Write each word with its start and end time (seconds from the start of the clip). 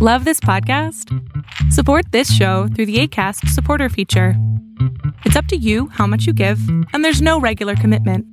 Love 0.00 0.24
this 0.24 0.38
podcast? 0.38 1.12
Support 1.72 2.12
this 2.12 2.32
show 2.32 2.68
through 2.68 2.86
the 2.86 3.00
ACAST 3.00 3.48
supporter 3.48 3.88
feature. 3.88 4.34
It's 5.24 5.34
up 5.34 5.46
to 5.46 5.56
you 5.56 5.88
how 5.88 6.06
much 6.06 6.24
you 6.24 6.32
give, 6.32 6.60
and 6.92 7.04
there's 7.04 7.20
no 7.20 7.40
regular 7.40 7.74
commitment. 7.74 8.24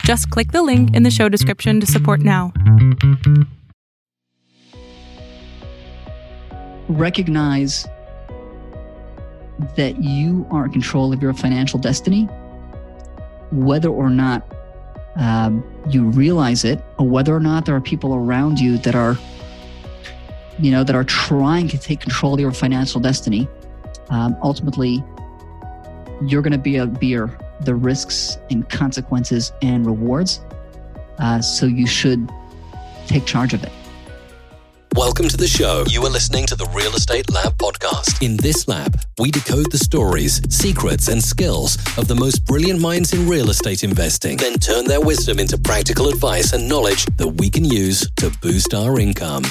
Just 0.00 0.28
click 0.30 0.50
the 0.50 0.64
link 0.64 0.92
in 0.92 1.04
the 1.04 1.12
show 1.12 1.28
description 1.28 1.78
to 1.78 1.86
support 1.86 2.18
now. 2.18 2.52
Recognize 6.88 7.86
that 9.76 10.02
you 10.02 10.48
are 10.50 10.64
in 10.64 10.72
control 10.72 11.12
of 11.12 11.22
your 11.22 11.32
financial 11.32 11.78
destiny, 11.78 12.24
whether 13.52 13.88
or 13.88 14.10
not 14.10 14.52
um, 15.14 15.62
you 15.90 16.06
realize 16.06 16.64
it, 16.64 16.82
or 16.98 17.06
whether 17.06 17.32
or 17.32 17.38
not 17.38 17.66
there 17.66 17.76
are 17.76 17.80
people 17.80 18.16
around 18.16 18.58
you 18.58 18.78
that 18.78 18.96
are 18.96 19.16
you 20.58 20.70
know, 20.70 20.84
that 20.84 20.94
are 20.94 21.04
trying 21.04 21.68
to 21.68 21.78
take 21.78 22.00
control 22.00 22.34
of 22.34 22.40
your 22.40 22.52
financial 22.52 23.00
destiny, 23.00 23.48
um, 24.10 24.36
ultimately, 24.42 25.02
you're 26.22 26.42
going 26.42 26.52
to 26.52 26.58
be 26.58 26.76
a 26.76 26.86
bear 26.86 27.38
the 27.60 27.74
risks 27.74 28.38
and 28.50 28.68
consequences 28.68 29.52
and 29.62 29.86
rewards. 29.86 30.40
Uh, 31.18 31.40
so 31.40 31.66
you 31.66 31.86
should 31.86 32.30
take 33.06 33.24
charge 33.24 33.54
of 33.54 33.62
it. 33.62 33.72
Welcome 34.96 35.28
to 35.28 35.36
the 35.36 35.48
show. 35.48 35.84
You 35.88 36.04
are 36.04 36.10
listening 36.10 36.46
to 36.46 36.54
the 36.54 36.66
Real 36.66 36.94
Estate 36.94 37.28
Lab 37.32 37.58
podcast. 37.58 38.24
In 38.24 38.36
this 38.36 38.68
lab, 38.68 38.96
we 39.18 39.32
decode 39.32 39.72
the 39.72 39.78
stories, 39.78 40.40
secrets, 40.54 41.08
and 41.08 41.20
skills 41.20 41.76
of 41.98 42.06
the 42.06 42.14
most 42.14 42.44
brilliant 42.44 42.80
minds 42.80 43.12
in 43.12 43.28
real 43.28 43.50
estate 43.50 43.82
investing, 43.82 44.36
then 44.36 44.54
turn 44.54 44.84
their 44.84 45.00
wisdom 45.00 45.40
into 45.40 45.58
practical 45.58 46.08
advice 46.08 46.52
and 46.52 46.68
knowledge 46.68 47.06
that 47.16 47.26
we 47.26 47.50
can 47.50 47.64
use 47.64 48.08
to 48.16 48.30
boost 48.40 48.72
our 48.72 49.00
income. 49.00 49.42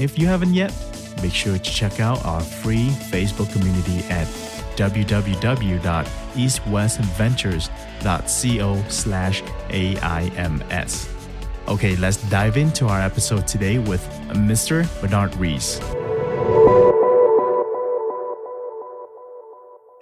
If 0.00 0.18
you 0.18 0.26
haven't 0.26 0.54
yet, 0.54 0.74
make 1.22 1.32
sure 1.32 1.56
to 1.56 1.62
check 1.62 2.00
out 2.00 2.24
our 2.24 2.40
free 2.40 2.88
Facebook 3.10 3.52
community 3.52 3.98
at 4.10 4.26
www.eastwestventures.co 6.30 8.84
slash 8.88 9.42
AIMS. 9.70 11.08
Okay, 11.68 11.94
let's 11.96 12.16
dive 12.30 12.56
into 12.56 12.86
our 12.86 13.00
episode 13.00 13.46
today 13.46 13.78
with 13.78 14.02
Mr. 14.30 14.88
Bernard 15.00 15.32
Reisz. 15.32 15.80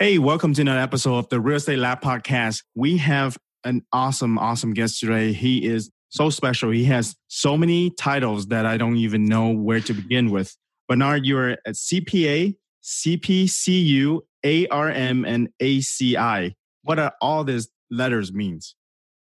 Hey, 0.00 0.18
welcome 0.18 0.54
to 0.54 0.60
another 0.62 0.78
episode 0.78 1.18
of 1.18 1.28
the 1.28 1.40
Real 1.40 1.56
Estate 1.56 1.80
Lab 1.80 2.00
podcast. 2.00 2.62
We 2.74 2.96
have 2.98 3.36
an 3.64 3.84
awesome, 3.92 4.38
awesome 4.38 4.72
guest 4.72 5.00
today. 5.00 5.32
He 5.32 5.66
is 5.66 5.90
so 6.08 6.30
special. 6.30 6.70
He 6.70 6.84
has 6.84 7.16
so 7.26 7.58
many 7.58 7.90
titles 7.90 8.46
that 8.46 8.64
I 8.64 8.76
don't 8.76 8.96
even 8.96 9.24
know 9.26 9.50
where 9.50 9.80
to 9.80 9.92
begin 9.92 10.30
with. 10.30 10.56
Bernard, 10.88 11.26
you're 11.26 11.50
a 11.50 11.72
CPA, 11.72 12.54
CPCU, 12.82 14.20
ARM, 14.44 15.24
and 15.24 15.48
ACI. 15.60 16.54
What 16.82 16.98
are 16.98 17.12
all 17.20 17.44
these 17.44 17.68
letters 17.90 18.32
means? 18.32 18.74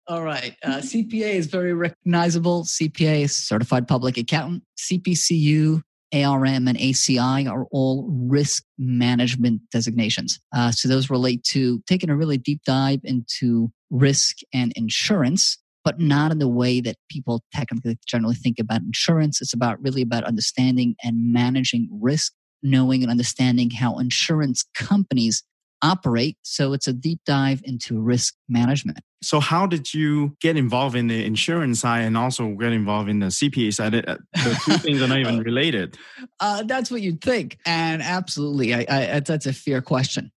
All 0.08 0.24
right. 0.24 0.56
Uh, 0.64 0.78
CPA 0.78 1.34
is 1.34 1.48
very 1.48 1.74
recognizable. 1.74 2.64
CPA 2.64 3.24
is 3.24 3.36
certified 3.36 3.88
public 3.90 4.18
accountant. 4.18 4.64
CPCU, 4.78 5.82
ARM, 6.14 6.68
and 6.68 6.78
ACI 6.78 7.50
are 7.50 7.66
all 7.72 8.08
risk 8.10 8.64
management 8.78 9.62
designations. 9.72 10.40
Uh, 10.56 10.72
so 10.72 10.88
those 10.88 11.10
relate 11.10 11.44
to 11.44 11.82
taking 11.88 12.10
a 12.10 12.16
really 12.16 12.38
deep 12.38 12.62
dive 12.66 13.02
into 13.04 13.70
risk 13.90 14.38
and 14.54 14.72
insurance, 14.78 15.58
but 15.84 16.00
not 16.00 16.32
in 16.32 16.40
the 16.40 16.48
way 16.48 16.80
that 16.80 16.96
people 17.12 17.44
technically 17.54 17.98
generally 18.08 18.36
think 18.36 18.60
about 18.60 18.82
insurance. 18.82 19.42
It's 19.42 19.54
about 19.54 19.82
really 19.82 20.02
about 20.02 20.24
understanding 20.24 20.96
and 21.04 21.34
managing 21.34 21.90
risk 21.92 22.32
knowing 22.64 23.02
and 23.02 23.12
understanding 23.12 23.70
how 23.70 24.00
insurance 24.00 24.64
companies 24.74 25.44
operate. 25.82 26.38
So 26.44 26.74
it's 26.74 26.88
a 26.88 26.94
deep 26.94 27.20
dive 27.26 27.62
into 27.64 28.00
risk 28.00 28.36
management. 28.50 29.00
So, 29.22 29.40
how 29.40 29.66
did 29.66 29.94
you 29.94 30.38
get 30.42 30.58
involved 30.58 30.96
in 30.96 31.08
the 31.08 31.26
insurance 31.26 31.80
side 31.80 32.04
and 32.04 32.16
also 32.16 32.50
get 32.50 32.72
involved 32.72 33.10
in 33.10 33.20
the 33.20 33.28
CPA 33.28 33.74
side? 33.74 33.96
Uh, 33.96 34.18
the 34.34 34.62
two 34.64 34.72
things 34.78 35.02
are 35.02 35.08
not 35.08 35.18
even 35.18 35.40
related. 35.40 35.98
Uh, 36.40 36.64
that's 36.64 36.92
what 36.92 37.02
you'd 37.02 37.22
think. 37.22 37.58
And 37.66 38.04
absolutely, 38.04 38.76
I, 38.76 38.86
I, 38.90 39.20
that's 39.22 39.48
a 39.48 39.54
fair 39.54 39.82
question. 39.82 40.32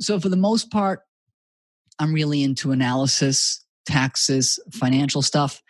So, 0.00 0.20
for 0.20 0.28
the 0.28 0.36
most 0.36 0.70
part, 0.70 1.00
I'm 1.98 2.12
really 2.12 2.42
into 2.42 2.72
analysis, 2.72 3.64
taxes, 3.86 4.58
financial 4.70 5.22
stuff, 5.22 5.62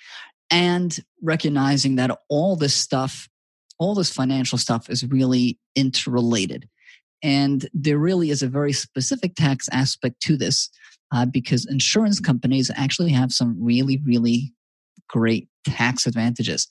and 0.51 0.97
recognizing 1.23 1.97
that 1.97 2.19
all 2.29 2.57
this 2.57 2.75
stuff 2.75 3.29
all 3.79 3.95
this 3.95 4.13
financial 4.13 4.59
stuff 4.59 4.89
is 4.89 5.05
really 5.05 5.59
interrelated. 5.75 6.69
And 7.23 7.69
there 7.73 7.99
really 7.99 8.31
is 8.31 8.43
a 8.43 8.49
very 8.49 8.73
specific 8.73 9.35
tax 9.35 9.69
aspect 9.73 10.21
to 10.23 10.37
this 10.37 10.71
uh, 11.13 11.27
because 11.27 11.67
insurance 11.67 12.21
companies 12.21 12.71
actually 12.75 13.11
have 13.11 13.33
some 13.33 13.57
really, 13.59 14.01
really 14.05 14.53
great 15.09 15.49
tax 15.65 16.07
advantages. 16.07 16.69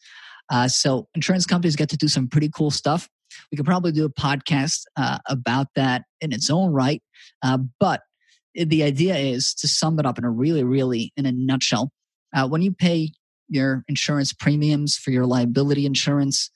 Uh, 0.51 0.68
so, 0.68 1.07
insurance 1.15 1.45
companies 1.45 1.75
get 1.75 1.89
to 1.89 1.97
do 1.97 2.07
some 2.07 2.27
pretty 2.27 2.50
cool 2.50 2.69
stuff. 2.69 3.09
We 3.51 3.56
could 3.56 3.65
probably 3.65 3.91
do 3.91 4.06
a 4.06 4.09
podcast 4.09 4.81
uh, 4.97 5.18
about 5.27 5.68
that 5.75 6.03
in 6.21 6.31
its 6.31 6.50
own 6.50 6.71
right. 6.71 7.01
Uh, 7.41 7.59
but 7.79 8.01
the 8.53 8.83
idea 8.83 9.15
is 9.18 9.53
to 9.56 9.68
sum 9.68 10.00
it 10.00 10.06
up 10.06 10.18
in 10.18 10.24
a 10.24 10.29
really, 10.29 10.63
really, 10.63 11.12
in 11.18 11.25
a 11.25 11.31
nutshell. 11.31 11.91
Uh, 12.33 12.47
when 12.47 12.62
you 12.62 12.71
pay 12.71 13.12
your 13.50 13.83
insurance 13.88 14.33
premiums 14.33 14.95
for 14.95 15.12
your 15.12 15.25
liability 15.25 15.85
insurance, 15.85 16.50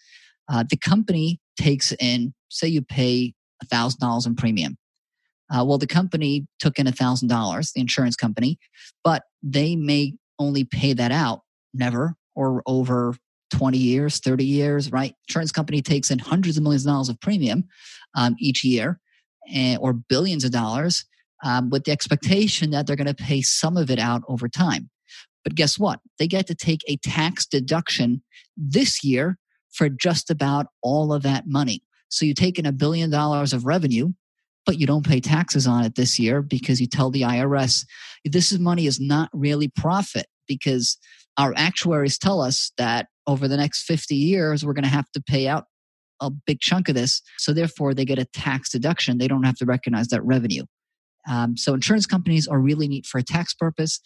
uh, 0.50 0.64
the 0.70 0.78
company 0.78 1.40
takes 1.58 1.94
in, 2.00 2.34
say 2.50 2.68
you 2.68 2.82
pay 2.82 3.34
$1,000 3.72 4.26
in 4.26 4.36
premium. 4.36 4.78
Uh, 5.52 5.64
well, 5.66 5.78
the 5.78 5.88
company 5.88 6.46
took 6.60 6.78
in 6.78 6.86
$1,000, 6.86 7.74
the 7.74 7.82
insurance 7.82 8.16
company, 8.16 8.58
but 9.04 9.24
they 9.42 9.76
may 9.76 10.14
only 10.38 10.64
pay 10.64 10.94
that 10.94 11.12
out 11.12 11.42
never 11.74 12.16
or 12.36 12.62
over 12.66 13.16
20 13.52 13.78
years, 13.78 14.20
30 14.20 14.46
years, 14.46 14.92
right? 14.92 15.16
Insurance 15.28 15.52
company 15.52 15.82
takes 15.82 16.12
in 16.12 16.20
hundreds 16.20 16.58
of 16.58 16.64
millions 16.64 16.86
of 16.86 16.92
dollars 16.92 17.10
of 17.10 17.20
premium 17.20 17.66
um, 18.16 18.36
each 18.40 18.64
year 18.64 19.00
and, 19.52 19.80
or 19.82 19.94
billions 19.94 20.44
of 20.44 20.52
dollars 20.52 21.06
um, 21.44 21.70
with 21.70 21.84
the 21.84 21.92
expectation 21.92 22.72
that 22.72 22.86
they're 22.86 22.96
going 22.96 23.08
to 23.08 23.14
pay 23.14 23.42
some 23.42 23.76
of 23.76 23.90
it 23.90 24.00
out 24.00 24.22
over 24.28 24.48
time. 24.48 24.90
But 25.44 25.56
guess 25.56 25.80
what? 25.80 26.00
They 26.20 26.28
get 26.28 26.48
to 26.48 26.56
take 26.56 26.82
a 26.88 26.98
tax 26.98 27.46
deduction 27.46 28.22
this 28.56 29.04
year 29.04 29.38
for 29.74 29.90
just 29.90 30.30
about 30.30 30.68
all 30.82 31.14
of 31.14 31.24
that 31.24 31.48
money. 31.48 31.84
So 32.10 32.26
you 32.26 32.34
take 32.34 32.58
in 32.58 32.66
a 32.66 32.72
billion 32.72 33.10
dollars 33.10 33.54
of 33.54 33.66
revenue, 33.66 34.14
but 34.66 34.80
you 34.80 34.88
don't 34.88 35.06
pay 35.06 35.20
taxes 35.20 35.68
on 35.68 35.84
it 35.84 35.96
this 35.96 36.20
year 36.20 36.42
because 36.42 36.82
you 36.82 36.88
tell 36.88 37.12
the 37.12 37.22
IRS 37.22 37.86
this 38.26 38.52
is 38.52 38.60
money 38.60 38.86
is 38.86 39.00
not 39.00 39.30
really 39.34 39.68
profit 39.68 40.28
because 40.48 40.98
our 41.38 41.54
actuaries 41.56 42.18
tell 42.18 42.42
us 42.42 42.72
that 42.78 43.08
over 43.28 43.48
the 43.48 43.58
next 43.58 43.84
50 43.84 44.16
years 44.16 44.66
we're 44.66 44.74
going 44.74 44.84
to 44.84 44.90
have 44.90 45.10
to 45.12 45.22
pay 45.22 45.48
out 45.48 45.66
a 46.22 46.30
big 46.30 46.60
chunk 46.60 46.90
of 46.90 46.96
this. 46.96 47.22
So 47.38 47.54
therefore 47.54 47.94
they 47.94 48.06
get 48.06 48.20
a 48.20 48.26
tax 48.26 48.70
deduction. 48.70 49.18
They 49.18 49.28
don't 49.28 49.44
have 49.44 49.56
to 49.58 49.66
recognize 49.66 50.08
that 50.10 50.24
revenue. 50.24 50.64
Um, 51.30 51.56
so 51.56 51.74
insurance 51.74 52.06
companies 52.06 52.48
are 52.48 52.60
really 52.60 52.88
neat 52.88 53.06
for 53.06 53.20
a 53.20 53.24
tax 53.24 53.54
purpose. 53.54 54.00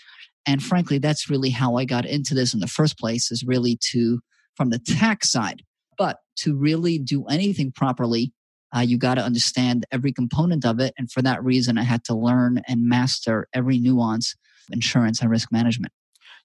And 0.45 0.62
frankly, 0.62 0.98
that's 0.98 1.30
really 1.30 1.50
how 1.50 1.75
I 1.75 1.86
got 1.86 2.06
into 2.06 2.33
this 2.33 2.54
in 2.54 2.60
the 2.60 2.68
first 2.68 3.00
place 3.00 3.31
is 3.31 3.44
really 3.45 3.80
to, 3.92 4.19
from 4.55 4.69
the 4.69 4.79
tax 4.79 5.31
side. 5.31 5.63
But 5.97 6.19
to 6.38 6.55
really 6.55 6.97
do 6.97 7.25
anything 7.25 7.71
properly, 7.71 8.33
uh, 8.75 8.79
you 8.79 8.97
got 8.97 9.15
to 9.15 9.21
understand 9.21 9.85
every 9.91 10.11
component 10.11 10.65
of 10.65 10.79
it. 10.79 10.94
And 10.97 11.11
for 11.11 11.21
that 11.21 11.44
reason, 11.44 11.77
I 11.77 11.83
had 11.83 12.03
to 12.05 12.15
learn 12.15 12.61
and 12.67 12.88
master 12.88 13.47
every 13.53 13.77
nuance 13.77 14.35
of 14.67 14.73
insurance 14.73 15.21
and 15.21 15.29
risk 15.29 15.51
management. 15.51 15.94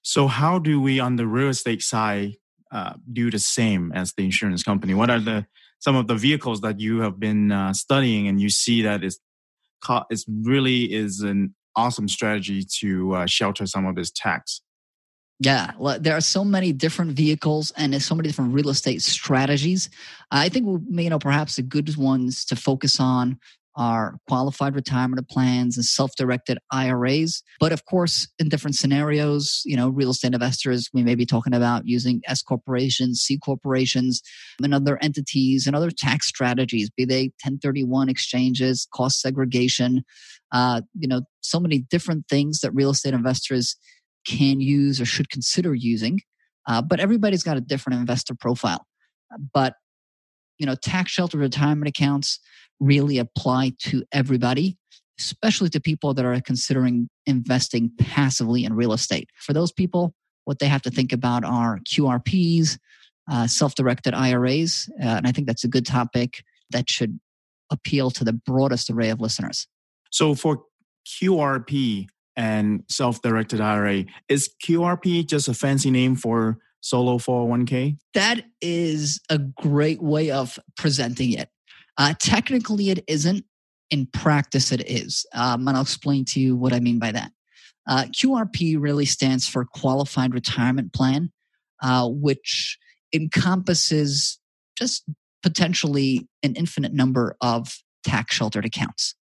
So, 0.01 0.27
how 0.27 0.59
do 0.59 0.79
we 0.79 0.99
on 0.99 1.15
the 1.15 1.27
real 1.27 1.49
estate 1.49 1.81
side 1.81 2.33
uh, 2.71 2.93
do 3.11 3.31
the 3.31 3.39
same 3.39 3.91
as 3.93 4.13
the 4.13 4.23
insurance 4.23 4.63
company? 4.63 4.93
What 4.93 5.09
are 5.09 5.19
the 5.19 5.45
some 5.79 5.95
of 5.95 6.07
the 6.07 6.15
vehicles 6.15 6.61
that 6.61 6.79
you 6.79 7.01
have 7.01 7.19
been 7.19 7.51
uh, 7.51 7.73
studying 7.73 8.27
and 8.27 8.39
you 8.39 8.49
see 8.49 8.81
that 8.83 9.03
is 9.03 9.19
it 9.87 10.23
really 10.27 10.93
is 10.93 11.21
an 11.21 11.55
awesome 11.75 12.07
strategy 12.09 12.65
to 12.79 13.15
uh, 13.15 13.25
shelter 13.25 13.65
some 13.65 13.85
of 13.85 13.95
this 13.95 14.11
tax. 14.11 14.61
Yeah, 15.41 15.71
there 16.01 16.17
are 16.17 16.21
so 16.21 16.43
many 16.43 16.73
different 16.73 17.11
vehicles 17.11 17.71
and 17.77 17.99
so 18.01 18.13
many 18.13 18.27
different 18.27 18.53
real 18.53 18.69
estate 18.69 19.01
strategies. 19.01 19.89
I 20.31 20.49
think 20.49 20.65
you 20.89 21.09
know 21.09 21.19
perhaps 21.19 21.55
the 21.55 21.61
good 21.61 21.95
ones 21.95 22.43
to 22.45 22.57
focus 22.57 22.99
on 22.99 23.39
are 23.79 24.17
qualified 24.27 24.75
retirement 24.75 25.29
plans 25.29 25.77
and 25.77 25.85
self-directed 25.85 26.57
IRAs. 26.71 27.41
But 27.61 27.71
of 27.71 27.85
course, 27.85 28.27
in 28.37 28.49
different 28.49 28.75
scenarios, 28.75 29.61
you 29.63 29.77
know, 29.77 29.87
real 29.87 30.11
estate 30.11 30.33
investors, 30.33 30.89
we 30.93 31.01
may 31.01 31.15
be 31.15 31.25
talking 31.25 31.53
about 31.53 31.87
using 31.87 32.21
S 32.27 32.41
corporations, 32.41 33.21
C 33.21 33.37
corporations, 33.37 34.21
and 34.61 34.73
other 34.73 34.97
entities 35.01 35.65
and 35.65 35.75
other 35.77 35.91
tax 35.91 36.27
strategies, 36.27 36.89
be 36.89 37.05
they 37.05 37.31
1031 37.43 38.09
exchanges, 38.09 38.85
cost 38.93 39.21
segregation, 39.21 40.03
uh, 40.51 40.81
you 40.99 41.07
know, 41.07 41.21
so 41.39 41.59
many 41.59 41.79
different 41.79 42.25
things 42.27 42.59
that 42.59 42.71
real 42.71 42.89
estate 42.89 43.13
investors 43.13 43.77
can 44.29 44.61
use 44.61 45.01
or 45.01 45.05
should 45.05 45.29
consider 45.29 45.73
using. 45.73 46.21
Uh, 46.67 46.81
but 46.81 46.99
everybody's 46.99 47.43
got 47.43 47.57
a 47.57 47.61
different 47.61 47.99
investor 47.99 48.35
profile. 48.35 48.85
But 49.53 49.73
you 50.59 50.65
know, 50.65 50.75
tax 50.75 51.11
shelter 51.11 51.37
retirement 51.37 51.89
accounts 51.89 52.39
really 52.79 53.17
apply 53.17 53.73
to 53.79 54.03
everybody, 54.11 54.77
especially 55.17 55.69
to 55.69 55.79
people 55.79 56.13
that 56.13 56.25
are 56.25 56.39
considering 56.41 57.09
investing 57.25 57.91
passively 57.97 58.65
in 58.65 58.73
real 58.73 58.93
estate. 58.93 59.29
For 59.37 59.53
those 59.53 59.71
people, 59.71 60.13
what 60.45 60.59
they 60.59 60.67
have 60.67 60.81
to 60.83 60.91
think 60.91 61.11
about 61.13 61.43
are 61.43 61.79
QRPs, 61.89 62.77
uh, 63.31 63.47
self 63.47 63.73
directed 63.75 64.13
IRAs. 64.13 64.89
Uh, 65.01 65.07
and 65.07 65.27
I 65.27 65.31
think 65.31 65.47
that's 65.47 65.63
a 65.63 65.69
good 65.69 65.85
topic 65.85 66.43
that 66.71 66.89
should 66.89 67.19
appeal 67.71 68.11
to 68.11 68.23
the 68.23 68.33
broadest 68.33 68.89
array 68.89 69.09
of 69.09 69.21
listeners. 69.21 69.67
So 70.11 70.35
for 70.35 70.63
QRP 71.07 72.07
and 72.35 72.83
self 72.89 73.21
directed 73.21 73.61
IRA, 73.61 74.05
is 74.27 74.49
QRP 74.63 75.27
just 75.27 75.47
a 75.47 75.53
fancy 75.53 75.91
name 75.91 76.15
for 76.15 76.59
solo 76.81 77.17
401k? 77.17 77.97
That 78.13 78.45
is 78.61 79.19
a 79.29 79.37
great 79.37 80.01
way 80.01 80.31
of 80.31 80.57
presenting 80.77 81.33
it. 81.33 81.49
Uh, 81.97 82.13
technically, 82.19 82.89
it 82.89 83.03
isn't. 83.07 83.45
In 83.91 84.05
practice, 84.05 84.71
it 84.71 84.87
is. 84.87 85.25
Um, 85.33 85.67
and 85.67 85.75
I'll 85.75 85.81
explain 85.81 86.23
to 86.25 86.39
you 86.39 86.55
what 86.55 86.73
I 86.73 86.79
mean 86.79 86.99
by 86.99 87.11
that. 87.11 87.31
Uh, 87.87 88.03
QRP 88.03 88.75
really 88.79 89.05
stands 89.05 89.47
for 89.47 89.65
Qualified 89.65 90.35
Retirement 90.35 90.93
Plan, 90.93 91.31
uh, 91.81 92.07
which 92.07 92.77
encompasses 93.13 94.39
just 94.77 95.09
potentially 95.41 96.27
an 96.43 96.55
infinite 96.55 96.93
number 96.93 97.35
of 97.41 97.79
tax 98.03 98.35
sheltered 98.35 98.65
accounts. 98.65 99.15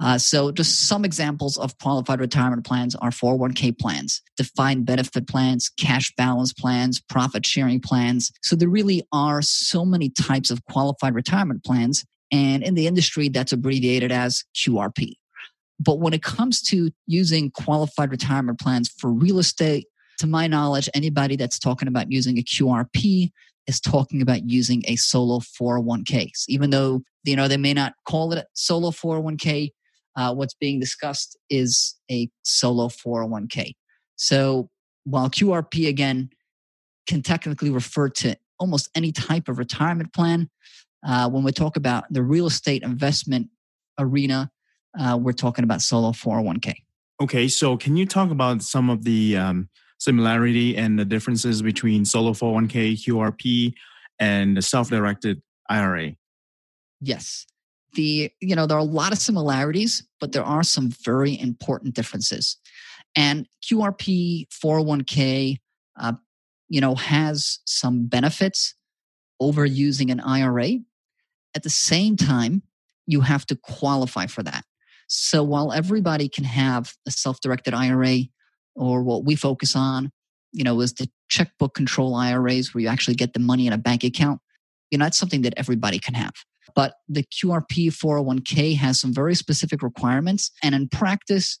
Uh, 0.00 0.18
so, 0.18 0.50
just 0.50 0.88
some 0.88 1.04
examples 1.04 1.56
of 1.56 1.78
qualified 1.78 2.20
retirement 2.20 2.66
plans 2.66 2.96
are 2.96 3.10
401k 3.10 3.78
plans, 3.78 4.22
defined 4.36 4.86
benefit 4.86 5.28
plans, 5.28 5.70
cash 5.78 6.12
balance 6.16 6.52
plans, 6.52 7.00
profit 7.00 7.46
sharing 7.46 7.80
plans. 7.80 8.32
So, 8.42 8.56
there 8.56 8.68
really 8.68 9.06
are 9.12 9.40
so 9.40 9.84
many 9.84 10.10
types 10.10 10.50
of 10.50 10.64
qualified 10.64 11.14
retirement 11.14 11.64
plans. 11.64 12.04
And 12.32 12.64
in 12.64 12.74
the 12.74 12.88
industry, 12.88 13.28
that's 13.28 13.52
abbreviated 13.52 14.10
as 14.10 14.42
QRP. 14.56 15.12
But 15.78 16.00
when 16.00 16.12
it 16.12 16.22
comes 16.22 16.60
to 16.62 16.90
using 17.06 17.50
qualified 17.52 18.10
retirement 18.10 18.58
plans 18.58 18.88
for 18.88 19.12
real 19.12 19.38
estate, 19.38 19.86
to 20.18 20.26
my 20.26 20.46
knowledge, 20.46 20.88
anybody 20.94 21.36
that's 21.36 21.58
talking 21.58 21.88
about 21.88 22.10
using 22.10 22.38
a 22.38 22.42
QRP 22.42 23.30
is 23.66 23.80
talking 23.80 24.22
about 24.22 24.48
using 24.48 24.82
a 24.86 24.96
solo 24.96 25.40
401k. 25.40 26.30
Even 26.48 26.70
though, 26.70 27.02
you 27.24 27.36
know, 27.36 27.48
they 27.48 27.56
may 27.56 27.74
not 27.74 27.94
call 28.06 28.32
it 28.32 28.38
a 28.38 28.46
solo 28.52 28.90
401k, 28.90 29.70
uh, 30.16 30.34
what's 30.34 30.54
being 30.54 30.80
discussed 30.80 31.36
is 31.50 31.96
a 32.10 32.28
solo 32.42 32.88
401k. 32.88 33.72
So 34.16 34.70
while 35.04 35.28
QRP 35.28 35.88
again 35.88 36.30
can 37.06 37.22
technically 37.22 37.70
refer 37.70 38.08
to 38.08 38.36
almost 38.58 38.88
any 38.94 39.12
type 39.12 39.48
of 39.48 39.58
retirement 39.58 40.12
plan, 40.12 40.48
uh, 41.06 41.28
when 41.28 41.44
we 41.44 41.52
talk 41.52 41.76
about 41.76 42.04
the 42.10 42.22
real 42.22 42.46
estate 42.46 42.82
investment 42.82 43.48
arena, 43.98 44.50
uh, 44.98 45.18
we're 45.20 45.32
talking 45.32 45.64
about 45.64 45.82
solo 45.82 46.12
401k. 46.12 46.74
Okay, 47.20 47.48
so 47.48 47.76
can 47.76 47.96
you 47.96 48.06
talk 48.06 48.30
about 48.30 48.62
some 48.62 48.90
of 48.90 49.04
the 49.04 49.36
um, 49.36 49.68
similarity 49.98 50.76
and 50.76 50.98
the 50.98 51.04
differences 51.04 51.62
between 51.62 52.04
solo 52.04 52.32
401k, 52.32 53.04
QRP, 53.04 53.74
and 54.18 54.56
the 54.56 54.62
self-directed 54.62 55.42
IRA? 55.68 56.14
Yes 57.00 57.46
the 57.94 58.30
you 58.40 58.54
know 58.54 58.66
there 58.66 58.76
are 58.76 58.80
a 58.80 58.84
lot 58.84 59.12
of 59.12 59.18
similarities 59.18 60.06
but 60.20 60.32
there 60.32 60.44
are 60.44 60.62
some 60.62 60.90
very 60.90 61.38
important 61.38 61.94
differences. 61.94 62.56
And 63.16 63.46
qrp 63.64 64.48
401k 64.48 65.58
uh, 66.00 66.12
you 66.68 66.80
know 66.80 66.94
has 66.94 67.60
some 67.66 68.06
benefits 68.06 68.74
over 69.40 69.64
using 69.64 70.10
an 70.10 70.20
ira 70.20 70.70
at 71.54 71.62
the 71.62 71.70
same 71.70 72.16
time 72.16 72.62
you 73.06 73.20
have 73.20 73.46
to 73.46 73.56
qualify 73.56 74.26
for 74.26 74.42
that. 74.42 74.64
So 75.08 75.42
while 75.42 75.72
everybody 75.72 76.28
can 76.28 76.44
have 76.44 76.94
a 77.06 77.10
self-directed 77.10 77.74
ira 77.74 78.20
or 78.74 79.02
what 79.02 79.24
we 79.24 79.36
focus 79.36 79.76
on 79.76 80.10
you 80.52 80.64
know 80.64 80.80
is 80.80 80.94
the 80.94 81.08
checkbook 81.28 81.74
control 81.74 82.14
iras 82.14 82.72
where 82.72 82.82
you 82.82 82.88
actually 82.88 83.14
get 83.14 83.34
the 83.34 83.40
money 83.40 83.66
in 83.66 83.72
a 83.72 83.78
bank 83.78 84.04
account 84.04 84.40
you 84.90 84.96
know 84.96 85.04
that's 85.04 85.18
something 85.18 85.42
that 85.42 85.54
everybody 85.56 85.98
can 85.98 86.14
have 86.14 86.32
but 86.74 86.94
the 87.08 87.22
QRP 87.22 87.88
401k 87.88 88.76
has 88.76 89.00
some 89.00 89.12
very 89.12 89.34
specific 89.34 89.82
requirements. 89.82 90.50
And 90.62 90.74
in 90.74 90.88
practice, 90.88 91.58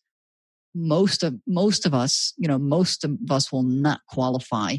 most 0.74 1.22
of 1.22 1.34
most 1.46 1.86
of 1.86 1.94
us, 1.94 2.32
you 2.36 2.48
know, 2.48 2.58
most 2.58 3.04
of 3.04 3.16
us 3.30 3.52
will 3.52 3.62
not 3.62 4.00
qualify 4.08 4.76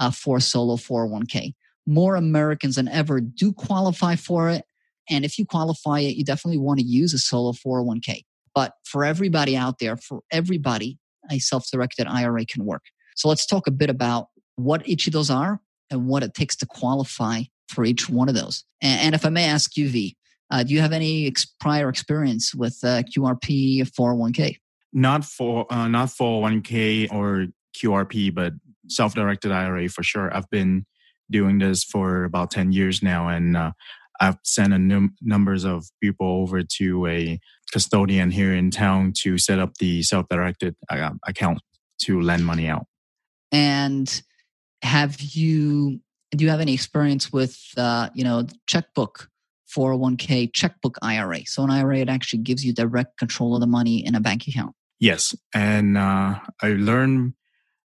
uh, 0.00 0.10
for 0.10 0.40
solo 0.40 0.76
401k. 0.76 1.54
More 1.86 2.16
Americans 2.16 2.76
than 2.76 2.88
ever 2.88 3.20
do 3.20 3.52
qualify 3.52 4.16
for 4.16 4.48
it. 4.48 4.64
And 5.10 5.24
if 5.24 5.38
you 5.38 5.44
qualify 5.44 6.00
it, 6.00 6.16
you 6.16 6.24
definitely 6.24 6.58
want 6.58 6.80
to 6.80 6.86
use 6.86 7.12
a 7.12 7.18
solo 7.18 7.52
401k. 7.52 8.22
But 8.54 8.72
for 8.84 9.04
everybody 9.04 9.54
out 9.56 9.80
there, 9.80 9.96
for 9.98 10.20
everybody, 10.30 10.98
a 11.30 11.38
self 11.38 11.66
directed 11.70 12.06
IRA 12.06 12.46
can 12.46 12.64
work. 12.64 12.84
So 13.16 13.28
let's 13.28 13.46
talk 13.46 13.66
a 13.66 13.70
bit 13.70 13.90
about 13.90 14.28
what 14.56 14.86
each 14.88 15.06
of 15.06 15.12
those 15.12 15.30
are 15.30 15.60
and 15.90 16.06
what 16.06 16.22
it 16.22 16.32
takes 16.32 16.56
to 16.56 16.66
qualify 16.66 17.42
for 17.68 17.84
each 17.84 18.08
one 18.08 18.28
of 18.28 18.34
those. 18.34 18.64
And, 18.80 19.00
and 19.00 19.14
if 19.14 19.24
I 19.24 19.28
may 19.28 19.44
ask 19.44 19.76
you, 19.76 19.88
V, 19.88 20.16
uh, 20.50 20.62
do 20.62 20.74
you 20.74 20.80
have 20.80 20.92
any 20.92 21.26
ex- 21.26 21.46
prior 21.60 21.88
experience 21.88 22.54
with 22.54 22.78
uh, 22.82 23.02
QRP 23.02 23.90
401k? 23.90 24.56
Not 24.92 25.24
for 25.24 25.66
uh, 25.72 25.88
not 25.88 26.08
401k 26.08 27.12
or 27.12 27.46
QRP, 27.76 28.34
but 28.34 28.52
self-directed 28.88 29.50
IRA 29.50 29.88
for 29.88 30.02
sure. 30.02 30.34
I've 30.34 30.48
been 30.50 30.86
doing 31.30 31.58
this 31.58 31.82
for 31.82 32.24
about 32.24 32.50
10 32.50 32.72
years 32.72 33.02
now, 33.02 33.28
and 33.28 33.56
uh, 33.56 33.72
I've 34.20 34.38
sent 34.44 34.72
a 34.72 34.78
num- 34.78 35.16
numbers 35.20 35.64
of 35.64 35.86
people 36.00 36.26
over 36.42 36.62
to 36.62 37.06
a 37.06 37.40
custodian 37.72 38.30
here 38.30 38.54
in 38.54 38.70
town 38.70 39.12
to 39.22 39.38
set 39.38 39.58
up 39.58 39.74
the 39.78 40.02
self-directed 40.02 40.76
uh, 40.88 41.10
account 41.26 41.58
to 42.02 42.20
lend 42.20 42.46
money 42.46 42.68
out. 42.68 42.86
And 43.50 44.22
have 44.82 45.20
you 45.20 46.00
do 46.34 46.44
you 46.44 46.50
have 46.50 46.60
any 46.60 46.74
experience 46.74 47.32
with, 47.32 47.58
uh, 47.76 48.10
you 48.14 48.24
know, 48.24 48.46
checkbook 48.66 49.28
401k 49.76 50.52
checkbook 50.52 50.96
IRA? 51.02 51.46
So 51.46 51.62
an 51.64 51.70
IRA 51.70 51.98
it 51.98 52.08
actually 52.08 52.42
gives 52.42 52.64
you 52.64 52.72
direct 52.72 53.18
control 53.18 53.54
of 53.54 53.60
the 53.60 53.66
money 53.66 54.04
in 54.04 54.14
a 54.14 54.20
bank 54.20 54.46
account. 54.46 54.74
Yes, 55.00 55.34
and 55.54 55.98
uh, 55.98 56.38
I 56.62 56.68
learned 56.68 57.34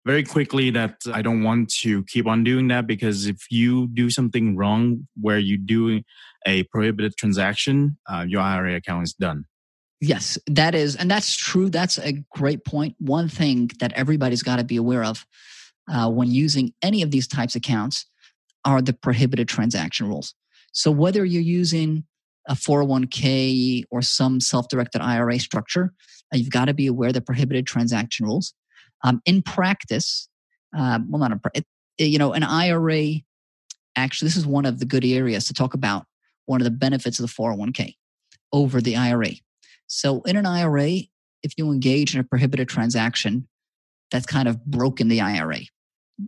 very 0.05 0.23
quickly 0.23 0.69
that 0.71 0.95
I 1.13 1.21
don't 1.21 1.43
want 1.43 1.69
to 1.81 2.03
keep 2.05 2.27
on 2.27 2.43
doing 2.43 2.67
that 2.69 2.87
because 2.87 3.27
if 3.27 3.45
you 3.49 3.87
do 3.87 4.09
something 4.09 4.55
wrong 4.55 5.07
where 5.19 5.39
you 5.39 5.57
do 5.57 6.01
a 6.45 6.63
prohibited 6.63 7.15
transaction, 7.17 7.97
uh, 8.11 8.25
your 8.27 8.41
IRA 8.41 8.75
account 8.75 9.03
is 9.03 9.13
done. 9.13 9.45
Yes, 9.99 10.39
that 10.47 10.73
is, 10.73 10.95
and 10.95 11.11
that's 11.11 11.35
true. 11.35 11.69
That's 11.69 11.99
a 11.99 12.13
great 12.31 12.65
point. 12.65 12.95
One 12.97 13.29
thing 13.29 13.69
that 13.79 13.93
everybody's 13.93 14.41
got 14.41 14.55
to 14.55 14.63
be 14.63 14.77
aware 14.77 15.03
of 15.03 15.25
uh, 15.91 16.09
when 16.09 16.31
using 16.31 16.73
any 16.81 17.03
of 17.03 17.11
these 17.11 17.27
types 17.27 17.55
of 17.55 17.59
accounts 17.59 18.05
are 18.65 18.81
the 18.81 18.93
prohibited 18.93 19.47
transaction 19.47 20.07
rules. 20.07 20.35
So 20.71 20.91
whether 20.91 21.25
you're 21.25 21.41
using 21.41 22.05
a 22.47 22.53
401k 22.53 23.83
or 23.91 24.01
some 24.01 24.39
self-directed 24.39 25.01
IRA 25.01 25.39
structure, 25.39 25.93
uh, 26.33 26.37
you've 26.37 26.49
got 26.49 26.65
to 26.65 26.73
be 26.73 26.87
aware 26.87 27.09
of 27.09 27.13
the 27.13 27.21
prohibited 27.21 27.67
transaction 27.67 28.25
rules. 28.25 28.53
Um, 29.03 29.21
in 29.25 29.41
practice, 29.41 30.29
uh, 30.75 30.99
well, 31.07 31.19
not 31.19 31.31
a, 31.31 31.39
it, 31.53 31.65
you 31.97 32.17
know, 32.17 32.33
an 32.33 32.43
IRA. 32.43 33.21
Actually, 33.95 34.27
this 34.27 34.37
is 34.37 34.45
one 34.45 34.65
of 34.65 34.79
the 34.79 34.85
good 34.85 35.03
areas 35.03 35.45
to 35.45 35.53
talk 35.53 35.73
about. 35.73 36.05
One 36.45 36.61
of 36.61 36.65
the 36.65 36.71
benefits 36.71 37.19
of 37.19 37.27
the 37.27 37.31
401k 37.31 37.95
over 38.51 38.81
the 38.81 38.95
IRA. 38.95 39.31
So, 39.87 40.21
in 40.21 40.37
an 40.37 40.45
IRA, 40.45 41.01
if 41.43 41.53
you 41.57 41.71
engage 41.71 42.13
in 42.13 42.21
a 42.21 42.23
prohibited 42.23 42.69
transaction, 42.69 43.47
that's 44.09 44.25
kind 44.25 44.47
of 44.47 44.63
broken 44.65 45.07
the 45.07 45.21
IRA. 45.21 45.59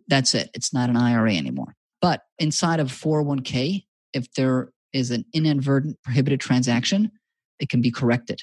That's 0.07 0.33
it. 0.33 0.49
It's 0.53 0.73
not 0.73 0.89
an 0.89 0.97
IRA 0.97 1.33
anymore. 1.33 1.75
But 2.03 2.23
inside 2.37 2.81
of 2.81 2.89
401k, 2.89 3.85
if 4.11 4.31
there 4.33 4.73
is 4.91 5.09
an 5.09 5.23
inadvertent 5.33 5.97
prohibited 6.03 6.41
transaction, 6.41 7.09
it 7.59 7.69
can 7.69 7.81
be 7.81 7.91
corrected. 7.91 8.41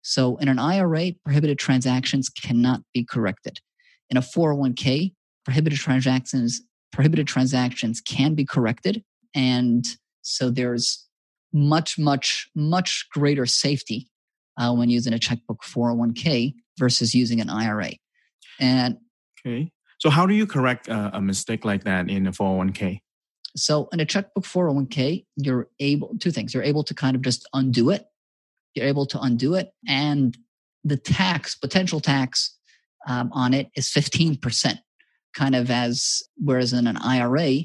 So 0.00 0.36
in 0.36 0.48
an 0.48 0.58
IRA, 0.58 1.12
prohibited 1.22 1.58
transactions 1.58 2.30
cannot 2.30 2.80
be 2.94 3.04
corrected. 3.04 3.60
In 4.08 4.16
a 4.16 4.22
401k, 4.22 5.12
prohibited 5.44 5.78
transactions 5.78 6.62
prohibited 6.92 7.26
transactions 7.26 8.00
can 8.00 8.34
be 8.34 8.44
corrected 8.44 9.02
and 9.34 9.84
so 10.22 10.48
there's 10.48 11.08
much 11.52 11.98
much 11.98 12.48
much 12.54 13.06
greater 13.10 13.46
safety 13.46 14.08
uh, 14.56 14.72
when 14.72 14.88
using 14.88 15.12
a 15.12 15.18
checkbook 15.18 15.62
401k 15.62 16.54
versus 16.78 17.14
using 17.14 17.40
an 17.40 17.50
IRA. 17.50 17.90
And 18.60 18.96
okay. 19.44 19.70
So 20.04 20.10
how 20.10 20.26
do 20.26 20.34
you 20.34 20.46
correct 20.46 20.88
a, 20.88 21.16
a 21.16 21.20
mistake 21.20 21.64
like 21.64 21.84
that 21.84 22.10
in 22.10 22.26
a 22.26 22.32
401k? 22.32 23.00
So 23.56 23.88
in 23.92 24.00
a 24.00 24.04
checkbook 24.04 24.44
401k, 24.44 25.24
you're 25.36 25.68
able 25.80 26.14
two 26.20 26.30
things. 26.30 26.52
You're 26.52 26.62
able 26.62 26.84
to 26.84 26.94
kind 26.94 27.16
of 27.16 27.22
just 27.22 27.48
undo 27.54 27.90
it 27.90 28.06
you're 28.74 28.86
able 28.86 29.06
to 29.06 29.20
undo 29.20 29.54
it. 29.54 29.72
And 29.88 30.36
the 30.82 30.96
tax, 30.96 31.54
potential 31.54 32.00
tax 32.00 32.56
um, 33.08 33.30
on 33.32 33.54
it 33.54 33.68
is 33.76 33.88
15%, 33.88 34.78
kind 35.34 35.54
of 35.54 35.70
as, 35.70 36.22
whereas 36.36 36.72
in 36.72 36.86
an 36.86 36.96
IRA, 36.98 37.62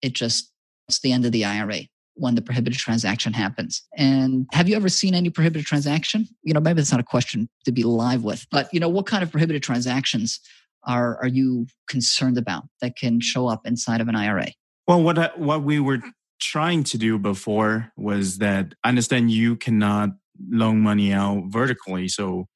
it 0.00 0.12
just, 0.12 0.50
it's 0.88 1.00
the 1.00 1.12
end 1.12 1.24
of 1.24 1.32
the 1.32 1.44
IRA 1.44 1.80
when 2.14 2.34
the 2.34 2.42
prohibited 2.42 2.78
transaction 2.78 3.32
happens. 3.32 3.82
And 3.96 4.46
have 4.52 4.68
you 4.68 4.76
ever 4.76 4.88
seen 4.88 5.14
any 5.14 5.30
prohibited 5.30 5.66
transaction? 5.66 6.28
You 6.42 6.52
know, 6.52 6.60
maybe 6.60 6.80
it's 6.80 6.90
not 6.90 7.00
a 7.00 7.04
question 7.04 7.48
to 7.64 7.72
be 7.72 7.84
live 7.84 8.22
with, 8.22 8.46
but 8.50 8.72
you 8.72 8.80
know, 8.80 8.88
what 8.88 9.06
kind 9.06 9.22
of 9.22 9.30
prohibited 9.30 9.62
transactions 9.62 10.40
are 10.84 11.18
are 11.18 11.28
you 11.28 11.66
concerned 11.88 12.38
about 12.38 12.64
that 12.80 12.96
can 12.96 13.20
show 13.20 13.46
up 13.46 13.66
inside 13.66 14.00
of 14.00 14.08
an 14.08 14.16
IRA? 14.16 14.48
Well, 14.86 15.02
what 15.02 15.18
I, 15.18 15.30
what 15.36 15.62
we 15.62 15.80
were 15.80 16.00
trying 16.40 16.82
to 16.82 16.98
do 16.98 17.18
before 17.18 17.92
was 17.96 18.38
that 18.38 18.74
I 18.82 18.88
understand 18.88 19.30
you 19.30 19.56
cannot 19.56 20.10
loan 20.50 20.80
money 20.80 21.12
out 21.12 21.44
vertically. 21.46 22.08
So 22.08 22.48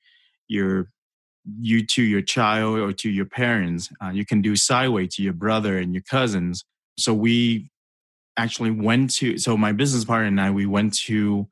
you're 0.48 0.90
you 1.60 1.86
to 1.86 2.02
your 2.02 2.22
child 2.22 2.78
or 2.78 2.92
to 2.92 3.08
your 3.08 3.26
parents. 3.26 3.90
Uh, 4.02 4.10
you 4.10 4.26
can 4.26 4.42
do 4.42 4.56
sideways 4.56 5.14
to 5.14 5.22
your 5.22 5.32
brother 5.32 5.78
and 5.78 5.94
your 5.94 6.02
cousins. 6.02 6.64
So 6.98 7.14
we 7.14 7.70
actually 8.36 8.72
went 8.72 9.14
to. 9.16 9.38
So 9.38 9.56
my 9.56 9.72
business 9.72 10.04
partner 10.04 10.26
and 10.26 10.40
I 10.40 10.50
we 10.50 10.66
went 10.66 10.94
to 11.04 11.46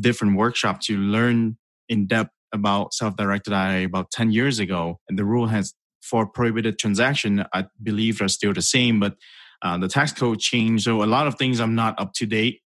different 0.00 0.36
workshops 0.36 0.86
to 0.86 0.96
learn 0.96 1.58
in 1.88 2.06
depth 2.06 2.30
about 2.52 2.94
self-directed 2.94 3.52
IRA 3.52 3.84
about 3.84 4.10
10 4.10 4.32
years 4.32 4.58
ago. 4.58 5.00
And 5.08 5.18
the 5.18 5.24
rule 5.24 5.48
has 5.48 5.74
for 6.04 6.26
prohibited 6.26 6.78
transaction, 6.78 7.44
I 7.52 7.66
believe 7.82 8.20
are 8.20 8.28
still 8.28 8.52
the 8.52 8.62
same, 8.62 9.00
but 9.00 9.16
uh, 9.62 9.78
the 9.78 9.88
tax 9.88 10.12
code 10.12 10.40
changed. 10.40 10.84
So 10.84 11.02
a 11.02 11.06
lot 11.06 11.26
of 11.26 11.36
things 11.36 11.60
I'm 11.60 11.74
not 11.74 11.98
up 11.98 12.12
to 12.14 12.26
date 12.26 12.60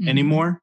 mm-hmm. 0.00 0.08
anymore 0.08 0.62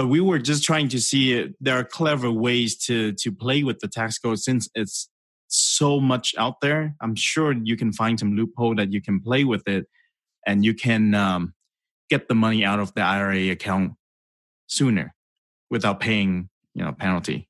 but 0.00 0.06
we 0.06 0.18
were 0.18 0.38
just 0.38 0.64
trying 0.64 0.88
to 0.88 0.98
see 0.98 1.34
it. 1.34 1.54
there 1.60 1.76
are 1.76 1.84
clever 1.84 2.30
ways 2.30 2.74
to 2.86 3.12
to 3.12 3.30
play 3.30 3.62
with 3.62 3.80
the 3.80 3.88
tax 3.88 4.18
code 4.18 4.38
since 4.38 4.66
it's 4.74 5.10
so 5.48 6.00
much 6.00 6.34
out 6.38 6.62
there. 6.62 6.94
I'm 7.02 7.14
sure 7.14 7.52
you 7.52 7.76
can 7.76 7.92
find 7.92 8.18
some 8.18 8.34
loophole 8.34 8.76
that 8.76 8.94
you 8.94 9.02
can 9.02 9.20
play 9.20 9.44
with 9.44 9.68
it, 9.68 9.84
and 10.46 10.64
you 10.64 10.72
can 10.72 11.14
um, 11.14 11.52
get 12.08 12.28
the 12.28 12.34
money 12.34 12.64
out 12.64 12.80
of 12.80 12.94
the 12.94 13.02
IRA 13.02 13.50
account 13.50 13.92
sooner 14.68 15.14
without 15.68 16.00
paying 16.00 16.48
you 16.74 16.82
know 16.82 16.92
penalty. 16.92 17.49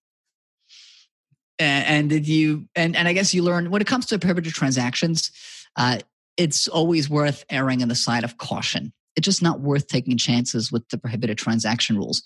And, 1.60 2.08
did 2.08 2.26
you 2.26 2.66
and 2.74 2.96
and 2.96 3.06
I 3.06 3.12
guess 3.12 3.34
you 3.34 3.42
learned 3.42 3.70
when 3.70 3.82
it 3.82 3.86
comes 3.86 4.06
to 4.06 4.18
prohibited 4.18 4.54
transactions, 4.54 5.30
uh, 5.76 5.98
it's 6.36 6.68
always 6.68 7.10
worth 7.10 7.44
erring 7.50 7.82
on 7.82 7.88
the 7.88 7.94
side 7.94 8.24
of 8.24 8.38
caution 8.38 8.92
it's 9.16 9.24
just 9.24 9.42
not 9.42 9.60
worth 9.60 9.86
taking 9.86 10.16
chances 10.16 10.70
with 10.70 10.88
the 10.88 10.98
prohibited 10.98 11.38
transaction 11.38 11.96
rules. 11.96 12.22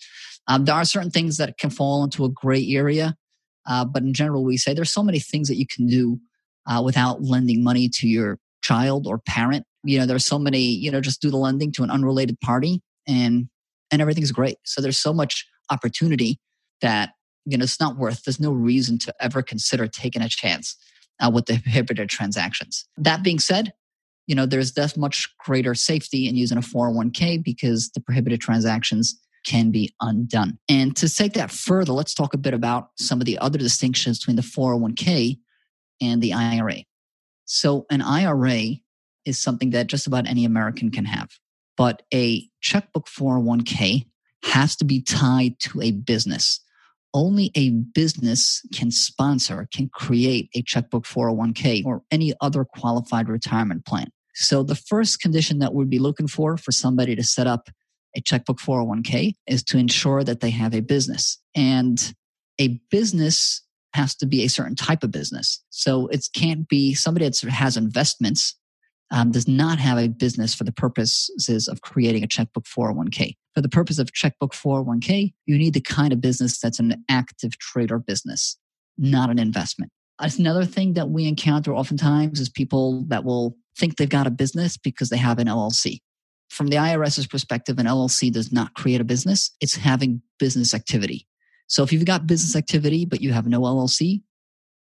Um, 0.46 0.64
there 0.64 0.74
are 0.74 0.84
certain 0.84 1.10
things 1.10 1.38
that 1.38 1.58
can 1.58 1.70
fall 1.70 2.04
into 2.04 2.24
a 2.24 2.28
gray 2.28 2.64
area, 2.68 3.16
uh, 3.66 3.84
but 3.84 4.02
in 4.02 4.12
general, 4.12 4.44
we 4.44 4.56
say 4.56 4.74
there's 4.74 4.92
so 4.92 5.02
many 5.02 5.18
things 5.18 5.48
that 5.48 5.56
you 5.56 5.66
can 5.66 5.86
do 5.86 6.20
uh, 6.66 6.82
without 6.84 7.22
lending 7.22 7.64
money 7.64 7.88
to 7.88 8.08
your 8.08 8.38
child 8.62 9.06
or 9.06 9.18
parent. 9.18 9.64
You 9.82 9.98
know, 9.98 10.06
there's 10.06 10.26
so 10.26 10.38
many. 10.38 10.60
You 10.60 10.90
know, 10.90 11.00
just 11.00 11.22
do 11.22 11.30
the 11.30 11.36
lending 11.36 11.72
to 11.72 11.82
an 11.82 11.90
unrelated 11.90 12.40
party, 12.40 12.80
and 13.08 13.48
and 13.90 14.02
everything's 14.02 14.32
great. 14.32 14.58
So 14.64 14.80
there's 14.80 14.98
so 14.98 15.12
much 15.12 15.46
opportunity 15.70 16.38
that 16.80 17.13
you 17.44 17.56
know 17.56 17.64
it's 17.64 17.80
not 17.80 17.96
worth. 17.96 18.24
There's 18.24 18.40
no 18.40 18.52
reason 18.52 18.98
to 19.00 19.14
ever 19.20 19.42
consider 19.42 19.86
taking 19.86 20.22
a 20.22 20.28
chance 20.28 20.76
uh, 21.20 21.30
with 21.32 21.46
the 21.46 21.58
prohibited 21.60 22.08
transactions. 22.08 22.86
That 22.96 23.22
being 23.22 23.38
said, 23.38 23.72
you 24.26 24.34
know, 24.34 24.46
there's 24.46 24.72
that 24.72 24.96
much 24.96 25.28
greater 25.38 25.74
safety 25.74 26.28
in 26.28 26.36
using 26.36 26.58
a 26.58 26.62
401k 26.62 27.42
because 27.42 27.90
the 27.90 28.00
prohibited 28.00 28.40
transactions 28.40 29.20
can 29.46 29.70
be 29.70 29.94
undone. 30.00 30.58
And 30.68 30.96
to 30.96 31.14
take 31.14 31.34
that 31.34 31.50
further, 31.50 31.92
let's 31.92 32.14
talk 32.14 32.32
a 32.32 32.38
bit 32.38 32.54
about 32.54 32.90
some 32.98 33.20
of 33.20 33.26
the 33.26 33.38
other 33.38 33.58
distinctions 33.58 34.18
between 34.18 34.36
the 34.36 34.42
401k 34.42 35.38
and 36.00 36.22
the 36.22 36.32
IRA. 36.32 36.84
So, 37.44 37.84
an 37.90 38.00
IRA 38.00 38.76
is 39.26 39.38
something 39.38 39.70
that 39.70 39.86
just 39.86 40.06
about 40.06 40.26
any 40.26 40.46
American 40.46 40.90
can 40.90 41.04
have, 41.04 41.28
but 41.76 42.02
a 42.12 42.48
checkbook 42.62 43.06
401k 43.06 44.06
has 44.44 44.76
to 44.76 44.84
be 44.84 45.02
tied 45.02 45.58
to 45.60 45.82
a 45.82 45.90
business. 45.90 46.60
Only 47.14 47.52
a 47.54 47.70
business 47.70 48.60
can 48.74 48.90
sponsor, 48.90 49.68
can 49.72 49.88
create 49.88 50.50
a 50.54 50.62
checkbook 50.62 51.04
401k 51.04 51.84
or 51.86 52.02
any 52.10 52.34
other 52.40 52.64
qualified 52.64 53.28
retirement 53.28 53.86
plan. 53.86 54.08
So 54.34 54.64
the 54.64 54.74
first 54.74 55.20
condition 55.20 55.60
that 55.60 55.72
we'd 55.72 55.88
be 55.88 56.00
looking 56.00 56.26
for 56.26 56.56
for 56.56 56.72
somebody 56.72 57.14
to 57.14 57.22
set 57.22 57.46
up 57.46 57.70
a 58.16 58.20
checkbook 58.20 58.58
401k 58.58 59.34
is 59.46 59.62
to 59.64 59.78
ensure 59.78 60.24
that 60.24 60.40
they 60.40 60.50
have 60.50 60.74
a 60.74 60.80
business. 60.80 61.38
And 61.54 62.14
a 62.58 62.80
business 62.90 63.62
has 63.94 64.14
to 64.16 64.26
be 64.26 64.44
a 64.44 64.48
certain 64.48 64.74
type 64.74 65.04
of 65.04 65.12
business. 65.12 65.62
So 65.70 66.08
it 66.08 66.26
can't 66.34 66.68
be 66.68 66.94
somebody 66.94 67.28
that 67.28 67.40
has 67.48 67.76
investments 67.76 68.56
um, 69.14 69.30
does 69.30 69.46
not 69.46 69.78
have 69.78 69.96
a 69.96 70.08
business 70.08 70.56
for 70.56 70.64
the 70.64 70.72
purposes 70.72 71.68
of 71.68 71.80
creating 71.82 72.24
a 72.24 72.26
checkbook 72.26 72.64
401k. 72.64 73.36
For 73.54 73.60
the 73.60 73.68
purpose 73.68 74.00
of 74.00 74.12
checkbook 74.12 74.52
401k, 74.52 75.32
you 75.46 75.56
need 75.56 75.72
the 75.72 75.80
kind 75.80 76.12
of 76.12 76.20
business 76.20 76.58
that's 76.58 76.80
an 76.80 77.04
active 77.08 77.56
trader 77.58 78.00
business, 78.00 78.58
not 78.98 79.30
an 79.30 79.38
investment. 79.38 79.92
That's 80.18 80.40
another 80.40 80.64
thing 80.64 80.94
that 80.94 81.10
we 81.10 81.28
encounter 81.28 81.72
oftentimes 81.72 82.40
is 82.40 82.48
people 82.48 83.04
that 83.04 83.24
will 83.24 83.56
think 83.78 83.96
they've 83.96 84.08
got 84.08 84.26
a 84.26 84.32
business 84.32 84.76
because 84.76 85.10
they 85.10 85.16
have 85.16 85.38
an 85.38 85.46
LLC. 85.46 85.98
From 86.50 86.66
the 86.66 86.76
IRS's 86.76 87.28
perspective, 87.28 87.78
an 87.78 87.86
LLC 87.86 88.32
does 88.32 88.52
not 88.52 88.74
create 88.74 89.00
a 89.00 89.04
business, 89.04 89.52
it's 89.60 89.76
having 89.76 90.22
business 90.40 90.74
activity. 90.74 91.28
So 91.68 91.84
if 91.84 91.92
you've 91.92 92.04
got 92.04 92.26
business 92.26 92.56
activity, 92.56 93.04
but 93.04 93.20
you 93.20 93.32
have 93.32 93.46
no 93.46 93.60
LLC, 93.60 94.22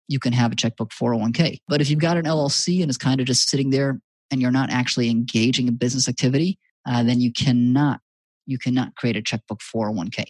you 0.08 0.20
can 0.20 0.34
have 0.34 0.52
a 0.52 0.56
checkbook 0.56 0.92
401k. 0.92 1.60
But 1.68 1.82
if 1.82 1.90
you've 1.90 2.00
got 2.00 2.18
an 2.18 2.26
LLC 2.26 2.82
and 2.82 2.90
it's 2.90 2.98
kind 2.98 3.20
of 3.20 3.28
just 3.28 3.50
sitting 3.50 3.70
there 3.70 4.02
and 4.32 4.42
you're 4.42 4.52
not 4.52 4.70
actually 4.70 5.10
engaging 5.10 5.68
in 5.68 5.76
business 5.76 6.08
activity, 6.08 6.60
uh, 6.88 7.04
then 7.04 7.20
you 7.20 7.32
cannot 7.32 8.00
you 8.48 8.60
cannot 8.60 8.96
create 8.96 9.16
a 9.16 9.22
checkbook 9.24 9.60
401k. 9.60 10.26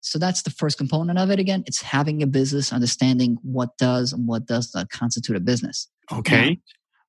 So 0.00 0.18
that's 0.18 0.42
the 0.42 0.50
first 0.50 0.78
component 0.78 1.18
of 1.18 1.30
it. 1.30 1.38
Again, 1.38 1.62
it's 1.66 1.82
having 1.82 2.22
a 2.22 2.26
business, 2.26 2.72
understanding 2.72 3.36
what 3.42 3.76
does 3.76 4.14
and 4.14 4.26
what 4.26 4.46
does 4.46 4.74
not 4.74 4.88
constitute 4.88 5.36
a 5.36 5.40
business. 5.40 5.88
Okay. 6.10 6.58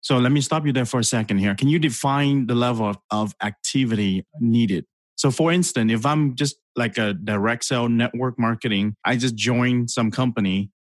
So 0.01 0.17
let 0.17 0.31
me 0.31 0.41
stop 0.41 0.65
you 0.65 0.73
there 0.73 0.85
for 0.85 0.99
a 0.99 1.03
second 1.03 1.37
here. 1.37 1.55
Can 1.55 1.69
you 1.69 1.79
define 1.79 2.47
the 2.47 2.55
level 2.55 2.87
of, 2.87 2.97
of 3.11 3.35
activity 3.41 4.25
needed? 4.39 4.85
So, 5.15 5.29
for 5.29 5.51
instance, 5.51 5.91
if 5.91 6.05
I'm 6.05 6.35
just 6.35 6.57
like 6.75 6.97
a 6.97 7.13
direct 7.13 7.63
sale 7.65 7.87
network 7.87 8.39
marketing, 8.39 8.95
I 9.05 9.15
just 9.15 9.35
join 9.35 9.87
some 9.87 10.09
company, 10.09 10.71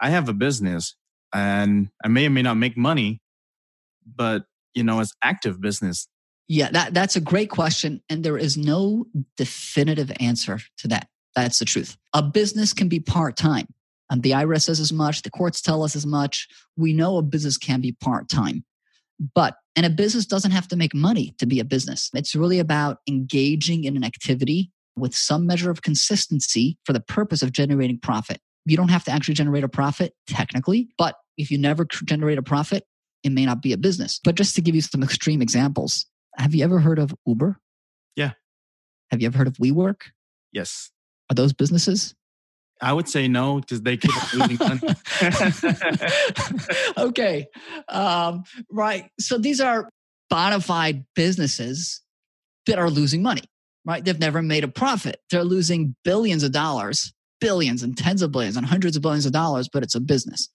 I 0.00 0.10
have 0.10 0.28
a 0.28 0.32
business 0.32 0.94
and 1.34 1.88
I 2.04 2.08
may 2.08 2.26
or 2.26 2.30
may 2.30 2.42
not 2.42 2.56
make 2.56 2.76
money, 2.76 3.20
but 4.16 4.44
you 4.74 4.84
know, 4.84 5.00
as 5.00 5.12
active 5.22 5.60
business. 5.60 6.08
Yeah, 6.46 6.70
that, 6.70 6.94
that's 6.94 7.16
a 7.16 7.20
great 7.20 7.50
question. 7.50 8.00
And 8.08 8.24
there 8.24 8.38
is 8.38 8.56
no 8.56 9.06
definitive 9.36 10.10
answer 10.20 10.60
to 10.78 10.88
that. 10.88 11.08
That's 11.34 11.58
the 11.58 11.64
truth. 11.64 11.96
A 12.14 12.22
business 12.22 12.72
can 12.72 12.88
be 12.88 13.00
part 13.00 13.36
time. 13.36 13.66
and 14.10 14.22
the 14.22 14.30
IRS 14.30 14.62
says 14.62 14.80
as 14.80 14.92
much, 14.92 15.22
the 15.22 15.30
courts 15.30 15.60
tell 15.60 15.82
us 15.82 15.94
as 15.94 16.06
much. 16.06 16.48
We 16.76 16.92
know 16.94 17.18
a 17.18 17.22
business 17.22 17.58
can 17.58 17.80
be 17.80 17.92
part 17.92 18.28
time. 18.28 18.64
But, 19.34 19.56
and 19.76 19.84
a 19.84 19.90
business 19.90 20.26
doesn't 20.26 20.52
have 20.52 20.68
to 20.68 20.76
make 20.76 20.94
money 20.94 21.34
to 21.38 21.46
be 21.46 21.60
a 21.60 21.64
business. 21.64 22.08
It's 22.14 22.34
really 22.34 22.60
about 22.60 22.98
engaging 23.08 23.84
in 23.84 23.96
an 23.96 24.04
activity 24.04 24.70
with 24.96 25.14
some 25.14 25.46
measure 25.46 25.70
of 25.70 25.82
consistency 25.82 26.78
for 26.84 26.92
the 26.92 27.00
purpose 27.00 27.42
of 27.42 27.52
generating 27.52 27.98
profit. 27.98 28.40
You 28.64 28.76
don't 28.76 28.90
have 28.90 29.04
to 29.04 29.10
actually 29.10 29.34
generate 29.34 29.64
a 29.64 29.68
profit 29.68 30.14
technically, 30.26 30.88
but 30.96 31.16
if 31.36 31.50
you 31.50 31.58
never 31.58 31.84
generate 31.84 32.38
a 32.38 32.42
profit, 32.42 32.84
it 33.22 33.32
may 33.32 33.46
not 33.46 33.62
be 33.62 33.72
a 33.72 33.76
business. 33.76 34.20
But 34.22 34.34
just 34.34 34.54
to 34.56 34.60
give 34.60 34.74
you 34.74 34.80
some 34.80 35.02
extreme 35.02 35.42
examples, 35.42 36.06
have 36.36 36.54
you 36.54 36.64
ever 36.64 36.78
heard 36.78 36.98
of 36.98 37.14
Uber? 37.26 37.58
Yeah. 38.16 38.32
Have 39.10 39.20
you 39.20 39.26
ever 39.26 39.38
heard 39.38 39.48
of 39.48 39.54
WeWork? 39.54 40.02
Yes. 40.52 40.90
Are 41.30 41.34
those 41.34 41.52
businesses? 41.52 42.14
I 42.80 42.92
would 42.92 43.08
say 43.08 43.26
no 43.26 43.60
because 43.60 43.82
they 43.82 43.96
keep 43.96 44.12
losing 44.34 44.56
money. 44.58 44.80
okay. 46.98 47.48
Um, 47.88 48.44
right. 48.70 49.10
So 49.18 49.36
these 49.36 49.60
are 49.60 49.90
bona 50.30 50.60
fide 50.60 51.04
businesses 51.14 52.02
that 52.66 52.78
are 52.78 52.90
losing 52.90 53.22
money, 53.22 53.42
right? 53.84 54.04
They've 54.04 54.18
never 54.18 54.42
made 54.42 54.62
a 54.62 54.68
profit. 54.68 55.20
They're 55.30 55.42
losing 55.42 55.96
billions 56.04 56.44
of 56.44 56.52
dollars, 56.52 57.12
billions 57.40 57.82
and 57.82 57.96
tens 57.96 58.22
of 58.22 58.30
billions 58.30 58.56
and 58.56 58.66
hundreds 58.66 58.96
of 58.96 59.02
billions 59.02 59.26
of 59.26 59.32
dollars, 59.32 59.68
but 59.72 59.82
it's 59.82 59.94
a 59.96 60.00
business. 60.00 60.48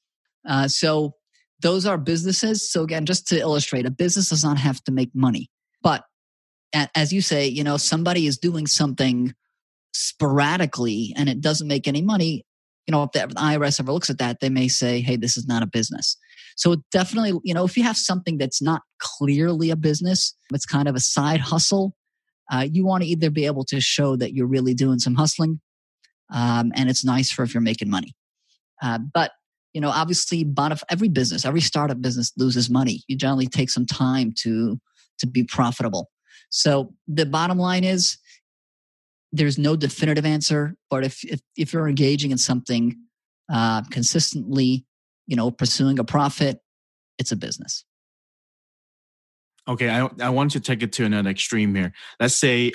Uh, 0.48 0.68
so 0.68 1.16
those 1.64 1.86
are 1.86 1.98
businesses. 1.98 2.70
So 2.70 2.84
again, 2.84 3.06
just 3.06 3.28
to 3.30 3.40
illustrate, 3.40 3.86
a 3.86 3.92
business 3.92 4.30
does 4.30 4.44
not 4.44 4.60
have 4.60 4.84
to 4.84 4.92
make 4.92 5.10
money. 5.16 5.50
But 5.82 6.04
as 6.94 7.12
you 7.12 7.22
say, 7.22 7.48
you 7.48 7.64
know, 7.64 7.78
somebody 7.78 8.28
is 8.28 8.38
doing 8.38 8.68
something 8.68 9.34
sporadically 9.94 11.14
and 11.18 11.30
it 11.30 11.42
doesn't 11.42 11.68
make 11.68 11.88
any 11.88 12.02
money, 12.02 12.46
you 12.86 12.92
know, 12.92 13.04
if 13.04 13.12
the 13.12 13.20
IRS 13.36 13.80
ever 13.80 13.92
looks 13.92 14.10
at 14.10 14.18
that, 14.18 14.42
they 14.42 14.50
may 14.50 14.68
say, 14.68 15.00
hey, 15.00 15.16
this 15.16 15.38
is 15.38 15.48
not 15.48 15.64
a 15.64 15.68
business. 15.68 16.18
So 16.58 16.76
definitely, 16.92 17.40
you 17.44 17.54
know, 17.54 17.64
if 17.64 17.78
you 17.78 17.84
have 17.84 17.98
something 17.98 18.38
that's 18.38 18.62
not 18.62 18.82
clearly 19.00 19.70
a 19.70 19.76
business, 19.76 20.36
it's 20.54 20.66
kind 20.66 20.88
of 20.88 20.96
a 20.96 21.00
side 21.00 21.40
hustle, 21.40 21.96
uh, 22.52 22.68
you 22.70 22.86
want 22.86 23.04
to 23.04 23.10
either 23.10 23.30
be 23.30 23.46
able 23.46 23.64
to 23.66 23.80
show 23.80 24.18
that 24.18 24.34
you're 24.34 24.48
really 24.48 24.74
doing 24.74 25.00
some 25.00 25.16
hustling 25.16 25.62
um, 26.34 26.72
and 26.76 26.90
it's 26.90 27.06
nice 27.06 27.32
for 27.32 27.44
if 27.44 27.54
you're 27.54 27.62
making 27.62 27.90
money. 27.90 28.16
Uh, 28.82 29.00
but 29.14 29.32
you 29.74 29.82
know, 29.82 29.90
obviously, 29.90 30.46
every 30.90 31.10
business, 31.10 31.46
every 31.46 31.62
startup 31.62 32.02
business 32.02 32.32
loses 32.38 32.70
money. 32.70 33.04
You 33.08 33.18
generally 33.18 33.48
take 33.48 33.70
some 33.70 33.86
time 33.86 34.34
to 34.40 34.80
to 35.20 35.28
be 35.28 35.44
profitable. 35.44 36.10
So 36.50 36.94
the 37.08 37.26
bottom 37.26 37.58
line 37.58 37.84
is 37.84 38.18
there's 39.32 39.58
no 39.58 39.76
definitive 39.76 40.26
answer, 40.26 40.76
but 40.90 41.04
if 41.04 41.24
if, 41.26 41.42
if 41.58 41.74
you're 41.74 41.90
engaging 41.90 42.32
in 42.32 42.38
something 42.38 42.96
uh, 43.52 43.82
consistently, 43.90 44.86
you 45.26 45.36
know, 45.36 45.50
pursuing 45.50 45.98
a 45.98 46.04
profit, 46.04 46.60
it's 47.18 47.32
a 47.32 47.36
business. 47.36 47.84
Okay, 49.68 49.90
I 49.90 50.08
I 50.22 50.30
want 50.30 50.52
to 50.52 50.60
take 50.60 50.84
it 50.84 50.92
to 50.94 51.06
another 51.06 51.32
extreme 51.32 51.74
here. 51.74 51.94
Let's 52.20 52.36
say 52.36 52.74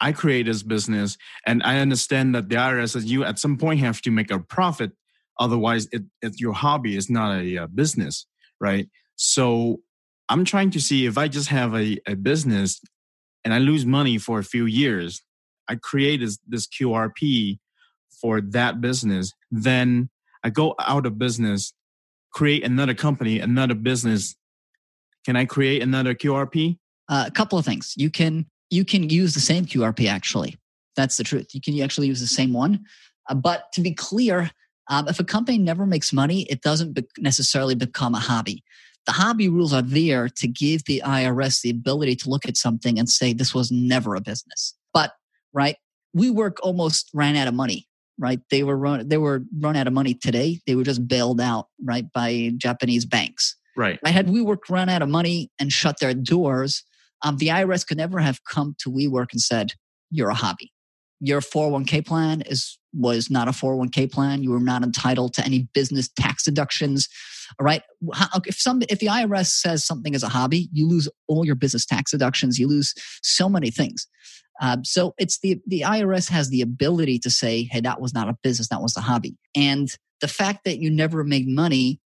I 0.00 0.12
create 0.12 0.44
this 0.44 0.62
business, 0.62 1.16
and 1.46 1.62
I 1.62 1.78
understand 1.78 2.34
that 2.34 2.50
the 2.50 2.56
IRS 2.56 2.90
says 2.90 3.06
you 3.06 3.24
at 3.24 3.38
some 3.38 3.56
point 3.56 3.80
have 3.80 4.02
to 4.02 4.10
make 4.10 4.30
a 4.30 4.38
profit, 4.38 4.92
otherwise, 5.38 5.88
it, 5.92 6.02
it 6.22 6.40
your 6.40 6.52
hobby 6.52 6.96
is 6.96 7.10
not 7.10 7.38
a, 7.38 7.56
a 7.56 7.64
uh, 7.64 7.66
business, 7.66 8.26
right? 8.60 8.88
So 9.16 9.80
I'm 10.28 10.44
trying 10.44 10.70
to 10.70 10.80
see 10.80 11.06
if 11.06 11.16
I 11.18 11.28
just 11.28 11.48
have 11.48 11.74
a, 11.74 11.98
a 12.06 12.14
business 12.14 12.80
and 13.44 13.54
I 13.54 13.58
lose 13.58 13.86
money 13.86 14.18
for 14.18 14.38
a 14.38 14.44
few 14.44 14.66
years, 14.66 15.22
I 15.68 15.76
create 15.76 16.20
this, 16.20 16.38
this 16.46 16.66
QRP 16.66 17.58
for 18.20 18.40
that 18.40 18.80
business, 18.80 19.32
then 19.50 20.10
I 20.42 20.50
go 20.50 20.74
out 20.80 21.06
of 21.06 21.18
business, 21.18 21.72
create 22.32 22.64
another 22.64 22.94
company, 22.94 23.40
another 23.40 23.74
business. 23.74 24.34
Can 25.24 25.36
I 25.36 25.44
create 25.44 25.82
another 25.82 26.14
QRP? 26.14 26.78
Uh, 27.08 27.24
a 27.26 27.30
couple 27.30 27.58
of 27.58 27.64
things. 27.64 27.94
You 27.96 28.10
can 28.10 28.46
you 28.68 28.84
can 28.84 29.08
use 29.10 29.34
the 29.34 29.40
same 29.40 29.64
QRP 29.64 30.08
actually. 30.08 30.56
That's 30.96 31.16
the 31.16 31.24
truth. 31.24 31.54
You 31.54 31.60
can 31.60 31.80
actually 31.80 32.08
use 32.08 32.20
the 32.20 32.26
same 32.26 32.52
one. 32.52 32.84
Uh, 33.28 33.34
but 33.34 33.72
to 33.74 33.80
be 33.80 33.92
clear, 33.92 34.50
um, 34.88 35.08
if 35.08 35.18
a 35.20 35.24
company 35.24 35.58
never 35.58 35.86
makes 35.86 36.12
money, 36.12 36.42
it 36.42 36.62
doesn't 36.62 36.92
be- 36.92 37.06
necessarily 37.18 37.74
become 37.74 38.14
a 38.14 38.20
hobby. 38.20 38.62
The 39.06 39.12
hobby 39.12 39.48
rules 39.48 39.72
are 39.72 39.82
there 39.82 40.28
to 40.28 40.48
give 40.48 40.84
the 40.84 41.02
IRS 41.04 41.62
the 41.62 41.70
ability 41.70 42.16
to 42.16 42.30
look 42.30 42.46
at 42.46 42.56
something 42.56 42.98
and 42.98 43.08
say 43.08 43.32
this 43.32 43.54
was 43.54 43.70
never 43.70 44.14
a 44.14 44.20
business. 44.20 44.74
But 44.92 45.12
right, 45.52 45.76
WeWork 46.16 46.56
almost 46.62 47.10
ran 47.14 47.36
out 47.36 47.48
of 47.48 47.54
money. 47.54 47.86
Right, 48.18 48.40
they 48.50 48.62
were 48.62 48.78
run 48.78 49.06
they 49.08 49.18
were 49.18 49.42
run 49.60 49.76
out 49.76 49.86
of 49.86 49.92
money 49.92 50.14
today. 50.14 50.60
They 50.66 50.74
were 50.74 50.84
just 50.84 51.06
bailed 51.06 51.38
out 51.38 51.66
right 51.84 52.10
by 52.14 52.52
Japanese 52.56 53.04
banks. 53.04 53.54
Right. 53.76 53.98
I 54.06 54.08
had 54.08 54.28
WeWork 54.28 54.70
run 54.70 54.88
out 54.88 55.02
of 55.02 55.10
money 55.10 55.50
and 55.58 55.70
shut 55.70 56.00
their 56.00 56.14
doors. 56.14 56.82
Um, 57.22 57.36
the 57.36 57.48
IRS 57.48 57.86
could 57.86 57.98
never 57.98 58.18
have 58.20 58.42
come 58.44 58.74
to 58.78 58.90
WeWork 58.90 59.32
and 59.32 59.40
said, 59.42 59.74
"You're 60.10 60.30
a 60.30 60.34
hobby." 60.34 60.72
your 61.20 61.40
401k 61.40 62.04
plan 62.06 62.42
is 62.42 62.78
was 62.96 63.30
not 63.30 63.48
a 63.48 63.52
401k 63.52 64.10
plan. 64.10 64.42
You 64.42 64.50
were 64.50 64.60
not 64.60 64.82
entitled 64.82 65.34
to 65.34 65.44
any 65.44 65.68
business 65.74 66.08
tax 66.08 66.44
deductions 66.44 67.08
all 67.58 67.64
right? 67.64 67.82
If 68.44 68.60
some 68.60 68.82
if 68.88 68.98
the 68.98 69.06
irs 69.06 69.46
says 69.46 69.84
something 69.84 70.14
is 70.14 70.22
a 70.22 70.28
hobby 70.28 70.68
you 70.72 70.88
lose 70.88 71.08
all 71.28 71.44
your 71.44 71.54
business 71.54 71.86
tax 71.86 72.10
deductions. 72.10 72.58
You 72.58 72.68
lose 72.68 72.94
so 73.22 73.48
many 73.48 73.70
things. 73.70 74.06
Um, 74.60 74.84
so 74.84 75.14
it's 75.18 75.38
the 75.40 75.60
the 75.66 75.82
irs 75.82 76.28
has 76.30 76.50
the 76.50 76.62
ability 76.62 77.18
to 77.20 77.30
say 77.30 77.68
hey 77.70 77.80
that 77.80 78.00
was 78.00 78.14
not 78.14 78.28
a 78.28 78.36
business 78.42 78.68
that 78.68 78.82
was 78.82 78.96
a 78.96 79.00
hobby. 79.00 79.36
And 79.54 79.88
the 80.20 80.28
fact 80.28 80.64
that 80.64 80.78
you 80.78 80.90
never 80.90 81.24
made 81.24 81.46
money 81.46 82.00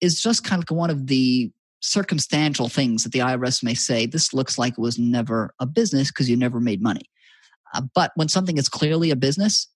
is 0.00 0.20
just 0.20 0.44
kind 0.44 0.62
of 0.62 0.76
one 0.76 0.90
of 0.90 1.06
the 1.06 1.50
circumstantial 1.80 2.68
things 2.68 3.02
that 3.02 3.12
the 3.12 3.18
irs 3.20 3.62
may 3.62 3.74
say 3.74 4.06
this 4.06 4.32
looks 4.32 4.58
like 4.58 4.72
it 4.74 4.80
was 4.80 4.98
never 4.98 5.52
a 5.60 5.66
business 5.66 6.10
because 6.10 6.30
you 6.30 6.36
never 6.36 6.60
made 6.60 6.82
money. 6.82 7.10
Uh, 7.74 7.82
but 7.94 8.12
when 8.14 8.28
something 8.28 8.56
is 8.56 8.68
clearly 8.68 9.10
a 9.10 9.16
business, 9.16 9.68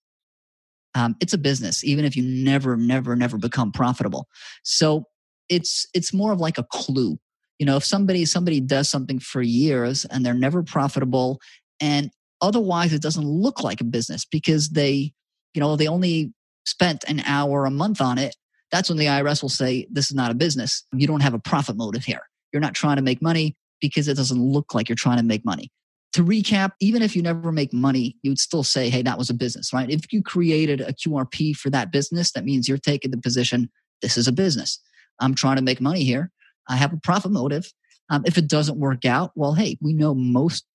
um, 0.95 1.15
it's 1.19 1.33
a 1.33 1.37
business, 1.37 1.83
even 1.83 2.05
if 2.05 2.15
you 2.15 2.23
never, 2.23 2.75
never, 2.75 3.15
never 3.15 3.37
become 3.37 3.71
profitable. 3.71 4.27
So 4.63 5.05
it's 5.49 5.85
it's 5.93 6.13
more 6.13 6.31
of 6.31 6.39
like 6.39 6.57
a 6.57 6.65
clue. 6.71 7.17
You 7.59 7.65
know, 7.65 7.77
if 7.77 7.85
somebody 7.85 8.25
somebody 8.25 8.59
does 8.59 8.89
something 8.89 9.19
for 9.19 9.41
years 9.41 10.05
and 10.05 10.25
they're 10.25 10.33
never 10.33 10.63
profitable, 10.63 11.39
and 11.79 12.11
otherwise 12.41 12.93
it 12.93 13.01
doesn't 13.01 13.25
look 13.25 13.63
like 13.63 13.81
a 13.81 13.85
business 13.85 14.25
because 14.25 14.69
they, 14.69 15.13
you 15.53 15.61
know, 15.61 15.75
they 15.75 15.87
only 15.87 16.33
spent 16.65 17.03
an 17.07 17.21
hour 17.21 17.65
a 17.65 17.71
month 17.71 18.01
on 18.01 18.17
it. 18.17 18.35
That's 18.71 18.89
when 18.89 18.97
the 18.97 19.05
IRS 19.05 19.41
will 19.41 19.49
say 19.49 19.87
this 19.91 20.09
is 20.09 20.15
not 20.15 20.31
a 20.31 20.35
business. 20.35 20.83
You 20.93 21.07
don't 21.07 21.21
have 21.21 21.33
a 21.33 21.39
profit 21.39 21.75
motive 21.75 22.05
here. 22.05 22.21
You're 22.53 22.61
not 22.61 22.73
trying 22.73 22.97
to 22.97 23.01
make 23.01 23.21
money 23.21 23.55
because 23.79 24.07
it 24.07 24.15
doesn't 24.15 24.41
look 24.41 24.73
like 24.73 24.89
you're 24.89 24.95
trying 24.95 25.17
to 25.17 25.23
make 25.23 25.43
money 25.43 25.71
to 26.13 26.23
recap, 26.23 26.71
even 26.81 27.01
if 27.01 27.15
you 27.15 27.21
never 27.21 27.51
make 27.51 27.71
money, 27.71 28.17
you 28.21 28.31
would 28.31 28.39
still 28.39 28.63
say, 28.63 28.89
hey, 28.89 29.01
that 29.01 29.17
was 29.17 29.29
a 29.29 29.33
business, 29.33 29.71
right? 29.71 29.89
If 29.89 30.11
you 30.11 30.21
created 30.21 30.81
a 30.81 30.93
QRP 30.93 31.55
for 31.55 31.69
that 31.69 31.91
business, 31.91 32.31
that 32.33 32.43
means 32.43 32.67
you're 32.67 32.77
taking 32.77 33.11
the 33.11 33.17
position, 33.17 33.69
this 34.01 34.17
is 34.17 34.27
a 34.27 34.31
business. 34.31 34.79
I'm 35.19 35.35
trying 35.35 35.55
to 35.55 35.61
make 35.61 35.79
money 35.79 36.03
here. 36.03 36.31
I 36.67 36.75
have 36.75 36.93
a 36.93 36.97
profit 36.97 37.31
motive. 37.31 37.71
Um, 38.09 38.23
if 38.25 38.37
it 38.37 38.49
doesn't 38.49 38.77
work 38.77 39.05
out, 39.05 39.31
well, 39.35 39.53
hey, 39.53 39.77
we 39.81 39.93
know 39.93 40.13
most 40.13 40.65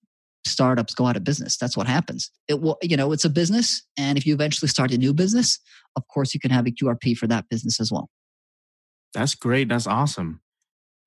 startups 0.47 0.95
go 0.95 1.07
out 1.07 1.17
of 1.17 1.25
business. 1.25 1.57
That's 1.57 1.77
what 1.77 1.87
happens. 1.87 2.31
It 2.49 2.61
will, 2.63 2.79
you 2.83 2.97
know, 2.97 3.13
it's 3.13 3.25
a 3.25 3.31
business. 3.31 3.83
And 3.99 4.17
if 4.17 4.25
you 4.25 4.33
eventually 4.33 4.69
start 4.69 4.93
a 4.93 4.99
new 4.99 5.13
business, 5.13 5.59
of 5.97 6.07
course, 6.09 6.33
you 6.33 6.41
can 6.41 6.51
have 6.51 6.67
a 6.67 6.71
QRP 6.71 7.17
for 7.17 7.27
that 7.27 7.49
business 7.51 7.81
as 7.81 7.93
well. 7.93 8.09
That's 9.13 9.35
great. 9.35 9.69
That's 9.69 9.87
awesome. 9.87 10.41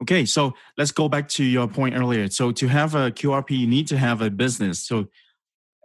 Okay, 0.02 0.26
so 0.26 0.54
let's 0.78 0.92
go 0.92 1.10
back 1.10 1.28
to 1.30 1.44
your 1.44 1.68
point 1.68 1.96
earlier. 1.96 2.30
So 2.30 2.52
to 2.54 2.68
have 2.68 2.96
a 2.96 3.12
QRP, 3.12 3.52
you 3.52 3.68
need 3.68 3.88
to 3.88 3.98
have 3.98 4.22
a 4.22 4.30
business. 4.30 4.88
So, 4.88 5.06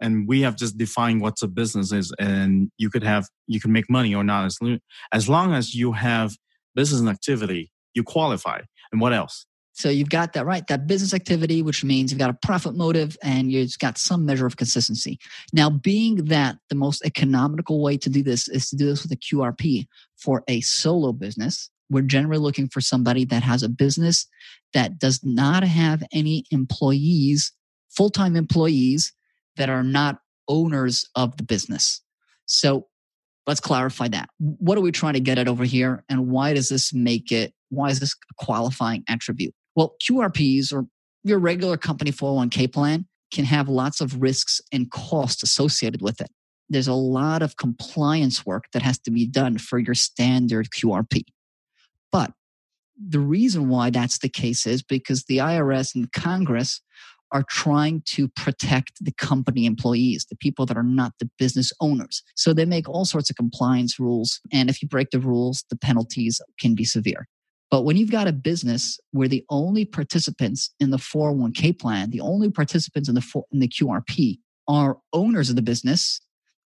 and 0.01 0.27
we 0.27 0.41
have 0.41 0.55
just 0.55 0.77
defined 0.77 1.21
what 1.21 1.41
a 1.41 1.47
business 1.47 1.91
is, 1.91 2.13
and 2.19 2.71
you 2.77 2.89
could 2.89 3.03
have 3.03 3.27
you 3.47 3.59
can 3.59 3.71
make 3.71 3.89
money 3.89 4.15
or 4.15 4.23
not 4.23 4.45
as 4.45 4.57
as 5.11 5.29
long 5.29 5.53
as 5.53 5.73
you 5.75 5.93
have 5.93 6.33
business 6.75 7.09
activity, 7.09 7.71
you 7.93 8.03
qualify. 8.03 8.61
And 8.91 9.01
what 9.01 9.13
else? 9.13 9.45
So 9.75 9.89
you've 9.89 10.09
got 10.09 10.31
that 10.33 10.45
right, 10.45 10.65
that 10.67 10.87
business 10.87 11.13
activity, 11.13 11.61
which 11.61 11.83
means 11.83 12.09
you've 12.09 12.19
got 12.19 12.29
a 12.29 12.37
profit 12.41 12.75
motive 12.75 13.17
and 13.21 13.51
you've 13.51 13.77
got 13.79 13.97
some 13.97 14.25
measure 14.25 14.45
of 14.45 14.55
consistency. 14.55 15.19
Now, 15.51 15.69
being 15.69 16.15
that 16.25 16.55
the 16.69 16.75
most 16.75 17.03
economical 17.03 17.81
way 17.81 17.97
to 17.97 18.09
do 18.09 18.23
this 18.23 18.47
is 18.47 18.69
to 18.69 18.77
do 18.77 18.85
this 18.85 19.03
with 19.03 19.11
a 19.11 19.17
QRP 19.17 19.85
for 20.15 20.45
a 20.47 20.61
solo 20.61 21.11
business, 21.11 21.69
we're 21.89 22.01
generally 22.01 22.41
looking 22.41 22.67
for 22.67 22.81
somebody 22.81 23.25
that 23.25 23.43
has 23.43 23.63
a 23.63 23.69
business 23.69 24.27
that 24.73 24.99
does 24.99 25.21
not 25.23 25.63
have 25.63 26.03
any 26.11 26.45
employees, 26.51 27.51
full 27.89 28.09
time 28.09 28.35
employees 28.35 29.13
that 29.57 29.69
are 29.69 29.83
not 29.83 30.19
owners 30.47 31.07
of 31.15 31.37
the 31.37 31.43
business. 31.43 32.01
So 32.45 32.87
let's 33.47 33.59
clarify 33.59 34.07
that. 34.09 34.29
What 34.39 34.77
are 34.77 34.81
we 34.81 34.91
trying 34.91 35.13
to 35.13 35.19
get 35.19 35.37
at 35.37 35.47
over 35.47 35.63
here? 35.63 36.03
And 36.09 36.27
why 36.27 36.53
does 36.53 36.69
this 36.69 36.93
make 36.93 37.31
it, 37.31 37.53
why 37.69 37.89
is 37.89 37.99
this 37.99 38.13
a 38.13 38.43
qualifying 38.43 39.03
attribute? 39.07 39.53
Well, 39.75 39.95
QRPs 40.03 40.73
or 40.73 40.85
your 41.23 41.39
regular 41.39 41.77
company 41.77 42.11
401k 42.11 42.71
plan 42.71 43.07
can 43.33 43.45
have 43.45 43.67
lots 43.67 44.01
of 44.01 44.21
risks 44.21 44.61
and 44.71 44.89
costs 44.91 45.43
associated 45.43 46.01
with 46.01 46.21
it. 46.21 46.29
There's 46.69 46.87
a 46.87 46.93
lot 46.93 47.41
of 47.41 47.57
compliance 47.57 48.45
work 48.45 48.65
that 48.73 48.81
has 48.81 48.97
to 48.99 49.11
be 49.11 49.25
done 49.25 49.57
for 49.57 49.79
your 49.79 49.93
standard 49.93 50.69
QRP. 50.69 51.23
The 52.97 53.19
reason 53.19 53.69
why 53.69 53.89
that's 53.89 54.19
the 54.19 54.29
case 54.29 54.65
is 54.65 54.81
because 54.81 55.25
the 55.25 55.37
IRS 55.37 55.95
and 55.95 56.11
Congress 56.11 56.81
are 57.31 57.43
trying 57.49 58.01
to 58.05 58.27
protect 58.29 59.03
the 59.03 59.11
company 59.11 59.65
employees, 59.65 60.25
the 60.29 60.37
people 60.37 60.65
that 60.65 60.77
are 60.77 60.83
not 60.83 61.13
the 61.19 61.29
business 61.37 61.73
owners. 61.81 62.23
So 62.35 62.53
they 62.53 62.65
make 62.65 62.87
all 62.87 63.03
sorts 63.03 63.29
of 63.29 63.35
compliance 63.35 63.99
rules. 63.99 64.39
And 64.53 64.69
if 64.69 64.81
you 64.81 64.87
break 64.87 65.09
the 65.09 65.19
rules, 65.19 65.65
the 65.69 65.75
penalties 65.75 66.39
can 66.59 66.75
be 66.75 66.85
severe. 66.85 67.27
But 67.71 67.81
when 67.81 67.97
you've 67.97 68.11
got 68.11 68.27
a 68.27 68.31
business 68.31 68.99
where 69.11 69.27
the 69.27 69.43
only 69.49 69.85
participants 69.85 70.73
in 70.79 70.91
the 70.91 70.97
401k 70.97 71.77
plan, 71.77 72.11
the 72.11 72.21
only 72.21 72.49
participants 72.51 73.09
in 73.09 73.15
the, 73.15 73.43
in 73.51 73.59
the 73.59 73.67
QRP 73.67 74.39
are 74.67 74.97
owners 75.11 75.49
of 75.49 75.55
the 75.55 75.61
business, 75.61 76.21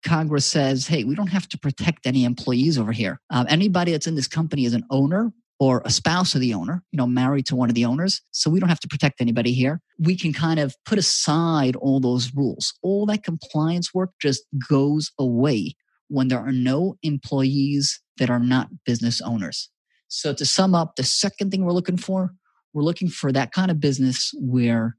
Congress 0.03 0.45
says, 0.45 0.87
hey, 0.87 1.03
we 1.03 1.15
don't 1.15 1.27
have 1.27 1.49
to 1.49 1.57
protect 1.57 2.05
any 2.05 2.23
employees 2.23 2.77
over 2.77 2.91
here. 2.91 3.19
Um, 3.29 3.45
anybody 3.49 3.91
that's 3.91 4.07
in 4.07 4.15
this 4.15 4.27
company 4.27 4.65
is 4.65 4.73
an 4.73 4.85
owner 4.89 5.31
or 5.59 5.81
a 5.85 5.89
spouse 5.89 6.35
of 6.35 6.41
the 6.41 6.53
owner, 6.53 6.83
you 6.91 6.97
know, 6.97 7.07
married 7.07 7.45
to 7.45 7.55
one 7.55 7.69
of 7.69 7.75
the 7.75 7.85
owners. 7.85 8.21
So 8.31 8.49
we 8.49 8.59
don't 8.59 8.69
have 8.69 8.79
to 8.81 8.87
protect 8.87 9.21
anybody 9.21 9.53
here. 9.53 9.81
We 9.99 10.17
can 10.17 10.33
kind 10.33 10.59
of 10.59 10.75
put 10.85 10.97
aside 10.97 11.75
all 11.77 11.99
those 11.99 12.33
rules. 12.33 12.73
All 12.83 13.05
that 13.05 13.23
compliance 13.23 13.93
work 13.93 14.11
just 14.21 14.43
goes 14.69 15.11
away 15.17 15.75
when 16.09 16.27
there 16.27 16.39
are 16.39 16.51
no 16.51 16.97
employees 17.03 18.01
that 18.17 18.29
are 18.29 18.39
not 18.39 18.69
business 18.85 19.21
owners. 19.21 19.69
So 20.07 20.33
to 20.33 20.45
sum 20.45 20.75
up, 20.75 20.95
the 20.95 21.03
second 21.03 21.51
thing 21.51 21.65
we're 21.65 21.71
looking 21.71 21.97
for, 21.97 22.31
we're 22.73 22.83
looking 22.83 23.07
for 23.07 23.31
that 23.31 23.51
kind 23.51 23.71
of 23.71 23.79
business 23.79 24.33
where 24.39 24.97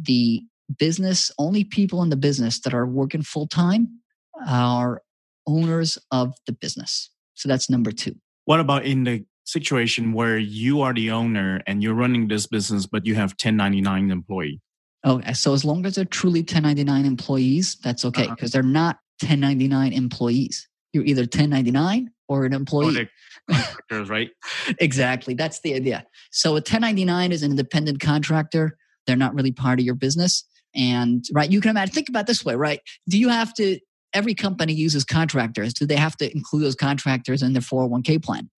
the 0.00 0.42
business, 0.78 1.30
only 1.38 1.64
people 1.64 2.02
in 2.02 2.10
the 2.10 2.16
business 2.16 2.60
that 2.60 2.72
are 2.72 2.86
working 2.86 3.22
full 3.22 3.48
time 3.48 4.00
are 4.46 5.02
owners 5.46 5.98
of 6.12 6.34
the 6.46 6.52
business. 6.52 7.10
So 7.34 7.48
that's 7.48 7.68
number 7.68 7.90
two. 7.90 8.14
What 8.44 8.60
about 8.60 8.84
in 8.84 9.04
the 9.04 9.24
situation 9.50 10.12
where 10.12 10.38
you 10.38 10.80
are 10.80 10.94
the 10.94 11.10
owner 11.10 11.60
and 11.66 11.82
you're 11.82 11.94
running 11.94 12.28
this 12.28 12.46
business, 12.46 12.86
but 12.86 13.06
you 13.06 13.14
have 13.14 13.30
1099 13.30 14.10
employee. 14.10 14.60
Okay, 15.04 15.32
so 15.32 15.54
as 15.54 15.64
long 15.64 15.86
as 15.86 15.94
they're 15.94 16.04
truly 16.04 16.40
1099 16.40 17.06
employees, 17.06 17.76
that's 17.82 18.04
okay 18.04 18.28
because 18.28 18.54
uh-huh. 18.54 18.62
they're 18.62 18.70
not 18.70 18.96
1099 19.22 19.92
employees. 19.92 20.68
You're 20.92 21.04
either 21.04 21.22
1099 21.22 22.10
or 22.28 22.44
an 22.44 22.52
employee. 22.52 23.08
Oh, 23.50 23.54
contractors, 23.54 24.08
right? 24.08 24.30
exactly. 24.78 25.34
That's 25.34 25.60
the 25.60 25.74
idea. 25.74 26.06
So 26.30 26.50
a 26.50 26.54
1099 26.54 27.32
is 27.32 27.42
an 27.42 27.50
independent 27.50 28.00
contractor. 28.00 28.76
They're 29.06 29.16
not 29.16 29.34
really 29.34 29.52
part 29.52 29.78
of 29.78 29.84
your 29.84 29.94
business. 29.94 30.44
And 30.74 31.24
right, 31.32 31.50
you 31.50 31.60
can 31.60 31.70
imagine, 31.70 31.94
think 31.94 32.08
about 32.08 32.26
this 32.26 32.44
way, 32.44 32.54
right? 32.54 32.80
Do 33.08 33.18
you 33.18 33.28
have 33.28 33.54
to, 33.54 33.78
every 34.12 34.34
company 34.34 34.72
uses 34.72 35.04
contractors. 35.04 35.74
Do 35.74 35.86
they 35.86 35.96
have 35.96 36.16
to 36.18 36.30
include 36.32 36.64
those 36.64 36.76
contractors 36.76 37.42
in 37.42 37.52
their 37.52 37.62
401k 37.62 38.22
plan? 38.22 38.50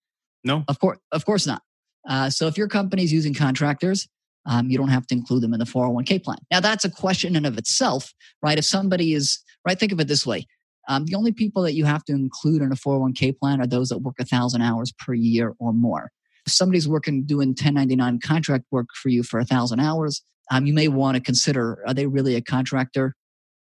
No, 0.45 0.65
of 0.69 0.79
course, 0.79 0.99
of 1.13 1.25
course 1.25 1.47
not. 1.47 1.63
Uh, 2.09 2.31
so 2.31 2.47
if 2.47 2.57
your 2.57 2.69
company 2.69 3.05
is 3.05 3.13
using 3.13 3.33
contractors, 3.33 4.09
um, 4.47 4.69
you 4.69 4.77
don't 4.77 4.89
have 4.89 5.07
to 5.07 5.15
include 5.15 5.43
them 5.43 5.53
in 5.53 5.61
the 5.61 5.65
401k 5.65 6.23
plan. 6.23 6.39
Now 6.51 6.61
that's 6.61 6.85
a 6.85 6.91
question 6.91 7.37
in 7.37 7.45
of 7.45 7.59
itself, 7.59 8.13
right? 8.43 8.59
If 8.59 8.65
somebody 8.65 9.15
is 9.15 9.39
right, 9.67 9.79
think 9.79 9.93
of 9.93 10.01
it 10.01 10.09
this 10.09 10.27
way: 10.27 10.47
um, 10.89 11.05
the 11.07 11.15
only 11.15 11.33
people 11.33 11.63
that 11.63 11.75
you 11.75 11.85
have 11.85 12.05
to 12.05 12.13
include 12.13 12.63
in 12.63 12.73
a 12.73 12.77
401k 12.77 13.39
plan 13.39 13.61
are 13.61 13.67
those 13.67 13.89
that 13.91 13.99
work 13.99 14.17
a 14.19 14.25
thousand 14.25 14.63
hours 14.63 14.93
per 14.93 15.15
year 15.15 15.55
or 15.59 15.73
more. 15.73 16.11
If 16.47 16.53
somebody's 16.53 16.89
working 16.89 17.25
doing 17.25 17.51
1099 17.51 18.19
contract 18.19 18.65
work 18.73 18.89
for 19.01 19.09
you 19.09 19.23
for 19.23 19.39
a 19.39 19.45
thousand 19.45 19.79
hours, 19.79 20.23
um, 20.51 20.67
you 20.67 20.73
may 20.73 20.89
want 20.89 21.17
to 21.17 21.23
consider: 21.23 21.85
are 21.87 21.95
they 21.95 22.07
really 22.07 22.35
a 22.35 22.43
contractor 22.43 23.15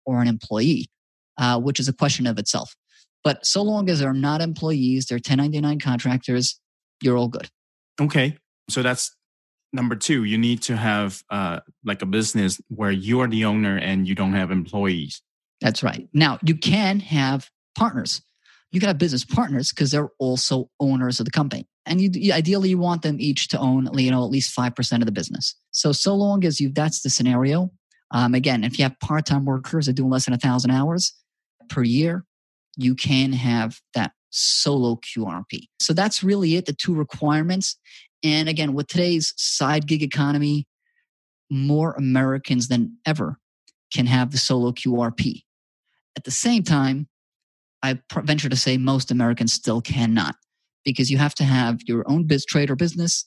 or 0.06 0.22
an 0.22 0.28
employee? 0.28 0.88
Uh, 1.40 1.58
which 1.58 1.80
is 1.80 1.88
a 1.88 1.92
question 1.92 2.26
of 2.26 2.38
itself. 2.38 2.76
But 3.24 3.46
so 3.46 3.62
long 3.62 3.88
as 3.88 4.00
they're 4.00 4.12
not 4.12 4.42
employees, 4.42 5.06
they're 5.06 5.16
1099 5.16 5.80
contractors, 5.80 6.60
you're 7.02 7.16
all 7.16 7.28
good. 7.28 7.48
Okay. 8.00 8.36
So 8.68 8.82
that's 8.82 9.14
number 9.72 9.96
two. 9.96 10.24
You 10.24 10.38
need 10.38 10.62
to 10.62 10.76
have 10.76 11.22
uh, 11.30 11.60
like 11.84 12.02
a 12.02 12.06
business 12.06 12.60
where 12.68 12.90
you 12.90 13.20
are 13.20 13.28
the 13.28 13.44
owner 13.44 13.76
and 13.76 14.06
you 14.06 14.14
don't 14.14 14.32
have 14.32 14.50
employees. 14.50 15.22
That's 15.60 15.82
right. 15.82 16.08
Now, 16.12 16.38
you 16.42 16.56
can 16.56 17.00
have 17.00 17.48
partners. 17.76 18.22
You 18.72 18.80
can 18.80 18.88
have 18.88 18.98
business 18.98 19.24
partners 19.24 19.70
because 19.70 19.90
they're 19.90 20.10
also 20.18 20.70
owners 20.78 21.20
of 21.20 21.26
the 21.26 21.32
company. 21.32 21.66
And 21.86 22.00
you, 22.00 22.32
ideally, 22.32 22.70
you 22.70 22.78
want 22.78 23.02
them 23.02 23.16
each 23.20 23.48
to 23.48 23.58
own, 23.58 23.88
you 23.98 24.10
know, 24.10 24.24
at 24.24 24.30
least 24.30 24.56
5% 24.56 25.00
of 25.00 25.06
the 25.06 25.12
business. 25.12 25.54
So, 25.72 25.92
so 25.92 26.14
long 26.14 26.44
as 26.44 26.60
you, 26.60 26.70
that's 26.70 27.02
the 27.02 27.10
scenario. 27.10 27.70
Um, 28.12 28.34
again, 28.34 28.64
if 28.64 28.78
you 28.78 28.84
have 28.84 28.98
part-time 29.00 29.44
workers 29.44 29.86
that 29.86 29.94
do 29.94 30.06
less 30.06 30.24
than 30.24 30.34
a 30.34 30.38
thousand 30.38 30.70
hours 30.70 31.14
per 31.68 31.82
year, 31.82 32.24
you 32.76 32.94
can 32.94 33.32
have 33.32 33.80
that 33.94 34.12
solo 34.30 34.96
QRP. 34.96 35.64
So 35.78 35.92
that's 35.92 36.22
really 36.22 36.56
it, 36.56 36.66
the 36.66 36.72
two 36.72 36.94
requirements. 36.94 37.76
And 38.22 38.48
again, 38.48 38.74
with 38.74 38.86
today's 38.86 39.32
side 39.36 39.86
gig 39.86 40.02
economy, 40.02 40.66
more 41.50 41.94
Americans 41.94 42.68
than 42.68 42.96
ever 43.06 43.38
can 43.92 44.06
have 44.06 44.30
the 44.30 44.38
solo 44.38 44.72
QRP. 44.72 45.42
At 46.16 46.24
the 46.24 46.30
same 46.30 46.62
time, 46.62 47.08
I 47.82 47.98
venture 48.14 48.48
to 48.48 48.56
say 48.56 48.76
most 48.76 49.10
Americans 49.10 49.52
still 49.52 49.80
cannot 49.80 50.36
because 50.84 51.10
you 51.10 51.18
have 51.18 51.34
to 51.36 51.44
have 51.44 51.80
your 51.86 52.04
own 52.10 52.26
biz 52.26 52.44
trade 52.44 52.70
or 52.70 52.76
business 52.76 53.26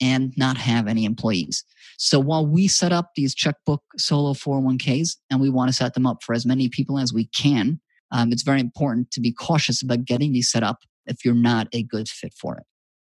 and 0.00 0.32
not 0.36 0.56
have 0.56 0.88
any 0.88 1.04
employees. 1.04 1.64
So 1.98 2.18
while 2.18 2.44
we 2.44 2.66
set 2.66 2.92
up 2.92 3.10
these 3.14 3.34
checkbook 3.34 3.82
solo 3.96 4.32
401ks 4.32 5.16
and 5.30 5.40
we 5.40 5.48
want 5.48 5.68
to 5.68 5.72
set 5.72 5.94
them 5.94 6.06
up 6.06 6.22
for 6.22 6.34
as 6.34 6.44
many 6.44 6.68
people 6.68 6.98
as 6.98 7.12
we 7.12 7.26
can, 7.26 7.80
um, 8.12 8.30
it's 8.30 8.42
very 8.42 8.60
important 8.60 9.10
to 9.10 9.20
be 9.20 9.32
cautious 9.32 9.82
about 9.82 10.04
getting 10.04 10.32
these 10.32 10.50
set 10.50 10.62
up 10.62 10.80
if 11.06 11.24
you're 11.24 11.34
not 11.34 11.66
a 11.72 11.82
good 11.82 12.08
fit 12.08 12.34
for 12.34 12.56
it. 12.56 12.64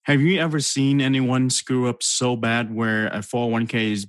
Have 0.04 0.20
you 0.20 0.40
ever 0.40 0.60
seen 0.60 1.00
anyone 1.00 1.50
screw 1.50 1.88
up 1.88 2.02
so 2.02 2.36
bad 2.36 2.74
where 2.74 3.08
a 3.08 3.18
401k 3.18 3.92
is, 3.92 4.06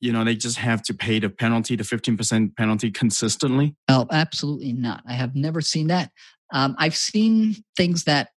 you 0.00 0.12
know, 0.12 0.24
they 0.24 0.34
just 0.34 0.58
have 0.58 0.82
to 0.84 0.94
pay 0.94 1.18
the 1.18 1.28
penalty, 1.28 1.76
the 1.76 1.84
15% 1.84 2.56
penalty 2.56 2.90
consistently? 2.90 3.76
Oh, 3.88 4.06
absolutely 4.10 4.72
not. 4.72 5.02
I 5.06 5.12
have 5.12 5.36
never 5.36 5.60
seen 5.60 5.88
that. 5.88 6.10
Um, 6.52 6.74
I've 6.78 6.96
seen 6.96 7.56
things 7.76 8.04
that 8.04 8.30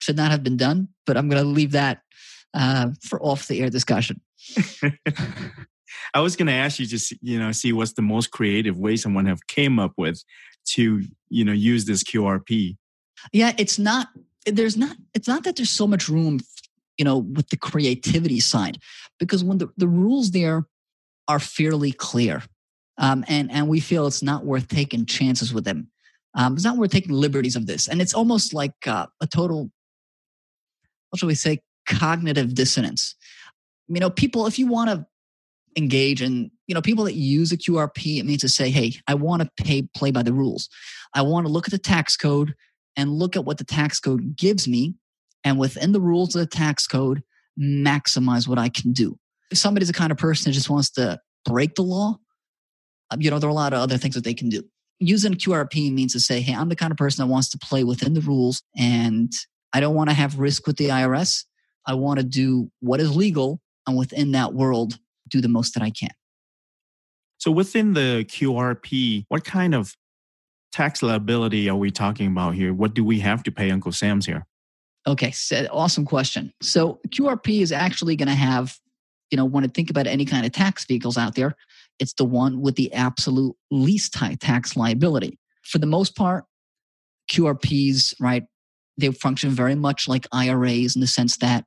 should 0.00 0.16
not 0.16 0.30
have 0.30 0.42
been 0.42 0.56
done, 0.56 0.88
but 1.06 1.16
I'm 1.16 1.28
going 1.28 1.42
to 1.42 1.48
leave 1.48 1.72
that 1.72 2.02
uh, 2.54 2.90
for 3.02 3.22
off 3.22 3.46
the 3.46 3.60
air 3.60 3.70
discussion. 3.70 4.20
I 6.14 6.20
was 6.20 6.36
going 6.36 6.46
to 6.46 6.52
ask 6.52 6.78
you 6.78 6.86
just 6.86 7.12
you 7.20 7.38
know 7.38 7.52
see 7.52 7.72
what's 7.72 7.92
the 7.92 8.02
most 8.02 8.30
creative 8.30 8.78
way 8.78 8.96
someone 8.96 9.26
have 9.26 9.46
came 9.46 9.78
up 9.78 9.92
with 9.96 10.22
to 10.74 11.04
you 11.28 11.44
know 11.44 11.52
use 11.52 11.84
this 11.84 12.02
QRP. 12.02 12.76
Yeah, 13.32 13.52
it's 13.58 13.78
not. 13.78 14.08
There's 14.46 14.76
not. 14.76 14.96
It's 15.14 15.28
not 15.28 15.44
that 15.44 15.56
there's 15.56 15.70
so 15.70 15.86
much 15.86 16.08
room, 16.08 16.40
you 16.96 17.04
know, 17.04 17.18
with 17.18 17.48
the 17.48 17.56
creativity 17.56 18.40
side, 18.40 18.78
because 19.18 19.44
when 19.44 19.58
the 19.58 19.68
the 19.76 19.88
rules 19.88 20.30
there 20.30 20.66
are 21.26 21.38
fairly 21.38 21.92
clear, 21.92 22.42
um, 22.98 23.24
and 23.28 23.50
and 23.50 23.68
we 23.68 23.80
feel 23.80 24.06
it's 24.06 24.22
not 24.22 24.44
worth 24.44 24.68
taking 24.68 25.06
chances 25.06 25.52
with 25.52 25.64
them. 25.64 25.88
Um, 26.34 26.54
it's 26.54 26.64
not 26.64 26.76
worth 26.76 26.90
taking 26.90 27.12
liberties 27.12 27.56
of 27.56 27.66
this, 27.66 27.88
and 27.88 28.00
it's 28.00 28.14
almost 28.14 28.54
like 28.54 28.74
uh, 28.86 29.06
a 29.20 29.26
total. 29.26 29.70
What 31.10 31.20
shall 31.20 31.26
we 31.26 31.34
say? 31.34 31.60
Cognitive 31.86 32.54
dissonance. 32.54 33.14
You 33.88 34.00
know, 34.00 34.10
people. 34.10 34.46
If 34.46 34.58
you 34.58 34.66
want 34.66 34.90
to 34.90 35.06
engage 35.76 36.20
and 36.20 36.50
you 36.66 36.74
know 36.74 36.82
people 36.82 37.04
that 37.04 37.14
use 37.14 37.52
a 37.52 37.56
qrp 37.56 38.18
it 38.18 38.24
means 38.24 38.40
to 38.40 38.48
say 38.48 38.70
hey 38.70 38.92
i 39.06 39.14
want 39.14 39.42
to 39.42 39.64
pay 39.64 39.82
play 39.94 40.10
by 40.10 40.22
the 40.22 40.32
rules. 40.32 40.68
I 41.14 41.22
want 41.22 41.46
to 41.46 41.52
look 41.52 41.66
at 41.66 41.70
the 41.70 41.78
tax 41.78 42.16
code 42.16 42.54
and 42.96 43.12
look 43.12 43.34
at 43.34 43.44
what 43.44 43.58
the 43.58 43.64
tax 43.64 43.98
code 43.98 44.36
gives 44.36 44.68
me 44.68 44.94
and 45.44 45.58
within 45.58 45.92
the 45.92 46.00
rules 46.00 46.34
of 46.34 46.40
the 46.40 46.46
tax 46.46 46.86
code 46.86 47.22
maximize 47.58 48.46
what 48.46 48.58
i 48.58 48.68
can 48.68 48.92
do. 48.92 49.18
If 49.50 49.58
somebody's 49.58 49.88
the 49.88 49.94
kind 49.94 50.12
of 50.12 50.18
person 50.18 50.50
that 50.50 50.54
just 50.54 50.70
wants 50.70 50.90
to 50.92 51.18
break 51.44 51.74
the 51.74 51.82
law 51.82 52.18
um, 53.10 53.22
you 53.22 53.30
know 53.30 53.38
there 53.38 53.48
are 53.48 53.50
a 53.50 53.54
lot 53.54 53.72
of 53.72 53.80
other 53.80 53.98
things 53.98 54.14
that 54.14 54.24
they 54.24 54.34
can 54.34 54.48
do. 54.48 54.62
Using 55.00 55.34
qrp 55.34 55.92
means 55.92 56.12
to 56.12 56.20
say 56.20 56.40
hey 56.40 56.54
i'm 56.54 56.68
the 56.68 56.76
kind 56.76 56.90
of 56.90 56.98
person 56.98 57.24
that 57.24 57.32
wants 57.32 57.48
to 57.50 57.58
play 57.58 57.84
within 57.84 58.14
the 58.14 58.20
rules 58.20 58.62
and 58.76 59.32
i 59.72 59.80
don't 59.80 59.94
want 59.94 60.10
to 60.10 60.14
have 60.14 60.38
risk 60.38 60.66
with 60.66 60.76
the 60.76 60.88
irs 60.88 61.44
i 61.86 61.94
want 61.94 62.18
to 62.18 62.24
do 62.24 62.70
what 62.80 63.00
is 63.00 63.14
legal 63.14 63.60
and 63.86 63.96
within 63.96 64.32
that 64.32 64.54
world 64.54 64.98
do 65.28 65.40
the 65.40 65.48
most 65.48 65.74
that 65.74 65.82
I 65.82 65.90
can. 65.90 66.10
So 67.38 67.50
within 67.50 67.92
the 67.92 68.24
QRP, 68.28 69.24
what 69.28 69.44
kind 69.44 69.74
of 69.74 69.94
tax 70.72 71.02
liability 71.02 71.68
are 71.68 71.76
we 71.76 71.90
talking 71.90 72.26
about 72.26 72.54
here? 72.54 72.74
What 72.74 72.94
do 72.94 73.04
we 73.04 73.20
have 73.20 73.42
to 73.44 73.52
pay 73.52 73.70
Uncle 73.70 73.92
Sam's 73.92 74.26
here? 74.26 74.46
Okay, 75.06 75.30
so 75.30 75.66
awesome 75.70 76.04
question. 76.04 76.52
So 76.60 77.00
QRP 77.08 77.62
is 77.62 77.72
actually 77.72 78.16
going 78.16 78.28
to 78.28 78.34
have, 78.34 78.76
you 79.30 79.36
know, 79.36 79.44
when 79.44 79.64
I 79.64 79.68
think 79.68 79.88
about 79.88 80.06
any 80.06 80.24
kind 80.24 80.44
of 80.44 80.52
tax 80.52 80.84
vehicles 80.84 81.16
out 81.16 81.34
there, 81.34 81.54
it's 81.98 82.12
the 82.14 82.24
one 82.24 82.60
with 82.60 82.76
the 82.76 82.92
absolute 82.92 83.56
least 83.70 84.14
high 84.16 84.34
tax 84.34 84.76
liability. 84.76 85.38
For 85.62 85.78
the 85.78 85.86
most 85.86 86.16
part, 86.16 86.44
QRPs, 87.30 88.14
right, 88.20 88.44
they 88.96 89.10
function 89.12 89.50
very 89.50 89.74
much 89.74 90.08
like 90.08 90.26
IRAs 90.32 90.94
in 90.94 91.00
the 91.00 91.06
sense 91.06 91.36
that 91.38 91.64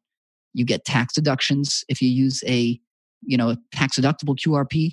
you 0.53 0.65
get 0.65 0.85
tax 0.85 1.13
deductions 1.13 1.83
if 1.87 2.01
you 2.01 2.09
use 2.09 2.43
a, 2.45 2.79
you 3.21 3.37
know, 3.37 3.55
tax 3.71 3.99
deductible 3.99 4.35
QRP, 4.35 4.91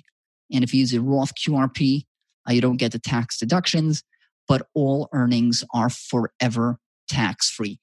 and 0.51 0.63
if 0.63 0.73
you 0.73 0.81
use 0.81 0.93
a 0.93 1.01
Roth 1.01 1.33
QRP, 1.35 2.05
uh, 2.47 2.53
you 2.53 2.61
don't 2.61 2.77
get 2.77 2.91
the 2.91 2.99
tax 2.99 3.37
deductions, 3.37 4.03
but 4.47 4.67
all 4.73 5.09
earnings 5.13 5.63
are 5.73 5.89
forever 5.89 6.79
tax 7.07 7.49
free. 7.49 7.79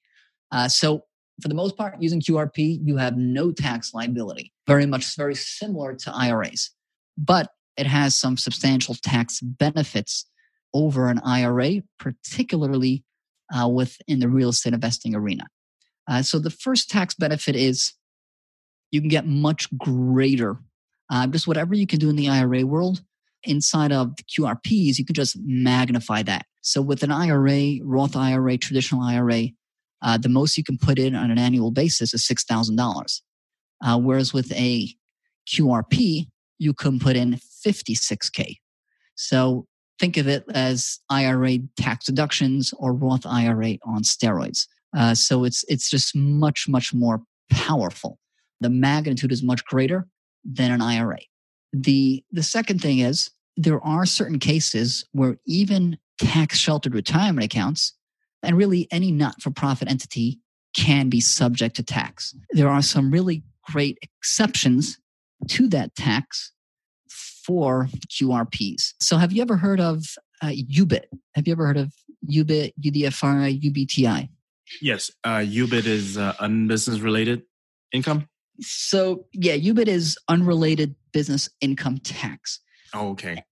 Uh, 0.53 0.69
so 0.69 1.03
for 1.41 1.49
the 1.49 1.55
most 1.55 1.77
part, 1.77 2.01
using 2.01 2.21
QRP, 2.21 2.81
you 2.83 2.97
have 2.97 3.17
no 3.17 3.53
tax 3.53 3.93
liability. 3.93 4.53
Very 4.67 4.87
much 4.87 5.17
very 5.17 5.35
similar 5.35 5.95
to 5.95 6.13
IRAs, 6.15 6.71
but 7.19 7.51
it 7.77 7.87
has 7.87 8.17
some 8.17 8.37
substantial 8.37 8.95
tax 8.95 9.41
benefits 9.41 10.27
over 10.73 11.09
an 11.09 11.21
IRA, 11.21 11.83
particularly 11.99 13.05
uh, 13.55 13.69
within 13.69 14.21
the 14.21 14.29
real 14.29 14.49
estate 14.49 14.73
investing 14.73 15.15
arena. 15.15 15.47
Uh, 16.09 16.23
so 16.23 16.39
the 16.39 16.51
first 16.51 16.89
tax 16.89 17.15
benefit 17.15 17.55
is 17.55 17.93
you 18.91 19.01
can 19.01 19.09
get 19.09 19.27
much 19.27 19.69
greater, 19.77 20.59
uh, 21.11 21.27
just 21.27 21.47
whatever 21.47 21.75
you 21.75 21.87
can 21.87 21.99
do 21.99 22.11
in 22.11 22.17
the 22.17 22.29
IRA 22.29 22.65
world. 22.65 23.03
Inside 23.45 23.93
of 23.93 24.15
QRPs, 24.37 24.99
you 24.99 25.05
can 25.05 25.15
just 25.15 25.37
magnify 25.39 26.23
that. 26.25 26.47
So 26.63 26.83
with 26.83 27.03
an 27.03 27.13
IRA, 27.13 27.79
Roth 27.85 28.17
IRA, 28.17 28.57
traditional 28.59 29.03
IRA, 29.03 29.49
uh, 30.03 30.19
the 30.19 30.29
most 30.29 30.57
you 30.57 30.65
can 30.65 30.79
put 30.79 30.99
in 30.99 31.15
on 31.15 31.31
an 31.31 31.39
annual 31.39 31.71
basis 31.71 32.13
is 32.13 32.27
$6,000. 32.27 33.21
Uh, 33.85 33.99
whereas 33.99 34.33
with 34.33 34.53
a 34.53 34.89
QRP, 35.49 36.27
you 36.59 36.75
can 36.75 36.99
put 36.99 37.17
in 37.17 37.39
56K. 37.67 38.57
So 39.15 39.67
think 39.99 40.17
of 40.17 40.29
it 40.29 40.45
as 40.55 41.01
IRA 41.11 41.59
tax 41.77 42.07
deductions 42.07 42.73
or 42.79 42.93
Roth 42.93 43.27
IRA 43.27 43.77
on 43.85 44.03
steroids. 44.03 44.67
Uh, 44.97 45.15
so 45.15 45.45
it's 45.45 45.65
it's 45.69 45.91
just 45.91 46.15
much 46.17 46.69
much 46.69 46.95
more 46.95 47.23
powerful. 47.51 48.19
The 48.61 48.71
magnitude 48.71 49.33
is 49.33 49.43
much 49.43 49.65
greater 49.65 50.07
than 50.45 50.71
an 50.71 50.81
IRA. 50.81 51.19
The 51.73 52.25
the 52.33 52.43
second 52.43 52.81
thing 52.81 53.01
is 53.01 53.31
there 53.57 53.81
are 53.85 54.07
certain 54.07 54.39
cases 54.39 55.05
where 55.13 55.39
even 55.47 55.99
tax 56.21 56.59
sheltered 56.59 56.95
retirement 56.95 57.45
accounts 57.45 57.95
and 58.43 58.57
really 58.57 58.87
any 58.91 59.11
not 59.11 59.43
for 59.43 59.51
profit 59.51 59.91
entity 59.91 60.41
can 60.77 61.09
be 61.09 61.21
subject 61.21 61.77
to 61.77 61.83
tax. 61.83 62.35
There 62.51 62.69
are 62.69 62.83
some 62.83 63.11
really 63.11 63.43
great 63.63 63.99
exceptions 64.03 64.99
to 65.49 65.69
that 65.69 65.95
tax 65.97 66.53
for 67.45 67.89
QRPs. 68.09 68.95
So, 69.01 69.17
have 69.17 69.33
you 69.33 69.43
ever 69.43 69.57
heard 69.57 69.81
of 69.81 70.05
uh, 70.43 70.49
UBIT? 70.49 71.05
Have 71.35 71.47
you 71.47 71.53
ever 71.53 71.67
heard 71.67 71.77
of 71.77 71.93
UBIT, 72.31 72.73
UDFI, 72.85 73.61
UBTI? 73.63 74.29
Yes, 74.83 75.11
uh, 75.25 75.39
UBIT 75.39 75.87
is 75.87 76.19
uh, 76.19 76.35
unbusiness 76.41 77.03
related 77.03 77.43
income. 77.93 78.29
So, 78.61 79.27
yeah, 79.33 79.57
UBIT 79.57 79.89
is 79.89 80.17
unrelated 80.29 80.95
business 81.13 81.49
income 81.61 81.99
tax. 81.99 82.61
Oh, 82.95 83.11
okay. 83.11 83.45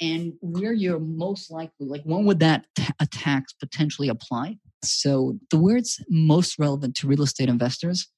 And 0.00 0.32
where 0.40 0.72
you're 0.72 0.98
most 0.98 1.50
likely, 1.50 1.86
like, 1.86 2.02
when 2.04 2.24
would 2.24 2.40
that 2.40 2.66
a 3.00 3.06
tax 3.06 3.52
potentially 3.52 4.08
apply? 4.08 4.58
So, 4.84 5.38
the 5.50 5.58
where 5.58 5.76
it's 5.76 6.00
most 6.08 6.58
relevant 6.58 6.96
to 6.96 7.06
real 7.06 7.22
estate 7.22 7.48
investors 7.48 8.08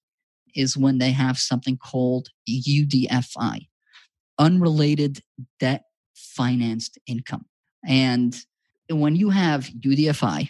is 0.55 0.77
when 0.77 0.99
they 0.99 1.11
have 1.11 1.39
something 1.39 1.77
called 1.77 2.29
UDFI, 2.49 3.67
unrelated 4.39 5.21
debt 5.61 5.83
financed 6.15 6.99
income. 7.07 7.45
And 7.87 8.37
when 8.89 9.17
you 9.17 9.31
have 9.31 9.67
UDFI, 9.67 10.49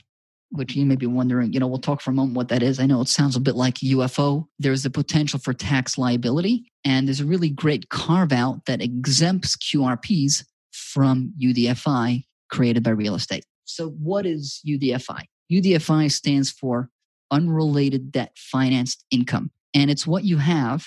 which 0.55 0.77
you 0.77 0.87
may 0.87 0.97
be 0.97 1.07
wondering, 1.07 1.53
you 1.53 1.59
know, 1.59 1.67
we'll 1.67 1.79
talk 1.79 2.01
for 2.01 2.11
a 2.11 2.15
moment 2.15 2.37
what 2.37 2.49
that 2.49 2.63
is. 2.63 2.79
I 2.79 2.87
know 2.87 3.01
it 3.01 3.09
sounds 3.09 3.35
a 3.37 3.41
bit 3.41 3.57
like 3.57 3.75
UFO. 3.77 4.47
There's 4.59 4.85
the 4.85 4.91
potential 4.91 5.39
for 5.39 5.53
tax 5.53 5.99
liability, 5.99 6.71
and 6.85 7.09
there's 7.09 7.21
a 7.21 7.27
really 7.27 7.51
great 7.51 7.89
carve 7.89 8.33
out 8.33 8.65
that 8.67 8.81
exempts 8.81 9.57
QRPs 9.57 10.45
from 10.73 11.33
UDFI 11.43 12.25
created 12.51 12.83
by 12.83 12.91
real 12.91 13.15
estate. 13.15 13.45
So, 13.65 13.91
what 13.91 14.27
is 14.27 14.61
UDFI? 14.67 15.25
UDFI 15.53 16.11
stands 16.11 16.51
for 16.51 16.89
unrelated 17.31 18.13
debt 18.13 18.33
financed 18.37 19.05
income, 19.11 19.51
and 19.75 19.91
it's 19.91 20.07
what 20.07 20.25
you 20.25 20.39
have 20.39 20.87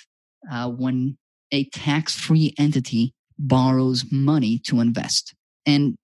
uh, 0.49 0.69
when 0.69 1.17
a 1.51 1.65
tax 1.65 2.15
free 2.15 2.53
entity 2.57 3.13
borrows 3.37 4.05
money 4.11 4.59
to 4.59 4.79
invest. 4.79 5.33
And 5.65 5.97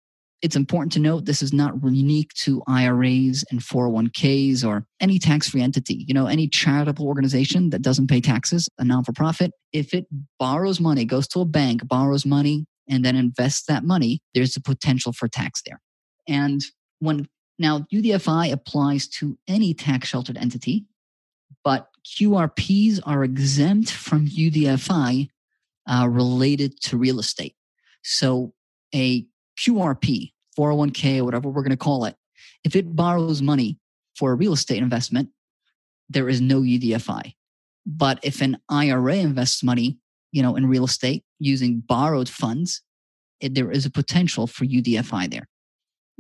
it's 0.43 0.58
important 0.58 0.91
to 0.91 0.99
note 0.99 1.23
this 1.23 1.41
is 1.41 1.53
not 1.53 1.73
unique 1.82 2.34
to 2.34 2.62
IRAs 2.67 3.45
and 3.49 3.62
401ks 3.62 4.67
or 4.67 4.86
any 4.99 5.17
tax 5.17 5.47
free 5.49 5.62
entity. 5.62 6.03
You 6.06 6.13
know, 6.13 6.27
any 6.27 6.49
charitable 6.49 7.08
organization 7.08 7.69
that 7.69 7.82
doesn't 7.82 8.08
pay 8.08 8.19
taxes, 8.19 8.67
a 8.77 8.84
non 8.84 9.06
for 9.06 9.13
profit, 9.13 9.51
if 9.71 9.93
it 9.93 10.06
borrows 10.39 10.82
money, 10.82 11.06
goes 11.06 11.29
to 11.29 11.39
a 11.39 11.45
bank, 11.45 11.88
borrows 11.88 12.25
money, 12.25 12.65
and 12.89 13.06
then 13.06 13.15
invests 13.15 13.63
that 13.67 13.86
money, 13.86 14.19
there's 14.34 14.58
a 14.58 14.62
potential 14.62 15.13
for 15.13 15.29
tax 15.29 15.62
there. 15.65 15.79
And 16.27 16.62
when 16.99 17.29
now 17.58 17.86
UDFI 17.93 18.51
applies 18.51 19.08
to 19.19 19.38
any 19.47 19.73
tax 19.73 20.10
sheltered 20.10 20.38
entity, 20.38 20.86
but 21.63 21.88
QRPs 22.06 22.99
are 23.06 23.23
exempt 23.23 23.91
from 23.91 24.27
UDFI 24.27 25.29
uh, 25.88 26.08
related 26.10 26.82
to 26.82 26.97
real 26.97 27.19
estate. 27.19 27.56
So 28.03 28.53
a 28.93 29.25
QRP, 29.60 30.32
401k, 30.58 31.20
or 31.20 31.26
whatever 31.26 31.50
we're 31.50 31.63
going 31.63 31.72
to 31.72 31.78
call 31.78 32.06
it, 32.06 32.16
if 32.63 32.76
it 32.76 32.96
borrows 32.96 33.42
money 33.42 33.80
for 34.16 34.32
a 34.32 34.36
real 34.36 34.54
estate 34.54 34.82
investment, 34.82 35.30
there 36.10 36.30
is 36.30 36.42
no 36.42 36.62
UDFI. 36.62 37.34
But 37.86 38.20
if 38.24 38.42
an 38.42 38.58
IRA 38.70 39.16
invests 39.16 39.63
money, 39.63 39.98
you 40.32 40.42
know, 40.42 40.56
in 40.56 40.68
real 40.68 40.86
estate 40.86 41.24
using 41.39 41.80
borrowed 41.80 42.30
funds, 42.30 42.82
it, 43.39 43.56
there 43.56 43.72
is 43.72 43.86
a 43.86 43.92
potential 43.92 44.48
for 44.48 44.66
UDFI 44.66 45.30
there. 45.30 45.48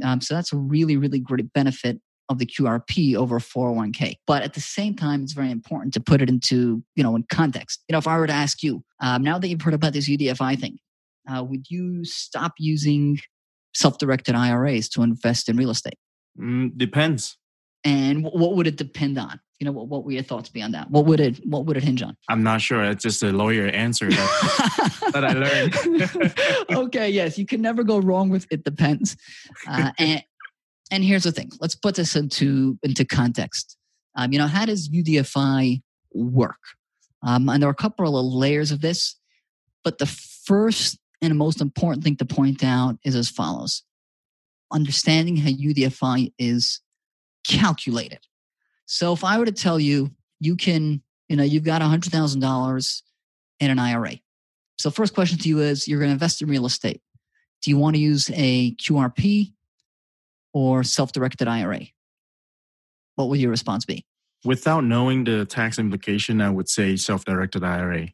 Um, 0.03 0.21
so 0.21 0.33
that's 0.33 0.51
a 0.51 0.57
really, 0.57 0.97
really 0.97 1.19
great 1.19 1.51
benefit 1.53 1.99
of 2.29 2.39
the 2.39 2.45
QRP 2.45 3.15
over 3.15 3.39
401k. 3.39 4.15
But 4.25 4.43
at 4.43 4.53
the 4.53 4.61
same 4.61 4.95
time, 4.95 5.23
it's 5.23 5.33
very 5.33 5.51
important 5.51 5.93
to 5.93 5.99
put 5.99 6.21
it 6.21 6.29
into, 6.29 6.83
you 6.95 7.03
know, 7.03 7.15
in 7.15 7.23
context. 7.31 7.83
You 7.87 7.93
know, 7.93 7.99
if 7.99 8.07
I 8.07 8.17
were 8.17 8.27
to 8.27 8.33
ask 8.33 8.63
you, 8.63 8.83
um, 9.01 9.23
now 9.23 9.37
that 9.37 9.47
you've 9.47 9.61
heard 9.61 9.73
about 9.73 9.93
this 9.93 10.09
UDFI 10.09 10.59
thing, 10.59 10.77
uh, 11.27 11.43
would 11.43 11.69
you 11.69 12.03
stop 12.05 12.53
using 12.57 13.19
self-directed 13.73 14.35
IRAs 14.35 14.89
to 14.89 15.03
invest 15.03 15.49
in 15.49 15.57
real 15.57 15.69
estate? 15.69 15.97
Mm, 16.39 16.77
depends. 16.77 17.37
And 17.83 18.23
what 18.23 18.55
would 18.55 18.67
it 18.67 18.77
depend 18.77 19.17
on? 19.17 19.39
You 19.59 19.65
know, 19.65 19.71
what, 19.71 19.87
what 19.87 20.03
would 20.03 20.13
your 20.13 20.23
thoughts 20.23 20.49
be 20.49 20.61
on 20.61 20.71
that? 20.71 20.89
What 20.89 21.05
would 21.05 21.19
it 21.19 21.39
What 21.45 21.65
would 21.65 21.77
it 21.77 21.83
hinge 21.83 22.01
on? 22.01 22.17
I'm 22.29 22.43
not 22.43 22.61
sure. 22.61 22.83
It's 22.83 23.03
just 23.03 23.23
a 23.23 23.31
lawyer 23.31 23.67
answer 23.67 24.09
that, 24.09 25.09
that 25.13 25.23
I 25.23 25.33
learned. 25.33 26.77
okay, 26.87 27.09
yes, 27.09 27.37
you 27.37 27.45
can 27.45 27.61
never 27.61 27.83
go 27.83 27.99
wrong 27.99 28.29
with 28.29 28.45
it. 28.51 28.63
Depends. 28.63 29.15
Uh, 29.67 29.91
and 29.99 30.23
and 30.91 31.03
here's 31.03 31.23
the 31.23 31.31
thing. 31.31 31.51
Let's 31.59 31.75
put 31.75 31.95
this 31.95 32.15
into 32.15 32.77
into 32.83 33.05
context. 33.05 33.77
Um, 34.15 34.31
you 34.31 34.39
know, 34.39 34.47
how 34.47 34.65
does 34.65 34.89
UDFI 34.89 35.81
work? 36.13 36.59
Um, 37.21 37.47
and 37.49 37.61
there 37.61 37.69
are 37.69 37.71
a 37.71 37.75
couple 37.75 38.17
of 38.17 38.25
layers 38.25 38.71
of 38.71 38.81
this, 38.81 39.15
but 39.83 39.97
the 39.97 40.05
first 40.05 40.99
and 41.23 41.31
the 41.31 41.35
most 41.35 41.61
important 41.61 42.03
thing 42.03 42.17
to 42.17 42.25
point 42.25 42.63
out 42.63 42.97
is 43.03 43.15
as 43.15 43.29
follows 43.29 43.83
understanding 44.71 45.37
how 45.37 45.49
UDFI 45.49 46.33
is 46.37 46.81
calculated. 47.47 48.19
So 48.85 49.13
if 49.13 49.23
I 49.23 49.37
were 49.37 49.45
to 49.45 49.51
tell 49.51 49.79
you, 49.79 50.11
you 50.39 50.57
can, 50.57 51.01
you 51.29 51.35
know, 51.35 51.43
you've 51.43 51.63
got 51.63 51.81
$100,000 51.81 53.01
in 53.59 53.71
an 53.71 53.79
IRA. 53.79 54.19
So 54.77 54.89
first 54.89 55.13
question 55.13 55.37
to 55.39 55.47
you 55.47 55.59
is 55.59 55.87
you're 55.87 55.99
going 55.99 56.09
to 56.09 56.13
invest 56.13 56.41
in 56.41 56.49
real 56.49 56.65
estate. 56.65 57.01
Do 57.61 57.69
you 57.69 57.77
want 57.77 57.95
to 57.95 58.01
use 58.01 58.29
a 58.33 58.75
QRP 58.75 59.53
or 60.53 60.83
self-directed 60.83 61.47
IRA? 61.47 61.81
What 63.15 63.29
would 63.29 63.39
your 63.39 63.51
response 63.51 63.85
be? 63.85 64.05
Without 64.43 64.83
knowing 64.83 65.23
the 65.23 65.45
tax 65.45 65.79
implication, 65.79 66.41
I 66.41 66.49
would 66.49 66.67
say 66.67 66.97
self-directed 66.97 67.63
IRA. 67.63 68.09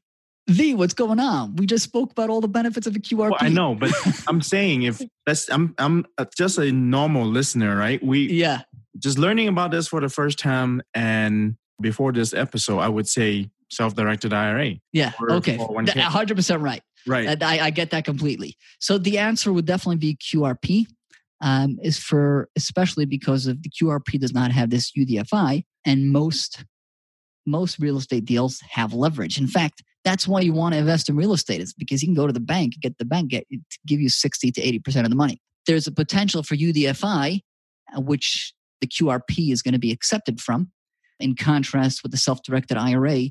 V, 0.49 0.73
what's 0.73 0.93
going 0.93 1.19
on? 1.19 1.55
We 1.55 1.65
just 1.65 1.83
spoke 1.83 2.11
about 2.11 2.29
all 2.29 2.41
the 2.41 2.47
benefits 2.47 2.87
of 2.87 2.95
a 2.95 2.99
QRP. 2.99 3.17
Well, 3.17 3.37
I 3.39 3.49
know, 3.49 3.75
but 3.75 3.91
I'm 4.27 4.41
saying 4.41 4.83
if 4.83 5.01
that's 5.25 5.49
I'm 5.49 5.75
I'm 5.77 6.05
just 6.37 6.57
a 6.57 6.71
normal 6.71 7.25
listener, 7.25 7.75
right? 7.75 8.03
We 8.03 8.29
yeah, 8.29 8.61
just 8.97 9.17
learning 9.17 9.47
about 9.47 9.71
this 9.71 9.87
for 9.87 10.01
the 10.01 10.09
first 10.09 10.39
time, 10.39 10.81
and 10.93 11.55
before 11.81 12.11
this 12.11 12.33
episode, 12.33 12.79
I 12.79 12.89
would 12.89 13.07
say 13.07 13.49
self-directed 13.71 14.33
IRA. 14.33 14.75
Yeah. 14.91 15.11
Okay. 15.29 15.57
hundred 15.57 16.35
percent 16.35 16.61
right. 16.61 16.81
Right. 17.07 17.41
I, 17.41 17.67
I 17.67 17.69
get 17.69 17.91
that 17.91 18.03
completely. 18.03 18.57
So 18.79 18.97
the 18.97 19.17
answer 19.17 19.53
would 19.53 19.65
definitely 19.65 19.97
be 19.97 20.15
QRP. 20.15 20.87
Um, 21.41 21.79
is 21.81 21.97
for 21.97 22.49
especially 22.57 23.05
because 23.05 23.47
of 23.47 23.63
the 23.63 23.69
QRP 23.69 24.19
does 24.19 24.33
not 24.33 24.51
have 24.51 24.71
this 24.71 24.91
UDFI, 24.91 25.63
And 25.85 26.11
most 26.11 26.65
most 27.45 27.79
real 27.79 27.97
estate 27.97 28.25
deals 28.25 28.61
have 28.71 28.93
leverage. 28.93 29.39
In 29.39 29.47
fact, 29.47 29.81
that's 30.03 30.27
why 30.27 30.41
you 30.41 30.53
want 30.53 30.73
to 30.73 30.79
invest 30.79 31.09
in 31.09 31.15
real 31.15 31.33
estate 31.33 31.61
is 31.61 31.73
because 31.73 32.01
you 32.01 32.07
can 32.07 32.15
go 32.15 32.27
to 32.27 32.33
the 32.33 32.39
bank, 32.39 32.75
get 32.81 32.97
the 32.97 33.05
bank 33.05 33.31
get, 33.31 33.45
give 33.85 33.99
you 33.99 34.09
60 34.09 34.51
to 34.51 34.61
80% 34.61 35.03
of 35.03 35.09
the 35.09 35.15
money. 35.15 35.41
There's 35.67 35.87
a 35.87 35.91
potential 35.91 36.43
for 36.43 36.55
UDFI, 36.55 37.41
uh, 37.95 38.01
which 38.01 38.53
the 38.81 38.87
QRP 38.87 39.51
is 39.51 39.61
going 39.61 39.73
to 39.73 39.79
be 39.79 39.91
accepted 39.91 40.39
from, 40.39 40.71
in 41.19 41.35
contrast 41.35 42.01
with 42.01 42.11
the 42.11 42.17
self-directed 42.17 42.77
IRA, 42.77 43.25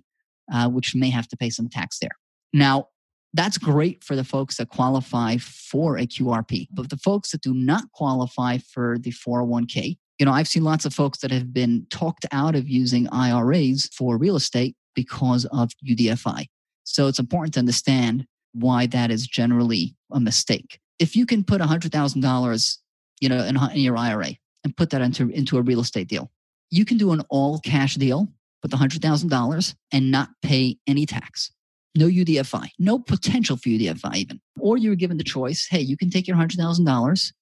uh, 0.52 0.68
which 0.68 0.94
may 0.94 1.10
have 1.10 1.26
to 1.28 1.36
pay 1.36 1.50
some 1.50 1.68
tax 1.68 1.98
there. 1.98 2.10
Now, 2.52 2.88
that's 3.34 3.58
great 3.58 4.04
for 4.04 4.16
the 4.16 4.24
folks 4.24 4.56
that 4.56 4.68
qualify 4.68 5.36
for 5.38 5.98
a 5.98 6.06
QRP. 6.06 6.68
But 6.70 6.90
the 6.90 6.96
folks 6.96 7.30
that 7.32 7.42
do 7.42 7.52
not 7.54 7.84
qualify 7.92 8.58
for 8.58 8.98
the 8.98 9.10
401k, 9.10 9.98
you 10.18 10.26
know, 10.26 10.32
I've 10.32 10.48
seen 10.48 10.64
lots 10.64 10.84
of 10.84 10.94
folks 10.94 11.18
that 11.18 11.30
have 11.30 11.52
been 11.52 11.86
talked 11.90 12.26
out 12.32 12.56
of 12.56 12.68
using 12.68 13.08
IRAs 13.10 13.88
for 13.96 14.16
real 14.16 14.36
estate 14.36 14.76
because 14.94 15.44
of 15.46 15.70
UDFI. 15.86 16.46
So 16.88 17.06
it's 17.06 17.18
important 17.18 17.54
to 17.54 17.60
understand 17.60 18.26
why 18.52 18.86
that 18.86 19.10
is 19.10 19.26
generally 19.26 19.94
a 20.10 20.20
mistake. 20.20 20.80
If 20.98 21.14
you 21.14 21.26
can 21.26 21.44
put 21.44 21.60
$100,000, 21.60 22.78
you 23.20 23.28
know, 23.28 23.44
in, 23.44 23.56
in 23.56 23.80
your 23.80 23.96
IRA 23.96 24.30
and 24.64 24.76
put 24.76 24.90
that 24.90 25.02
into, 25.02 25.28
into 25.30 25.58
a 25.58 25.62
real 25.62 25.80
estate 25.80 26.08
deal, 26.08 26.30
you 26.70 26.84
can 26.84 26.96
do 26.96 27.12
an 27.12 27.22
all 27.28 27.58
cash 27.60 27.94
deal 27.96 28.28
with 28.62 28.72
$100,000 28.72 29.74
and 29.92 30.10
not 30.10 30.30
pay 30.42 30.78
any 30.86 31.06
tax 31.06 31.50
no 31.98 32.06
UDFI, 32.06 32.70
no 32.78 32.98
potential 32.98 33.56
for 33.56 33.68
UDFI 33.68 34.14
even. 34.16 34.40
Or 34.60 34.76
you 34.76 34.90
were 34.90 34.96
given 34.96 35.18
the 35.18 35.24
choice 35.24 35.66
hey, 35.68 35.80
you 35.80 35.96
can 35.96 36.10
take 36.10 36.28
your 36.28 36.36
$100,000, 36.36 37.32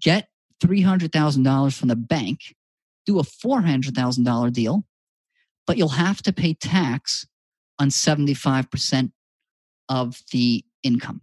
get 0.00 0.28
$300,000 0.62 1.76
from 1.76 1.88
the 1.88 1.96
bank, 1.96 2.38
do 3.06 3.18
a 3.18 3.22
$400,000 3.22 4.52
deal, 4.52 4.84
but 5.66 5.76
you'll 5.76 5.88
have 5.88 6.22
to 6.22 6.32
pay 6.32 6.54
tax 6.54 7.26
on 7.78 7.88
75% 7.88 9.12
of 9.88 10.20
the 10.32 10.64
income. 10.82 11.20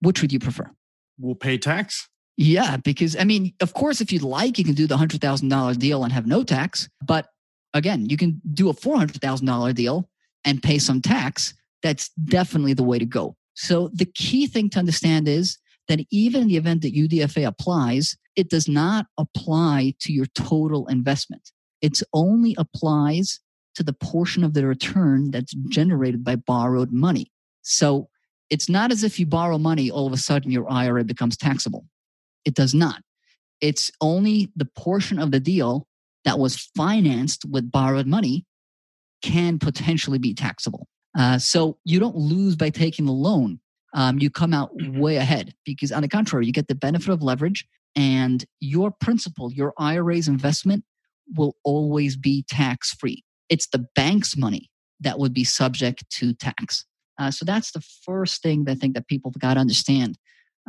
Which 0.00 0.20
would 0.22 0.32
you 0.32 0.38
prefer? 0.38 0.70
We'll 1.18 1.34
pay 1.34 1.58
tax. 1.58 2.08
Yeah, 2.36 2.76
because 2.78 3.16
I 3.16 3.24
mean, 3.24 3.54
of 3.60 3.74
course, 3.74 4.00
if 4.00 4.12
you'd 4.12 4.22
like, 4.22 4.58
you 4.58 4.64
can 4.64 4.74
do 4.74 4.86
the 4.86 4.96
$100,000 4.96 5.78
deal 5.78 6.02
and 6.02 6.12
have 6.12 6.26
no 6.26 6.42
tax. 6.42 6.88
But 7.04 7.28
again, 7.72 8.06
you 8.08 8.16
can 8.16 8.40
do 8.52 8.68
a 8.68 8.74
$400,000 8.74 9.74
deal 9.74 10.08
and 10.44 10.62
pay 10.62 10.78
some 10.78 11.00
tax, 11.00 11.54
that's 11.82 12.10
definitely 12.24 12.74
the 12.74 12.82
way 12.82 12.98
to 12.98 13.06
go. 13.06 13.36
So 13.54 13.90
the 13.92 14.06
key 14.06 14.46
thing 14.46 14.70
to 14.70 14.78
understand 14.78 15.28
is 15.28 15.58
that 15.88 16.00
even 16.10 16.42
in 16.42 16.48
the 16.48 16.56
event 16.56 16.82
that 16.82 16.94
UDFI 16.94 17.46
applies, 17.46 18.16
it 18.36 18.50
does 18.50 18.68
not 18.68 19.06
apply 19.18 19.94
to 20.00 20.12
your 20.12 20.26
total 20.34 20.86
investment. 20.88 21.52
It 21.82 22.00
only 22.12 22.54
applies 22.58 23.40
to 23.74 23.82
the 23.82 23.92
portion 23.92 24.44
of 24.44 24.54
the 24.54 24.66
return 24.66 25.30
that's 25.30 25.54
generated 25.68 26.24
by 26.24 26.36
borrowed 26.36 26.92
money. 26.92 27.30
So 27.62 28.08
it's 28.50 28.68
not 28.68 28.92
as 28.92 29.02
if 29.02 29.18
you 29.18 29.26
borrow 29.26 29.58
money, 29.58 29.90
all 29.90 30.06
of 30.06 30.12
a 30.12 30.18
sudden 30.18 30.50
your 30.50 30.70
IRA 30.70 31.04
becomes 31.04 31.36
taxable. 31.36 31.86
It 32.44 32.54
does 32.54 32.74
not. 32.74 33.02
It's 33.60 33.90
only 34.00 34.52
the 34.56 34.66
portion 34.76 35.18
of 35.18 35.30
the 35.30 35.40
deal 35.40 35.86
that 36.24 36.38
was 36.38 36.70
financed 36.76 37.44
with 37.44 37.70
borrowed 37.70 38.06
money 38.06 38.44
can 39.22 39.58
potentially 39.58 40.18
be 40.18 40.34
taxable. 40.34 40.86
Uh, 41.16 41.38
so 41.38 41.78
you 41.84 41.98
don't 41.98 42.16
lose 42.16 42.56
by 42.56 42.70
taking 42.70 43.06
the 43.06 43.12
loan. 43.12 43.60
Um, 43.94 44.18
you 44.18 44.28
come 44.28 44.52
out 44.52 44.76
mm-hmm. 44.76 44.98
way 44.98 45.16
ahead 45.16 45.54
because, 45.64 45.92
on 45.92 46.02
the 46.02 46.08
contrary, 46.08 46.46
you 46.46 46.52
get 46.52 46.68
the 46.68 46.74
benefit 46.74 47.10
of 47.10 47.22
leverage 47.22 47.64
and 47.96 48.44
your 48.60 48.90
principal, 48.90 49.52
your 49.52 49.72
IRA's 49.78 50.28
investment 50.28 50.84
will 51.36 51.56
always 51.64 52.16
be 52.16 52.44
tax 52.48 52.92
free. 52.92 53.24
It's 53.48 53.68
the 53.68 53.86
bank's 53.94 54.36
money 54.36 54.70
that 55.00 55.18
would 55.18 55.34
be 55.34 55.44
subject 55.44 56.08
to 56.10 56.34
tax. 56.34 56.84
Uh, 57.18 57.30
so 57.30 57.44
that's 57.44 57.72
the 57.72 57.84
first 58.04 58.42
thing 58.42 58.64
that 58.64 58.72
I 58.72 58.74
think 58.74 58.94
that 58.94 59.06
people 59.08 59.32
got 59.38 59.54
to 59.54 59.60
understand 59.60 60.18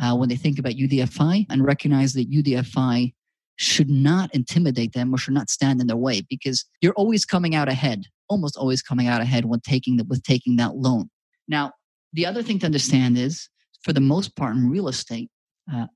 uh, 0.02 0.16
when 0.16 0.30
they 0.30 0.36
think 0.36 0.60
about 0.60 0.74
UDFI 0.74 1.48
and 1.50 1.66
recognize 1.66 2.14
that 2.14 2.30
UDFI 2.30 3.14
should 3.58 3.90
not 3.90 4.34
intimidate 4.36 4.94
them 4.94 5.14
or 5.14 5.18
should 5.18 5.34
not 5.34 5.50
stand 5.50 5.80
in 5.80 5.88
their 5.88 5.96
way 5.96 6.22
because 6.30 6.66
you're 6.82 6.94
always 6.94 7.26
coming 7.26 7.56
out 7.56 7.70
ahead 7.70 8.06
almost 8.30 8.58
always 8.58 8.82
coming 8.82 9.08
out 9.08 9.22
ahead 9.22 9.46
when 9.46 9.60
taking 9.62 9.98
the, 9.98 10.04
with 10.06 10.24
taking 10.24 10.56
that 10.58 10.76
loan. 10.76 11.10
Now, 11.48 11.74
the 12.14 12.26
other 12.26 12.42
thing 12.42 12.60
to 12.60 12.66
understand 12.66 13.18
is, 13.18 13.50
for 13.84 13.94
the 13.94 14.02
most 14.02 14.36
part 14.36 14.56
in 14.56 14.70
real 14.70 14.88
estate, 14.88 15.30
uh, 15.72 15.88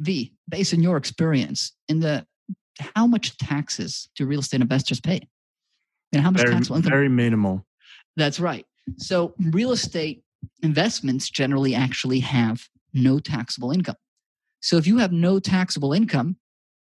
V, 0.00 0.32
based 0.48 0.74
on 0.74 0.82
your 0.82 0.96
experience, 0.96 1.72
in 1.88 2.00
the 2.00 2.24
how 2.94 3.06
much 3.06 3.36
taxes 3.38 4.08
do 4.16 4.26
real 4.26 4.40
estate 4.40 4.60
investors 4.60 5.00
pay? 5.00 5.20
And 6.12 6.22
how 6.22 6.30
much 6.30 6.42
very, 6.42 6.54
taxable 6.54 6.76
income? 6.76 6.90
Very 6.90 7.08
minimal. 7.08 7.66
That's 8.16 8.40
right. 8.40 8.64
So 8.96 9.34
real 9.38 9.72
estate 9.72 10.22
investments 10.62 11.28
generally 11.28 11.74
actually 11.74 12.20
have 12.20 12.66
no 12.94 13.18
taxable 13.18 13.70
income. 13.70 13.96
So 14.60 14.76
if 14.76 14.86
you 14.86 14.98
have 14.98 15.12
no 15.12 15.38
taxable 15.38 15.92
income, 15.92 16.36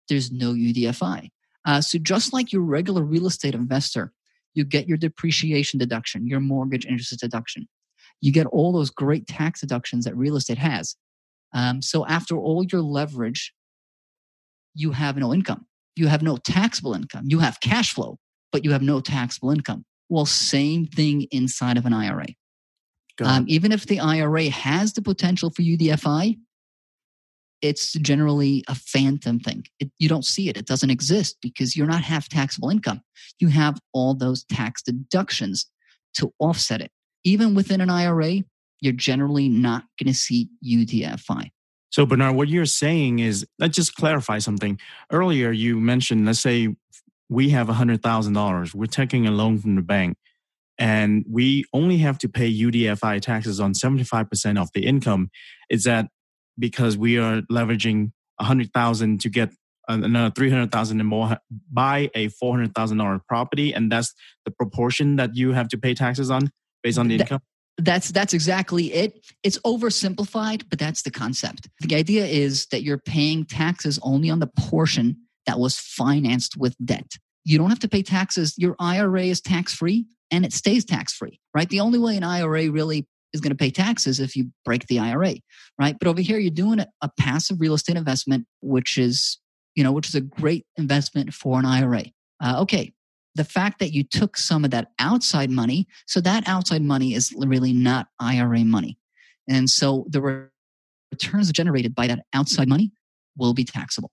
there's 0.08 0.30
no 0.30 0.52
UDFI. 0.52 1.30
Uh, 1.64 1.80
so 1.80 1.98
just 1.98 2.32
like 2.32 2.52
your 2.52 2.62
regular 2.62 3.02
real 3.02 3.26
estate 3.26 3.54
investor, 3.54 4.12
you 4.54 4.64
get 4.64 4.86
your 4.86 4.96
depreciation 4.96 5.78
deduction, 5.78 6.26
your 6.26 6.40
mortgage 6.40 6.86
interest 6.86 7.18
deduction. 7.18 7.66
You 8.20 8.32
get 8.32 8.46
all 8.46 8.72
those 8.72 8.90
great 8.90 9.26
tax 9.26 9.60
deductions 9.60 10.04
that 10.04 10.16
real 10.16 10.36
estate 10.36 10.58
has. 10.58 10.96
Um, 11.52 11.82
so 11.82 12.06
after 12.06 12.36
all 12.36 12.64
your 12.64 12.82
leverage, 12.82 13.52
you 14.74 14.92
have 14.92 15.16
no 15.16 15.34
income. 15.34 15.66
You 15.96 16.08
have 16.08 16.22
no 16.22 16.36
taxable 16.36 16.94
income. 16.94 17.24
You 17.28 17.38
have 17.40 17.60
cash 17.60 17.92
flow, 17.94 18.18
but 18.52 18.64
you 18.64 18.72
have 18.72 18.82
no 18.82 19.00
taxable 19.00 19.50
income. 19.50 19.84
Well, 20.08 20.26
same 20.26 20.86
thing 20.86 21.26
inside 21.30 21.78
of 21.78 21.86
an 21.86 21.92
IRA. 21.92 22.26
Um, 23.22 23.46
even 23.48 23.72
if 23.72 23.86
the 23.86 23.98
IRA 23.98 24.50
has 24.50 24.92
the 24.92 25.00
potential 25.00 25.50
for 25.50 25.62
UDFI, 25.62 26.36
it's 27.62 27.94
generally 27.94 28.62
a 28.68 28.74
phantom 28.74 29.40
thing. 29.40 29.64
It, 29.80 29.90
you 29.98 30.08
don't 30.08 30.24
see 30.24 30.48
it. 30.48 30.56
It 30.56 30.66
doesn't 30.66 30.90
exist 30.90 31.38
because 31.40 31.76
you're 31.76 31.86
not 31.86 32.02
half 32.02 32.28
taxable 32.28 32.68
income. 32.68 33.00
You 33.40 33.48
have 33.48 33.80
all 33.94 34.14
those 34.14 34.44
tax 34.44 34.82
deductions 34.82 35.66
to 36.14 36.32
offset 36.38 36.82
it. 36.82 36.90
Even 37.24 37.54
within 37.54 37.80
an 37.80 37.90
IRA, 37.90 38.42
you're 38.80 38.92
generally 38.92 39.48
not 39.48 39.84
going 39.98 40.12
to 40.12 40.18
see 40.18 40.50
UDFI. 40.64 41.50
So, 41.90 42.04
Bernard, 42.04 42.36
what 42.36 42.48
you're 42.48 42.66
saying 42.66 43.20
is 43.20 43.46
let's 43.58 43.76
just 43.76 43.94
clarify 43.94 44.38
something. 44.38 44.78
Earlier, 45.10 45.50
you 45.50 45.80
mentioned, 45.80 46.26
let's 46.26 46.40
say 46.40 46.74
we 47.28 47.50
have 47.50 47.68
$100,000, 47.68 48.74
we're 48.74 48.86
taking 48.86 49.26
a 49.26 49.30
loan 49.30 49.58
from 49.58 49.76
the 49.76 49.82
bank, 49.82 50.16
and 50.78 51.24
we 51.28 51.64
only 51.72 51.98
have 51.98 52.18
to 52.18 52.28
pay 52.28 52.52
UDFI 52.52 53.20
taxes 53.20 53.60
on 53.60 53.72
75% 53.72 54.60
of 54.60 54.68
the 54.74 54.86
income. 54.86 55.30
Is 55.70 55.84
that 55.84 56.08
because 56.58 56.96
we 56.96 57.18
are 57.18 57.42
leveraging 57.50 58.12
a 58.38 58.44
hundred 58.44 58.72
thousand 58.72 59.20
to 59.22 59.28
get 59.28 59.50
another 59.88 60.32
three 60.34 60.50
hundred 60.50 60.72
thousand 60.72 61.00
and 61.00 61.08
more 61.08 61.38
buy 61.72 62.10
a 62.14 62.28
four 62.28 62.54
hundred 62.54 62.74
thousand 62.74 62.98
dollar 62.98 63.20
property, 63.28 63.72
and 63.72 63.90
that's 63.90 64.14
the 64.44 64.50
proportion 64.50 65.16
that 65.16 65.34
you 65.34 65.52
have 65.52 65.68
to 65.68 65.78
pay 65.78 65.94
taxes 65.94 66.30
on 66.30 66.50
based 66.82 66.98
on 66.98 67.08
the 67.08 67.16
income. 67.16 67.40
That's 67.78 68.10
that's 68.10 68.32
exactly 68.32 68.92
it. 68.92 69.26
It's 69.42 69.58
oversimplified, 69.58 70.64
but 70.70 70.78
that's 70.78 71.02
the 71.02 71.10
concept. 71.10 71.68
The 71.80 71.94
idea 71.94 72.24
is 72.24 72.66
that 72.66 72.82
you're 72.82 72.98
paying 72.98 73.44
taxes 73.44 73.98
only 74.02 74.30
on 74.30 74.38
the 74.38 74.46
portion 74.46 75.16
that 75.46 75.58
was 75.58 75.78
financed 75.78 76.56
with 76.56 76.74
debt. 76.84 77.12
You 77.44 77.58
don't 77.58 77.68
have 77.68 77.78
to 77.80 77.88
pay 77.88 78.02
taxes. 78.02 78.54
Your 78.56 78.76
IRA 78.80 79.24
is 79.24 79.40
tax 79.40 79.74
free 79.74 80.06
and 80.30 80.44
it 80.44 80.52
stays 80.52 80.84
tax 80.84 81.12
free, 81.12 81.38
right? 81.54 81.68
The 81.68 81.80
only 81.80 81.98
way 81.98 82.16
an 82.16 82.24
IRA 82.24 82.70
really 82.70 83.06
is 83.32 83.40
going 83.40 83.50
to 83.50 83.56
pay 83.56 83.70
taxes 83.70 84.18
if 84.18 84.34
you 84.34 84.50
break 84.64 84.86
the 84.86 84.98
IRA, 84.98 85.34
right? 85.78 85.96
But 85.98 86.08
over 86.08 86.20
here, 86.20 86.38
you're 86.38 86.50
doing 86.50 86.80
a, 86.80 87.10
passive 87.18 87.60
real 87.60 87.74
estate 87.74 87.96
investment, 87.96 88.46
which 88.62 88.98
is, 88.98 89.38
you 89.74 89.84
know, 89.84 89.92
which 89.92 90.08
is 90.08 90.14
a 90.14 90.20
great 90.20 90.64
investment 90.76 91.32
for 91.32 91.58
an 91.58 91.64
IRA. 91.64 92.04
Uh, 92.42 92.60
okay, 92.62 92.92
the 93.36 93.44
fact 93.44 93.78
that 93.78 93.92
you 93.92 94.02
took 94.02 94.36
some 94.36 94.64
of 94.64 94.70
that 94.70 94.88
outside 94.98 95.50
money, 95.50 95.86
so 96.06 96.20
that 96.20 96.48
outside 96.48 96.82
money 96.82 97.14
is 97.14 97.32
really 97.36 97.72
not 97.72 98.08
IRA 98.18 98.64
money, 98.64 98.98
and 99.48 99.68
so 99.68 100.06
the 100.08 100.48
returns 101.12 101.52
generated 101.52 101.94
by 101.94 102.06
that 102.06 102.20
outside 102.32 102.68
money 102.68 102.92
will 103.36 103.54
be 103.54 103.64
taxable. 103.64 104.10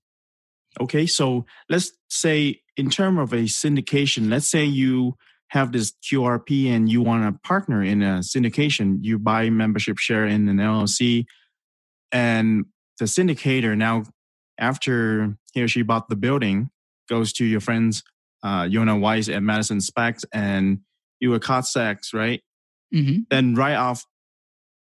Okay, 0.79 1.05
so 1.05 1.45
let's 1.69 1.91
say 2.09 2.61
in 2.77 2.89
terms 2.89 3.19
of 3.19 3.33
a 3.33 3.43
syndication, 3.43 4.29
let's 4.29 4.49
say 4.49 4.65
you 4.65 5.15
have 5.49 5.71
this 5.71 5.93
QRP 6.03 6.71
and 6.71 6.89
you 6.89 7.01
want 7.01 7.23
to 7.23 7.39
partner 7.47 7.83
in 7.83 8.01
a 8.01 8.19
syndication, 8.19 8.97
you 9.01 9.19
buy 9.19 9.49
membership 9.49 9.99
share 9.99 10.25
in 10.25 10.49
an 10.49 10.57
LLC, 10.57 11.25
and 12.11 12.65
the 12.99 13.05
syndicator 13.05 13.77
now, 13.77 14.03
after 14.57 15.37
he 15.53 15.61
or 15.61 15.67
she 15.67 15.81
bought 15.81 16.09
the 16.09 16.15
building, 16.15 16.69
goes 17.07 17.33
to 17.33 17.45
your 17.45 17.59
friends, 17.59 18.03
uh, 18.43 18.67
Yonah 18.69 18.97
Weiss 18.97 19.29
at 19.29 19.41
Madison 19.41 19.81
Specs, 19.81 20.25
and 20.33 20.79
you 21.19 21.37
cost 21.39 21.75
seg, 21.75 21.97
right? 22.13 22.41
Mm-hmm. 22.93 23.21
Then 23.29 23.55
write 23.55 23.75
off 23.75 24.05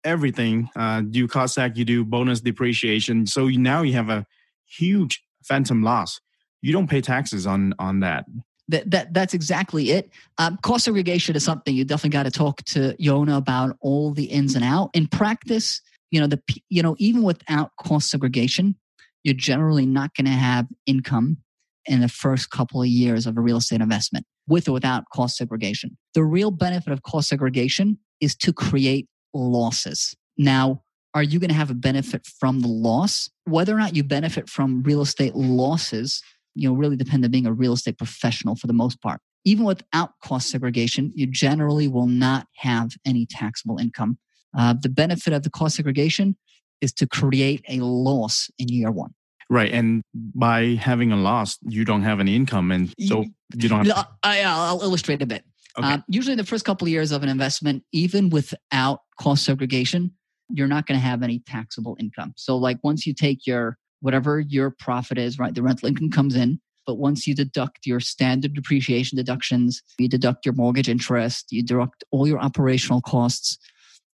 everything. 0.04 0.70
Uh, 0.76 1.02
do 1.02 1.28
cost 1.28 1.58
seg, 1.58 1.78
you 1.78 1.86
do 1.86 2.04
bonus 2.04 2.42
depreciation. 2.42 3.28
So 3.28 3.48
you, 3.48 3.60
now 3.60 3.84
you 3.84 3.94
have 3.94 4.10
a 4.10 4.26
huge 4.66 5.24
phantom 5.44 5.84
loss. 5.84 6.20
you 6.62 6.72
don't 6.72 6.90
pay 6.90 7.02
taxes 7.02 7.48
on 7.48 7.74
on 7.80 8.02
that. 8.02 8.26
That, 8.68 8.90
that 8.92 9.14
that's 9.14 9.34
exactly 9.34 9.92
it. 9.92 10.10
Um, 10.38 10.58
cost 10.62 10.86
segregation 10.86 11.36
is 11.36 11.44
something 11.44 11.76
you 11.76 11.84
definitely 11.84 12.12
got 12.12 12.24
to 12.24 12.32
talk 12.32 12.64
to 12.66 12.96
Yonah 12.98 13.36
about 13.36 13.76
all 13.82 14.12
the 14.14 14.26
ins 14.26 14.56
and 14.56 14.64
out. 14.64 14.92
In 14.94 15.08
practice, 15.08 15.82
you 16.10 16.20
know 16.20 16.28
the 16.28 16.42
you 16.70 16.82
know 16.82 16.96
even 16.98 17.24
without 17.24 17.72
cost 17.80 18.10
segregation, 18.10 18.76
you're 19.24 19.36
generally 19.36 19.86
not 19.86 20.16
going 20.16 20.26
to 20.26 20.32
have 20.32 20.68
income 20.86 21.38
in 21.86 22.02
the 22.02 22.10
first 22.10 22.50
couple 22.50 22.82
of 22.82 22.88
years 22.88 23.26
of 23.26 23.38
a 23.38 23.42
real 23.42 23.58
estate 23.58 23.82
investment 23.82 24.26
with 24.48 24.68
or 24.68 24.74
without 24.74 25.04
cost 25.14 25.38
segregation. 25.38 25.98
The 26.14 26.24
real 26.24 26.52
benefit 26.52 26.94
of 26.94 27.04
cost 27.04 27.30
segregation 27.30 27.98
is 28.20 28.36
to 28.38 28.54
create 28.54 29.08
losses. 29.34 30.16
Now, 30.38 30.84
are 31.14 31.24
you 31.24 31.40
going 31.40 31.50
to 31.50 31.56
have 31.56 31.70
a 31.70 31.76
benefit 31.76 32.26
from 32.26 32.62
the 32.62 32.68
loss? 32.68 33.30
Whether 33.46 33.76
or 33.76 33.80
not 33.80 33.96
you 33.96 34.04
benefit 34.04 34.50
from 34.50 34.84
real 34.84 35.02
estate 35.02 35.36
losses, 35.36 36.22
you 36.56 36.70
know, 36.70 36.76
really 36.76 36.96
depend 36.96 37.26
on 37.26 37.32
being 37.32 37.46
a 37.46 37.54
real 37.54 37.74
estate 37.74 37.98
professional 37.98 38.56
for 38.56 38.68
the 38.68 38.74
most 38.74 39.02
part. 39.02 39.20
Even 39.44 39.66
without 39.66 40.12
cost 40.24 40.50
segregation, 40.50 41.12
you 41.16 41.26
generally 41.26 41.88
will 41.88 42.08
not 42.08 42.48
have 42.58 42.92
any 43.06 43.26
taxable 43.26 43.78
income. 43.78 44.18
Uh, 44.58 44.76
the 44.80 44.90
benefit 44.90 45.34
of 45.34 45.44
the 45.44 45.50
cost 45.50 45.76
segregation 45.76 46.38
is 46.80 46.94
to 46.94 47.08
create 47.08 47.64
a 47.68 47.78
loss 47.78 48.50
in 48.58 48.68
year 48.68 48.92
one. 48.92 49.14
Right. 49.52 49.70
And 49.74 50.02
by 50.14 50.76
having 50.76 51.12
a 51.12 51.18
loss, 51.18 51.58
you 51.68 51.84
don't 51.84 52.04
have 52.04 52.22
any 52.22 52.38
income. 52.38 52.72
And 52.72 52.94
so 53.06 53.26
you 53.54 53.68
don't 53.68 53.86
have. 53.86 54.08
I, 54.24 54.44
I'll 54.44 54.82
illustrate 54.82 55.22
a 55.22 55.26
bit. 55.26 55.44
Okay. 55.78 55.86
Um, 55.86 56.06
usually, 56.08 56.38
the 56.38 56.46
first 56.46 56.64
couple 56.64 56.86
of 56.86 56.90
years 56.90 57.12
of 57.12 57.22
an 57.22 57.28
investment, 57.28 57.84
even 57.92 58.30
without 58.30 59.02
cost 59.20 59.44
segregation, 59.44 60.14
you're 60.50 60.70
not 60.70 60.88
going 60.88 60.98
to 60.98 61.06
have 61.06 61.22
any 61.22 61.40
taxable 61.40 61.98
income. 62.00 62.34
So, 62.38 62.56
like 62.56 62.78
once 62.82 63.06
you 63.06 63.14
take 63.14 63.46
your 63.46 63.78
whatever 64.00 64.40
your 64.40 64.72
profit 64.72 65.18
is, 65.18 65.38
right, 65.38 65.54
the 65.54 65.62
rental 65.62 65.90
income 65.90 66.10
comes 66.10 66.34
in. 66.34 66.62
But 66.88 66.96
once 66.96 67.28
you 67.28 67.36
deduct 67.36 67.86
your 67.86 68.00
standard 68.00 68.54
depreciation 68.54 69.18
deductions, 69.18 69.84
you 70.00 70.08
deduct 70.08 70.46
your 70.46 70.56
mortgage 70.56 70.88
interest, 70.88 71.52
you 71.52 71.62
deduct 71.62 72.06
all 72.12 72.26
your 72.26 72.40
operational 72.40 73.02
costs 73.02 73.58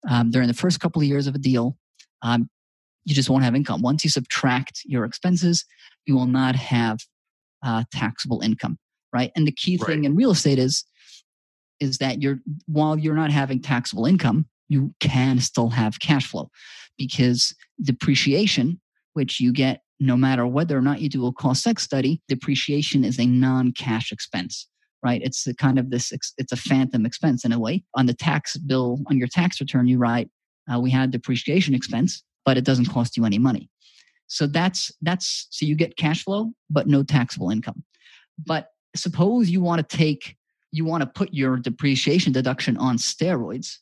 um, 0.09 0.31
during 0.31 0.47
the 0.47 0.55
first 0.55 0.79
couple 0.79 1.01
of 1.01 1.07
years 1.07 1.27
of 1.27 1.35
a 1.35 1.39
deal, 1.39 1.77
um, 2.23 2.49
you 3.07 3.15
just 3.15 3.29
won't 3.29 3.45
have 3.45 3.55
income. 3.55 3.81
Once 3.81 4.03
you 4.03 4.09
subtract 4.09 4.81
your 4.83 5.05
expenses, 5.05 5.63
you 6.05 6.13
will 6.13 6.27
not 6.27 6.57
have 6.57 6.99
uh, 7.65 7.85
taxable 7.91 8.41
income, 8.41 8.77
right? 9.13 9.31
And 9.33 9.47
the 9.47 9.51
key 9.53 9.77
thing 9.77 10.03
in 10.03 10.15
real 10.15 10.31
estate 10.31 10.59
is 10.59 10.83
is 11.79 11.99
that 11.99 12.21
you're 12.21 12.39
while 12.65 12.99
you're 12.99 13.15
not 13.15 13.31
having 13.31 13.61
taxable 13.61 14.05
income, 14.05 14.45
you 14.67 14.93
can 14.99 15.39
still 15.39 15.69
have 15.69 15.99
cash 16.01 16.27
flow 16.27 16.49
because 16.97 17.55
depreciation, 17.81 18.81
which 19.13 19.39
you 19.39 19.53
get 19.53 19.83
no 20.01 20.17
matter 20.17 20.45
whether 20.45 20.77
or 20.77 20.81
not 20.81 20.99
you 20.99 21.07
do 21.07 21.25
a 21.27 21.31
cost 21.31 21.65
seg 21.65 21.79
study, 21.79 22.21
depreciation 22.27 23.05
is 23.05 23.19
a 23.19 23.25
non-cash 23.25 24.11
expense 24.11 24.67
right? 25.03 25.21
It's 25.23 25.45
a 25.45 25.53
kind 25.53 25.77
of 25.77 25.91
this, 25.91 26.11
it's 26.11 26.51
a 26.51 26.55
phantom 26.57 27.05
expense 27.05 27.45
in 27.45 27.51
a 27.51 27.59
way. 27.59 27.83
On 27.93 28.07
the 28.07 28.15
tax 28.15 28.57
bill, 28.57 28.97
on 29.07 29.17
your 29.17 29.27
tax 29.27 29.61
return, 29.61 29.87
you 29.87 29.99
write, 29.99 30.27
uh, 30.73 30.79
we 30.79 30.89
had 30.89 31.11
depreciation 31.11 31.75
expense, 31.75 32.23
but 32.47 32.57
it 32.57 32.65
doesn't 32.65 32.85
cost 32.85 33.15
you 33.15 33.25
any 33.25 33.37
money. 33.37 33.69
So 34.25 34.47
that's, 34.47 34.91
that's, 35.03 35.47
so 35.51 35.67
you 35.67 35.75
get 35.75 35.97
cash 35.97 36.23
flow, 36.23 36.51
but 36.69 36.87
no 36.87 37.03
taxable 37.03 37.51
income. 37.51 37.83
But 38.43 38.69
suppose 38.95 39.51
you 39.51 39.61
want 39.61 39.87
to 39.87 39.97
take 39.97 40.35
you 40.71 40.85
want 40.85 41.01
to 41.01 41.07
put 41.07 41.33
your 41.33 41.57
depreciation 41.57 42.33
deduction 42.33 42.77
on 42.77 42.97
steroids 42.97 43.77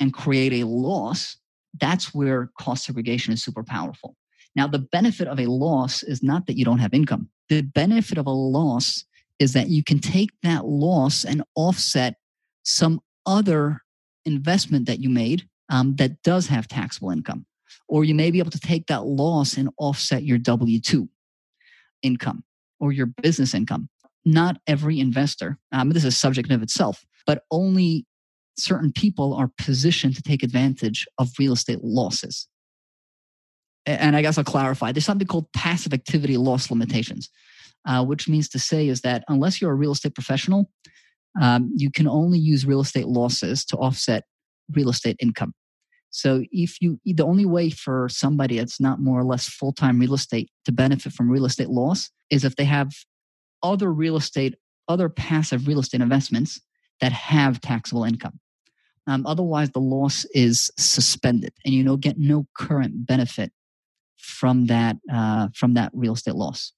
and 0.00 0.12
create 0.12 0.52
a 0.52 0.66
loss, 0.66 1.36
that's 1.80 2.14
where 2.14 2.50
cost 2.58 2.84
segregation 2.84 3.32
is 3.32 3.42
super 3.42 3.62
powerful. 3.62 4.16
Now, 4.56 4.66
the 4.66 4.78
benefit 4.78 5.28
of 5.28 5.38
a 5.40 5.46
loss 5.46 6.02
is 6.02 6.22
not 6.22 6.46
that 6.46 6.56
you 6.56 6.64
don't 6.64 6.78
have 6.78 6.94
income. 6.94 7.28
The 7.48 7.62
benefit 7.62 8.18
of 8.18 8.26
a 8.26 8.30
loss 8.30 9.04
is 9.38 9.52
that 9.52 9.68
you 9.68 9.82
can 9.82 9.98
take 9.98 10.30
that 10.42 10.64
loss 10.64 11.24
and 11.24 11.42
offset 11.56 12.14
some 12.62 13.00
other 13.26 13.80
investment 14.24 14.86
that 14.86 15.00
you 15.00 15.10
made 15.10 15.48
um, 15.68 15.96
that 15.96 16.22
does 16.22 16.46
have 16.46 16.68
taxable 16.68 17.10
income. 17.10 17.46
Or 17.88 18.04
you 18.04 18.14
may 18.14 18.30
be 18.30 18.38
able 18.38 18.50
to 18.50 18.60
take 18.60 18.86
that 18.86 19.04
loss 19.04 19.56
and 19.56 19.68
offset 19.78 20.24
your 20.24 20.38
W 20.38 20.80
2 20.80 21.08
income 22.02 22.44
or 22.80 22.92
your 22.92 23.06
business 23.06 23.54
income 23.54 23.88
not 24.24 24.56
every 24.66 25.00
investor, 25.00 25.58
um, 25.72 25.90
this 25.90 26.04
is 26.04 26.14
a 26.14 26.16
subject 26.16 26.50
of 26.50 26.62
itself, 26.62 27.04
but 27.26 27.42
only 27.50 28.06
certain 28.58 28.92
people 28.92 29.34
are 29.34 29.50
positioned 29.58 30.16
to 30.16 30.22
take 30.22 30.42
advantage 30.42 31.06
of 31.18 31.30
real 31.38 31.52
estate 31.52 31.82
losses. 31.82 32.48
And 33.86 34.16
I 34.16 34.22
guess 34.22 34.38
I'll 34.38 34.44
clarify 34.44 34.92
there's 34.92 35.04
something 35.04 35.26
called 35.26 35.52
passive 35.52 35.92
activity 35.92 36.38
loss 36.38 36.70
limitations, 36.70 37.28
uh, 37.86 38.02
which 38.04 38.28
means 38.28 38.48
to 38.50 38.58
say 38.58 38.88
is 38.88 39.02
that 39.02 39.24
unless 39.28 39.60
you're 39.60 39.72
a 39.72 39.74
real 39.74 39.92
estate 39.92 40.14
professional, 40.14 40.70
um, 41.40 41.70
you 41.74 41.90
can 41.90 42.08
only 42.08 42.38
use 42.38 42.64
real 42.64 42.80
estate 42.80 43.08
losses 43.08 43.64
to 43.66 43.76
offset 43.76 44.24
real 44.72 44.88
estate 44.88 45.16
income. 45.20 45.52
So 46.14 46.44
if 46.52 46.80
you 46.80 47.00
the 47.04 47.26
only 47.26 47.44
way 47.44 47.70
for 47.70 48.08
somebody 48.08 48.58
that's 48.58 48.78
not 48.78 49.00
more 49.00 49.18
or 49.18 49.24
less 49.24 49.48
full-time 49.48 49.98
real 49.98 50.14
estate 50.14 50.48
to 50.64 50.70
benefit 50.70 51.12
from 51.12 51.28
real 51.28 51.44
estate 51.44 51.70
loss 51.70 52.08
is 52.30 52.44
if 52.44 52.54
they 52.54 52.64
have 52.66 52.92
other 53.64 53.92
real 53.92 54.16
estate, 54.16 54.54
other 54.86 55.08
passive 55.08 55.66
real 55.66 55.80
estate 55.80 56.00
investments 56.00 56.60
that 57.00 57.10
have 57.10 57.60
taxable 57.60 58.04
income. 58.04 58.38
Um, 59.08 59.26
otherwise, 59.26 59.70
the 59.70 59.80
loss 59.80 60.24
is 60.26 60.70
suspended, 60.78 61.52
and 61.64 61.74
you 61.74 61.82
know 61.82 61.96
get 61.96 62.16
no 62.16 62.46
current 62.56 63.06
benefit 63.06 63.50
from 64.16 64.66
that 64.66 64.96
uh, 65.12 65.48
from 65.52 65.74
that 65.74 65.90
real 65.92 66.12
estate 66.12 66.36
loss. 66.36 66.72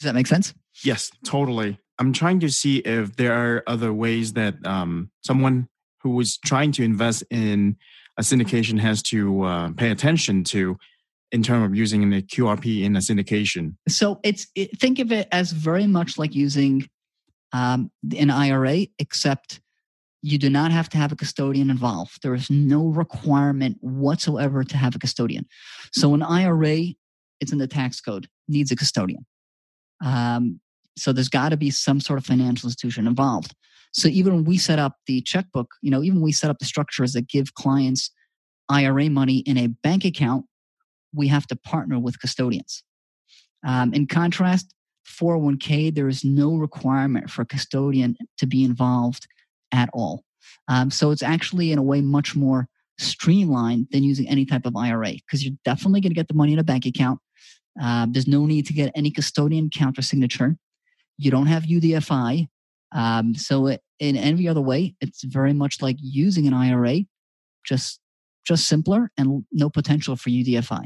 Does 0.00 0.06
that 0.06 0.14
make 0.14 0.26
sense? 0.26 0.54
Yes, 0.82 1.10
totally. 1.22 1.78
I'm 1.98 2.14
trying 2.14 2.40
to 2.40 2.48
see 2.48 2.78
if 2.78 3.16
there 3.16 3.34
are 3.34 3.62
other 3.66 3.92
ways 3.92 4.32
that 4.32 4.54
um, 4.64 5.10
someone 5.20 5.68
who 6.00 6.18
is 6.18 6.38
trying 6.38 6.72
to 6.72 6.82
invest 6.82 7.24
in 7.30 7.76
a 8.18 8.22
syndication 8.22 8.78
has 8.78 9.02
to 9.02 9.42
uh, 9.42 9.72
pay 9.72 9.90
attention 9.90 10.44
to 10.44 10.76
in 11.32 11.42
terms 11.42 11.64
of 11.64 11.74
using 11.74 12.08
the 12.10 12.22
QRP 12.22 12.84
in 12.84 12.96
a 12.96 13.00
syndication? 13.00 13.74
So 13.88 14.20
it's 14.22 14.46
it, 14.54 14.78
think 14.78 14.98
of 14.98 15.10
it 15.12 15.28
as 15.32 15.52
very 15.52 15.86
much 15.86 16.18
like 16.18 16.34
using 16.34 16.88
um, 17.52 17.90
an 18.16 18.30
IRA, 18.30 18.86
except 18.98 19.60
you 20.22 20.38
do 20.38 20.48
not 20.48 20.72
have 20.72 20.88
to 20.88 20.96
have 20.96 21.12
a 21.12 21.16
custodian 21.16 21.70
involved. 21.70 22.22
There 22.22 22.34
is 22.34 22.50
no 22.50 22.86
requirement 22.86 23.76
whatsoever 23.80 24.64
to 24.64 24.76
have 24.76 24.94
a 24.94 24.98
custodian. 24.98 25.46
So 25.92 26.14
an 26.14 26.22
IRA, 26.22 26.94
it's 27.40 27.52
in 27.52 27.58
the 27.58 27.66
tax 27.66 28.00
code, 28.00 28.26
needs 28.48 28.70
a 28.70 28.76
custodian. 28.76 29.26
Um, 30.04 30.60
so 30.96 31.12
there's 31.12 31.28
got 31.28 31.50
to 31.50 31.56
be 31.56 31.70
some 31.70 32.00
sort 32.00 32.18
of 32.18 32.24
financial 32.24 32.68
institution 32.68 33.06
involved. 33.06 33.54
So 33.94 34.08
even 34.08 34.34
when 34.34 34.44
we 34.44 34.58
set 34.58 34.78
up 34.78 34.96
the 35.06 35.20
checkbook, 35.22 35.70
you 35.80 35.90
know, 35.90 36.02
even 36.02 36.20
we 36.20 36.32
set 36.32 36.50
up 36.50 36.58
the 36.58 36.64
structures 36.64 37.12
that 37.12 37.28
give 37.28 37.54
clients 37.54 38.10
IRA 38.68 39.08
money 39.08 39.38
in 39.38 39.56
a 39.56 39.68
bank 39.68 40.04
account, 40.04 40.46
we 41.14 41.28
have 41.28 41.46
to 41.46 41.56
partner 41.56 41.98
with 41.98 42.20
custodians. 42.20 42.82
Um, 43.66 43.94
in 43.94 44.06
contrast, 44.06 44.74
401k, 45.08 45.94
there 45.94 46.08
is 46.08 46.24
no 46.24 46.56
requirement 46.56 47.30
for 47.30 47.42
a 47.42 47.46
custodian 47.46 48.16
to 48.38 48.46
be 48.46 48.64
involved 48.64 49.26
at 49.72 49.88
all. 49.92 50.24
Um, 50.68 50.90
so 50.90 51.10
it's 51.10 51.22
actually, 51.22 51.72
in 51.72 51.78
a 51.78 51.82
way, 51.82 52.00
much 52.00 52.34
more 52.34 52.68
streamlined 52.98 53.88
than 53.90 54.02
using 54.02 54.28
any 54.28 54.44
type 54.44 54.66
of 54.66 54.76
IRA 54.76 55.12
because 55.12 55.44
you're 55.44 55.56
definitely 55.64 56.00
going 56.00 56.10
to 56.10 56.16
get 56.16 56.28
the 56.28 56.34
money 56.34 56.52
in 56.52 56.58
a 56.58 56.64
bank 56.64 56.86
account. 56.86 57.20
Uh, 57.80 58.06
there's 58.10 58.28
no 58.28 58.46
need 58.46 58.66
to 58.66 58.72
get 58.72 58.92
any 58.94 59.10
custodian 59.10 59.70
counter 59.70 60.02
signature. 60.02 60.56
You 61.18 61.30
don't 61.30 61.46
have 61.46 61.64
UDFI. 61.64 62.48
Um, 62.94 63.34
so 63.34 63.76
in 63.98 64.16
any 64.16 64.48
other 64.48 64.60
way, 64.60 64.94
it's 65.00 65.24
very 65.24 65.52
much 65.52 65.82
like 65.82 65.96
using 66.00 66.46
an 66.46 66.54
IRA, 66.54 67.00
just 67.64 68.00
just 68.46 68.68
simpler 68.68 69.10
and 69.16 69.44
no 69.52 69.70
potential 69.70 70.16
for 70.16 70.30
UDFI. 70.30 70.84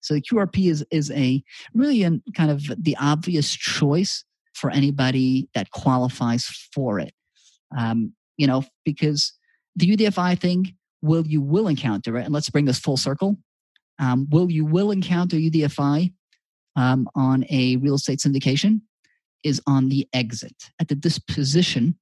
So 0.00 0.14
the 0.14 0.20
QRP 0.20 0.70
is 0.70 0.84
is 0.90 1.10
a 1.10 1.42
really 1.74 2.02
a 2.02 2.12
kind 2.34 2.50
of 2.50 2.62
the 2.78 2.96
obvious 3.00 3.52
choice 3.52 4.24
for 4.54 4.70
anybody 4.70 5.48
that 5.54 5.70
qualifies 5.70 6.46
for 6.72 6.98
it. 6.98 7.12
Um, 7.76 8.12
you 8.36 8.46
know, 8.46 8.64
because 8.84 9.32
the 9.74 9.96
UDFI 9.96 10.38
thing 10.38 10.76
will 11.02 11.26
you 11.26 11.40
will 11.40 11.68
encounter 11.68 12.18
it, 12.18 12.24
and 12.24 12.34
let's 12.34 12.50
bring 12.50 12.66
this 12.66 12.78
full 12.78 12.96
circle. 12.96 13.38
Um, 13.98 14.26
will 14.30 14.50
you 14.50 14.66
will 14.66 14.90
encounter 14.90 15.36
UDFI 15.36 16.12
um, 16.76 17.08
on 17.14 17.46
a 17.48 17.76
real 17.76 17.94
estate 17.94 18.18
syndication 18.18 18.82
is 19.46 19.60
on 19.66 19.88
the 19.88 20.08
exit 20.12 20.70
at 20.80 20.88
the 20.88 20.96
disposition 20.96 21.96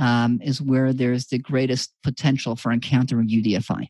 um, 0.00 0.40
is 0.42 0.62
where 0.62 0.94
there's 0.94 1.26
the 1.26 1.38
greatest 1.38 1.92
potential 2.02 2.56
for 2.56 2.72
encountering 2.72 3.28
UDFI. 3.28 3.88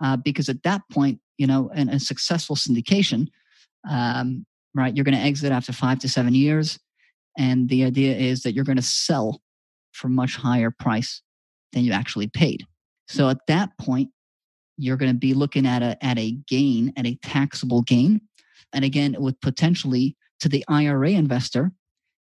Uh, 0.00 0.16
because 0.16 0.48
at 0.48 0.62
that 0.62 0.82
point, 0.92 1.18
you 1.38 1.46
know, 1.48 1.68
in 1.74 1.88
a 1.88 1.98
successful 1.98 2.54
syndication, 2.54 3.28
um, 3.88 4.46
right, 4.74 4.94
you're 4.94 5.04
going 5.04 5.16
to 5.16 5.20
exit 5.20 5.50
after 5.50 5.72
five 5.72 5.98
to 5.98 6.08
seven 6.08 6.34
years. 6.34 6.78
And 7.36 7.68
the 7.68 7.84
idea 7.84 8.16
is 8.16 8.42
that 8.42 8.52
you're 8.52 8.64
going 8.64 8.76
to 8.76 8.82
sell 8.82 9.40
for 9.92 10.08
much 10.08 10.36
higher 10.36 10.70
price 10.70 11.20
than 11.72 11.82
you 11.82 11.92
actually 11.92 12.28
paid. 12.28 12.64
So 13.08 13.28
at 13.28 13.46
that 13.48 13.76
point, 13.76 14.10
you're 14.76 14.96
going 14.96 15.12
to 15.12 15.18
be 15.18 15.34
looking 15.34 15.66
at 15.66 15.82
a, 15.82 16.02
at 16.04 16.16
a 16.16 16.32
gain, 16.48 16.92
at 16.96 17.06
a 17.06 17.18
taxable 17.22 17.82
gain. 17.82 18.20
And 18.72 18.84
again, 18.84 19.16
with 19.18 19.40
potentially 19.40 20.16
to 20.40 20.48
the 20.48 20.64
IRA 20.68 21.10
investor, 21.10 21.72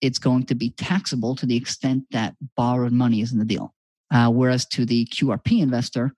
it's 0.01 0.19
going 0.19 0.45
to 0.47 0.55
be 0.55 0.71
taxable 0.71 1.35
to 1.37 1.47
the 1.47 1.57
extent 1.57 2.05
that 2.11 2.35
borrowed 2.57 2.93
money 2.93 3.21
is 3.21 3.33
in 3.33 3.39
the 3.39 3.45
deal. 3.45 3.75
Uh, 4.11 4.31
whereas 4.31 4.65
to 4.67 4.85
the 4.85 5.07
QRP 5.07 5.61
investor, 5.61 6.15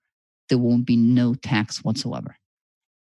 there 0.49 0.57
won't 0.57 0.85
be 0.85 0.95
no 0.95 1.33
tax 1.33 1.83
whatsoever. 1.83 2.35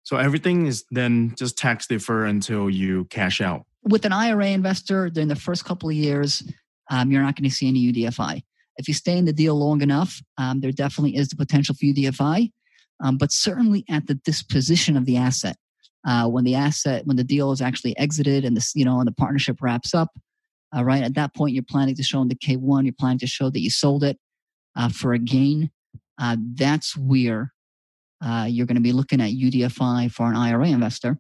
So 0.03 0.17
everything 0.17 0.67
is 0.67 0.85
then 0.91 1.35
just 1.37 1.57
tax 1.57 1.87
defer 1.87 2.25
until 2.25 2.69
you 2.71 3.05
cash 3.07 3.41
out. 3.41 3.67
With 3.83 4.05
an 4.05 4.13
IRA 4.13 4.49
investor, 4.49 5.09
during 5.11 5.29
the 5.29 5.37
first 5.37 5.65
couple 5.65 5.89
of 5.89 5.95
years, 5.95 6.43
um, 6.91 7.11
you're 7.11 7.23
not 7.23 7.37
going 7.37 7.49
to 7.49 7.55
see 7.55 7.69
any 7.69 7.93
UDFI. 7.93 8.43
If 8.77 8.89
you 8.89 8.95
stay 8.95 9.17
in 9.17 9.25
the 9.25 9.33
deal 9.33 9.55
long 9.55 9.83
enough, 9.83 10.21
um, 10.39 10.61
there 10.61 10.73
definitely 10.73 11.17
is 11.17 11.29
the 11.29 11.37
potential 11.37 11.75
for 11.75 11.85
UDFI. 11.85 12.51
Um, 13.03 13.17
but 13.17 13.33
certainly 13.33 13.85
at 13.89 14.07
the 14.07 14.15
disposition 14.15 14.97
of 14.97 15.07
the 15.07 15.17
asset, 15.17 15.57
uh, 16.07 16.27
when 16.27 16.45
the 16.45 16.55
asset, 16.55 17.07
when 17.07 17.17
the 17.17 17.25
deal 17.25 17.53
is 17.53 17.61
actually 17.61 17.97
exited 17.99 18.45
and 18.45 18.57
the 18.57 18.73
you 18.75 18.85
know 18.85 18.99
and 18.99 19.07
the 19.07 19.13
partnership 19.13 19.59
wraps 19.61 19.95
up, 19.95 20.09
uh, 20.77 20.85
right 20.85 21.03
at 21.03 21.15
that 21.15 21.35
point 21.35 21.55
you're 21.55 21.63
planning 21.63 21.95
to 21.95 22.03
show 22.03 22.23
in 22.23 22.29
the 22.29 22.35
K1, 22.35 22.85
you're 22.85 22.95
planning 22.99 23.19
to 23.19 23.27
show 23.27 23.51
that 23.51 23.61
you 23.61 23.71
sold 23.71 24.05
it 24.05 24.19
uh, 24.77 24.89
for 24.89 25.13
a 25.13 25.19
gain. 25.19 25.71
Uh, 26.19 26.37
that's 26.55 26.97
where 26.97 27.53
uh, 28.23 28.47
you're 28.49 28.67
going 28.67 28.77
to 28.77 28.83
be 28.83 28.93
looking 28.93 29.21
at 29.21 29.31
UDFI 29.31 30.11
for 30.13 30.27
an 30.27 30.37
IRA 30.37 30.69
investor, 30.69 31.19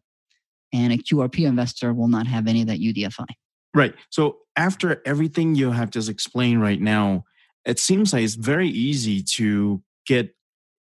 and 0.72 0.92
a 0.92 0.98
QRP 0.98 1.46
investor 1.46 1.92
will 1.92 2.08
not 2.08 2.26
have 2.26 2.46
any 2.46 2.62
of 2.62 2.66
that 2.68 2.78
UDFI. 2.78 3.26
Right. 3.74 3.94
So 4.10 4.38
after 4.56 5.00
everything 5.06 5.54
you 5.54 5.70
have 5.70 5.90
just 5.90 6.08
explained 6.08 6.60
right 6.60 6.80
now, 6.80 7.24
it 7.64 7.78
seems 7.78 8.12
like 8.12 8.24
it's 8.24 8.34
very 8.34 8.68
easy 8.68 9.22
to 9.22 9.82
get 10.06 10.34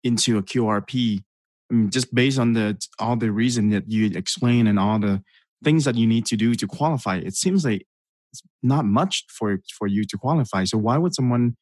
into 0.04 0.38
a 0.38 0.44
QRP 0.44 1.24
I 1.70 1.74
mean, 1.74 1.90
just 1.90 2.14
based 2.14 2.40
on 2.40 2.54
the 2.54 2.78
all 3.00 3.16
the 3.16 3.32
reason 3.32 3.70
that 3.70 3.92
you 3.92 4.12
explain 4.16 4.68
and 4.68 4.80
all 4.80 5.00
the 5.00 5.22
things 5.64 5.86
that 5.86 5.96
you 5.96 6.08
need 6.08 6.26
to 6.28 6.38
do 6.38 6.56
to 6.56 6.68
qualify. 6.68 7.18
It 7.18 7.36
seems 7.36 7.66
like 7.66 7.86
it's 8.32 8.42
not 8.64 8.86
much 8.86 9.26
for 9.30 9.60
for 9.78 9.88
you 9.88 10.04
to 10.06 10.18
qualify. 10.18 10.64
So 10.64 10.78
why 10.78 10.98
would 10.98 11.16
someone 11.16 11.56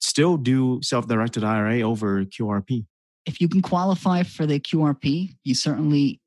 still 0.00 0.36
do 0.36 0.80
self-directed 0.82 1.44
IRA 1.44 1.80
over 1.82 2.24
QRP? 2.24 2.86
If 3.24 3.40
you 3.40 3.48
can 3.48 3.62
qualify 3.62 4.22
for 4.22 4.46
the 4.46 4.60
QRP, 4.60 5.36
you 5.42 5.54
certainly, 5.54 6.20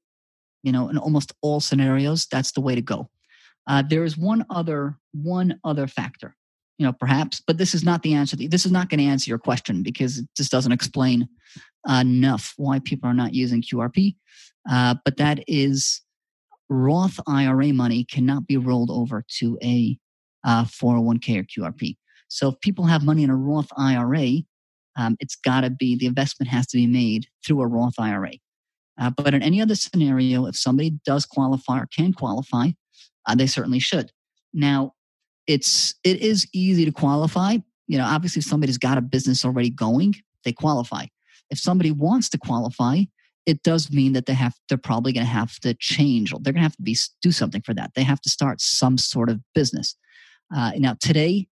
you 0.64 0.72
know, 0.72 0.90
in 0.90 0.98
almost 0.98 1.34
all 1.42 1.60
scenarios, 1.60 2.28
that's 2.30 2.52
the 2.52 2.62
way 2.62 2.76
to 2.76 2.82
go. 2.82 3.10
Uh, 3.68 3.84
there 3.88 4.04
is 4.04 4.18
one 4.18 4.46
other 4.50 4.98
one 5.14 5.60
other 5.64 5.88
factor, 5.88 6.36
you 6.78 6.86
know, 6.86 6.94
perhaps, 6.94 7.42
but 7.46 7.58
this 7.58 7.74
is 7.74 7.84
not 7.84 8.02
the 8.02 8.14
answer. 8.14 8.36
This 8.36 8.66
is 8.66 8.72
not 8.72 8.90
going 8.90 9.00
to 9.00 9.06
answer 9.06 9.30
your 9.30 9.40
question 9.40 9.84
because 9.84 10.20
it 10.20 10.28
just 10.36 10.52
doesn't 10.52 10.72
explain 10.72 11.28
enough 11.88 12.54
why 12.58 12.80
people 12.80 13.10
are 13.10 13.14
not 13.14 13.34
using 13.34 13.62
QRP. 13.62 14.16
Uh, 14.70 14.96
but 15.06 15.18
that 15.18 15.44
is 15.48 16.02
Roth 16.70 17.20
IRA 17.28 17.74
money 17.74 18.04
cannot 18.04 18.48
be 18.48 18.58
rolled 18.58 18.92
over 18.92 19.26
to 19.40 19.58
a 19.64 19.98
uh, 20.46 20.64
401k 20.66 21.40
or 21.40 21.44
QRP. 21.44 21.98
So 22.28 22.50
if 22.50 22.60
people 22.62 22.86
have 22.86 23.04
money 23.04 23.24
in 23.24 23.30
a 23.30 23.36
Roth 23.36 23.70
IRA, 23.78 24.44
um, 24.96 25.16
it's 25.20 25.36
got 25.36 25.62
to 25.62 25.70
be 25.70 25.96
the 25.96 26.06
investment 26.06 26.50
has 26.50 26.68
to 26.68 26.78
be 26.78 26.88
made 26.88 27.28
through 27.46 27.62
a 27.62 27.68
Roth 27.68 28.00
IRA. 28.00 28.34
Uh, 29.00 29.10
but 29.10 29.34
in 29.34 29.42
any 29.42 29.62
other 29.62 29.76
scenario, 29.76 30.46
if 30.46 30.58
somebody 30.58 31.00
does 31.06 31.26
qualify 31.26 31.80
or 31.80 31.88
can 31.88 32.14
qualify, 32.14 32.70
uh, 33.26 33.36
they 33.36 33.48
certainly 33.48 33.80
should. 33.80 34.12
Now, 34.54 34.94
it's 35.48 35.96
it 36.04 36.22
is 36.22 36.48
easy 36.54 36.86
to 36.86 36.92
qualify. 36.92 37.58
You 37.88 37.98
know, 37.98 38.06
obviously, 38.06 38.42
if 38.42 38.46
somebody's 38.46 38.78
got 38.78 38.98
a 38.98 39.02
business 39.02 39.46
already 39.46 39.70
going, 39.70 40.16
they 40.44 40.52
qualify. 40.52 41.06
If 41.50 41.60
somebody 41.60 41.92
wants 41.92 42.30
to 42.30 42.38
qualify, 42.38 43.04
it 43.46 43.64
does 43.64 43.92
mean 43.92 44.14
that 44.14 44.26
they 44.26 44.34
have 44.34 44.54
they're 44.68 44.78
probably 44.78 45.12
going 45.12 45.26
to 45.26 45.32
have 45.32 45.60
to 45.62 45.74
change. 45.74 46.32
They're 46.32 46.54
going 46.54 46.62
to 46.62 46.62
have 46.62 46.76
to 46.76 46.82
be 46.82 46.98
do 47.22 47.32
something 47.32 47.62
for 47.62 47.74
that. 47.74 47.92
They 47.96 48.04
have 48.04 48.22
to 48.22 48.30
start 48.30 48.62
some 48.62 48.98
sort 48.98 49.30
of 49.30 49.42
business. 49.56 49.96
Uh, 50.56 50.72
now, 50.78 50.96
today, 51.00 51.48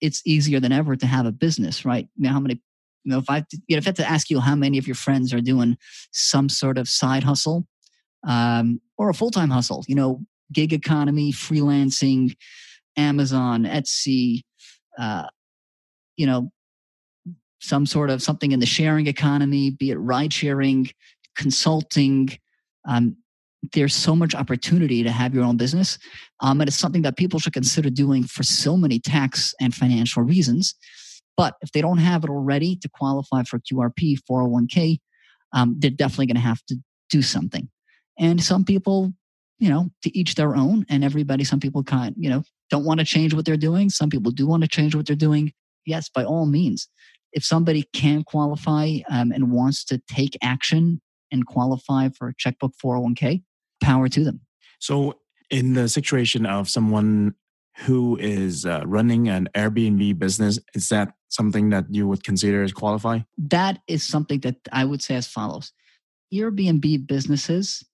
it's 0.00 0.22
easier 0.24 0.60
than 0.60 0.72
ever 0.72 0.96
to 0.96 1.06
have 1.06 1.26
a 1.26 1.32
business, 1.32 1.84
right? 1.84 2.08
You 2.16 2.24
know, 2.24 2.32
how 2.32 2.40
many 2.40 2.60
you 3.04 3.12
know, 3.12 3.18
if 3.18 3.30
I, 3.30 3.44
you 3.66 3.76
know, 3.76 3.78
if 3.78 3.86
I 3.86 3.88
had 3.88 3.96
to 3.96 4.08
ask 4.08 4.28
you 4.28 4.40
how 4.40 4.54
many 4.54 4.76
of 4.78 4.86
your 4.86 4.94
friends 4.94 5.32
are 5.32 5.40
doing 5.40 5.78
some 6.12 6.48
sort 6.48 6.76
of 6.76 6.88
side 6.88 7.22
hustle 7.22 7.66
um, 8.26 8.80
or 8.98 9.08
a 9.08 9.14
full 9.14 9.30
time 9.30 9.50
hustle, 9.50 9.84
you 9.88 9.94
know, 9.94 10.20
gig 10.52 10.72
economy, 10.72 11.32
freelancing, 11.32 12.36
Amazon, 12.96 13.64
Etsy, 13.64 14.42
uh, 14.98 15.26
you 16.16 16.26
know, 16.26 16.50
some 17.60 17.86
sort 17.86 18.10
of 18.10 18.22
something 18.22 18.52
in 18.52 18.60
the 18.60 18.66
sharing 18.66 19.06
economy, 19.06 19.70
be 19.70 19.90
it 19.90 19.96
ride 19.96 20.32
sharing, 20.32 20.88
consulting. 21.36 22.30
Um, 22.86 23.16
there's 23.72 23.94
so 23.94 24.14
much 24.14 24.34
opportunity 24.34 25.02
to 25.02 25.10
have 25.10 25.34
your 25.34 25.44
own 25.44 25.56
business. 25.56 25.98
Um, 26.40 26.60
and 26.60 26.68
it's 26.68 26.78
something 26.78 27.02
that 27.02 27.16
people 27.16 27.40
should 27.40 27.52
consider 27.52 27.90
doing 27.90 28.22
for 28.22 28.44
so 28.44 28.76
many 28.76 29.00
tax 29.00 29.54
and 29.60 29.74
financial 29.74 30.22
reasons. 30.22 30.74
But 31.36 31.54
if 31.60 31.72
they 31.72 31.80
don't 31.80 31.98
have 31.98 32.24
it 32.24 32.30
already 32.30 32.76
to 32.76 32.88
qualify 32.88 33.42
for 33.44 33.58
QRP, 33.58 34.18
401k, 34.30 34.98
um, 35.52 35.76
they're 35.78 35.90
definitely 35.90 36.26
going 36.26 36.36
to 36.36 36.42
have 36.42 36.64
to 36.66 36.76
do 37.10 37.22
something. 37.22 37.68
And 38.18 38.42
some 38.42 38.64
people 38.64 39.12
you 39.58 39.68
know, 39.68 39.90
to 40.02 40.18
each 40.18 40.34
their 40.34 40.56
own. 40.56 40.86
And 40.88 41.04
everybody, 41.04 41.44
some 41.44 41.60
people 41.60 41.84
of 41.90 42.12
you 42.16 42.30
know, 42.30 42.42
don't 42.70 42.84
want 42.84 43.00
to 43.00 43.06
change 43.06 43.34
what 43.34 43.44
they're 43.44 43.56
doing. 43.56 43.90
Some 43.90 44.10
people 44.10 44.30
do 44.30 44.46
want 44.46 44.62
to 44.62 44.68
change 44.68 44.94
what 44.94 45.06
they're 45.06 45.16
doing. 45.16 45.52
Yes, 45.84 46.08
by 46.08 46.24
all 46.24 46.46
means. 46.46 46.88
If 47.32 47.44
somebody 47.44 47.84
can 47.92 48.24
qualify 48.24 48.98
um, 49.10 49.32
and 49.32 49.52
wants 49.52 49.84
to 49.86 50.00
take 50.08 50.36
action 50.42 51.00
and 51.30 51.46
qualify 51.46 52.08
for 52.08 52.28
a 52.28 52.34
checkbook 52.34 52.72
401k, 52.82 53.42
power 53.82 54.08
to 54.08 54.24
them. 54.24 54.40
So, 54.78 55.18
in 55.50 55.74
the 55.74 55.88
situation 55.88 56.46
of 56.46 56.68
someone 56.68 57.34
who 57.78 58.16
is 58.18 58.66
uh, 58.66 58.82
running 58.84 59.28
an 59.28 59.48
Airbnb 59.54 60.18
business, 60.18 60.58
is 60.74 60.88
that 60.88 61.12
something 61.28 61.70
that 61.70 61.86
you 61.90 62.08
would 62.08 62.24
consider 62.24 62.62
as 62.62 62.72
qualify? 62.72 63.20
That 63.38 63.80
is 63.86 64.02
something 64.02 64.40
that 64.40 64.56
I 64.72 64.84
would 64.84 65.02
say 65.02 65.14
as 65.14 65.26
follows 65.26 65.72
Airbnb 66.32 67.06
businesses 67.06 67.84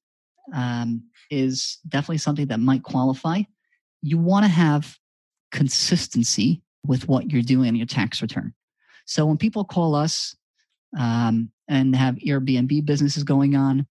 um, 0.53 1.05
is 1.31 1.79
definitely 1.89 2.19
something 2.19 2.47
that 2.47 2.61
might 2.61 2.83
qualify. 2.83 3.43
You 4.03 4.19
want 4.19 4.45
to 4.45 4.51
have 4.51 4.97
consistency 5.53 6.63
with 6.87 7.09
what 7.09 7.31
you're 7.31 7.43
doing 7.43 7.69
in 7.69 7.77
your 7.77 7.87
tax 7.87 8.21
return. 8.21 8.53
So 9.05 9.27
when 9.27 9.37
people 9.37 9.65
call 9.65 9.95
us 9.95 10.35
um, 10.99 11.51
and 11.69 11.95
have 11.95 12.17
Airbnb 12.17 12.85
businesses 12.85 13.23
going 13.23 13.55
on, 13.55 13.87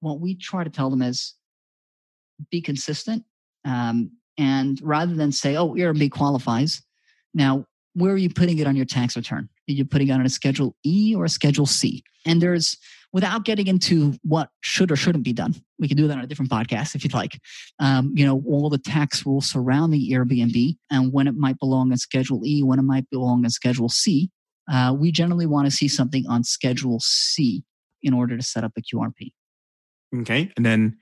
what 0.00 0.20
we 0.20 0.34
try 0.34 0.64
to 0.64 0.70
tell 0.70 0.90
them 0.90 1.02
is 1.02 1.34
be 2.50 2.60
consistent. 2.60 3.24
Um, 3.64 4.12
and 4.38 4.80
rather 4.82 5.14
than 5.14 5.32
say, 5.32 5.56
oh, 5.56 5.74
Airbnb 5.74 6.10
qualifies, 6.12 6.82
now 7.34 7.66
where 7.94 8.12
are 8.12 8.18
you 8.18 8.30
putting 8.30 8.58
it 8.58 8.66
on 8.66 8.76
your 8.76 8.86
tax 8.86 9.16
return? 9.16 9.48
Are 9.68 9.72
you 9.72 9.84
putting 9.84 10.08
it 10.08 10.12
on 10.12 10.24
a 10.24 10.28
Schedule 10.28 10.76
E 10.84 11.14
or 11.14 11.24
a 11.24 11.28
Schedule 11.28 11.66
C? 11.66 12.02
And 12.24 12.40
there's 12.40 12.76
without 13.12 13.44
getting 13.44 13.66
into 13.66 14.14
what 14.22 14.50
should 14.60 14.90
or 14.90 14.96
shouldn't 14.96 15.24
be 15.24 15.32
done. 15.32 15.54
We 15.78 15.88
can 15.88 15.96
do 15.96 16.06
that 16.08 16.16
on 16.16 16.24
a 16.24 16.26
different 16.26 16.50
podcast 16.50 16.94
if 16.94 17.02
you'd 17.02 17.14
like. 17.14 17.40
Um, 17.78 18.12
you 18.14 18.24
know, 18.24 18.42
all 18.46 18.70
the 18.70 18.78
tax 18.78 19.26
rules 19.26 19.50
surrounding 19.50 20.08
Airbnb 20.10 20.76
and 20.90 21.12
when 21.12 21.26
it 21.26 21.34
might 21.34 21.58
belong 21.58 21.90
in 21.90 21.98
Schedule 21.98 22.46
E, 22.46 22.62
when 22.62 22.78
it 22.78 22.82
might 22.82 23.08
belong 23.10 23.44
in 23.44 23.50
Schedule 23.50 23.88
C. 23.88 24.30
Uh, 24.70 24.94
we 24.96 25.10
generally 25.10 25.46
want 25.46 25.66
to 25.66 25.70
see 25.70 25.88
something 25.88 26.24
on 26.28 26.44
Schedule 26.44 27.00
C 27.00 27.64
in 28.02 28.14
order 28.14 28.36
to 28.36 28.42
set 28.42 28.62
up 28.62 28.72
a 28.76 28.80
QRP. 28.80 29.32
Okay. 30.20 30.52
And 30.56 30.64
then 30.64 30.98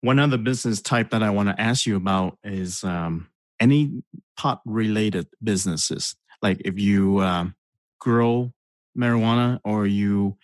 one 0.00 0.18
other 0.18 0.38
business 0.38 0.80
type 0.80 1.10
that 1.10 1.22
I 1.22 1.30
want 1.30 1.48
to 1.50 1.60
ask 1.60 1.86
you 1.86 1.96
about 1.96 2.38
is 2.42 2.82
um, 2.84 3.28
any 3.58 4.02
pot 4.36 4.62
related 4.64 5.26
businesses. 5.42 6.16
Like 6.40 6.62
if 6.64 6.78
you 6.78 7.20
um, 7.20 7.54
grow 8.00 8.52
marijuana 8.96 9.60
or 9.64 9.86
you 9.86 10.36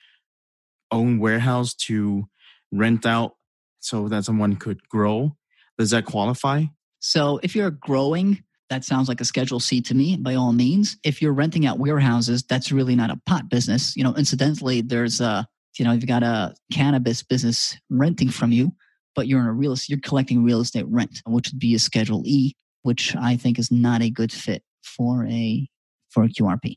own 0.90 1.18
warehouse 1.18 1.74
to 1.74 2.28
rent 2.72 3.06
out 3.06 3.36
so 3.80 4.08
that 4.08 4.24
someone 4.24 4.56
could 4.56 4.86
grow? 4.88 5.36
Does 5.78 5.90
that 5.90 6.04
qualify? 6.04 6.64
So 6.98 7.38
if 7.42 7.54
you're 7.54 7.70
growing, 7.70 8.42
that 8.70 8.84
sounds 8.84 9.08
like 9.08 9.20
a 9.20 9.24
Schedule 9.24 9.60
C 9.60 9.80
to 9.82 9.94
me, 9.94 10.16
by 10.16 10.34
all 10.34 10.52
means. 10.52 10.96
If 11.04 11.22
you're 11.22 11.32
renting 11.32 11.66
out 11.66 11.78
warehouses, 11.78 12.42
that's 12.42 12.72
really 12.72 12.96
not 12.96 13.10
a 13.10 13.20
pot 13.26 13.48
business. 13.48 13.96
You 13.96 14.04
know, 14.04 14.14
incidentally, 14.14 14.80
there's 14.80 15.20
a, 15.20 15.46
you 15.78 15.84
know, 15.84 15.92
you've 15.92 16.06
got 16.06 16.22
a 16.22 16.54
cannabis 16.72 17.22
business 17.22 17.76
renting 17.90 18.30
from 18.30 18.50
you, 18.50 18.72
but 19.14 19.28
you're 19.28 19.40
in 19.40 19.46
a 19.46 19.52
real 19.52 19.72
estate, 19.72 19.90
you're 19.90 20.00
collecting 20.00 20.42
real 20.42 20.60
estate 20.60 20.86
rent, 20.88 21.22
which 21.26 21.50
would 21.52 21.60
be 21.60 21.74
a 21.74 21.78
Schedule 21.78 22.22
E, 22.24 22.54
which 22.82 23.14
I 23.14 23.36
think 23.36 23.58
is 23.58 23.70
not 23.70 24.02
a 24.02 24.10
good 24.10 24.32
fit 24.32 24.62
for 24.82 25.26
a 25.26 25.68
for 26.10 26.24
a 26.24 26.28
QRP. 26.28 26.76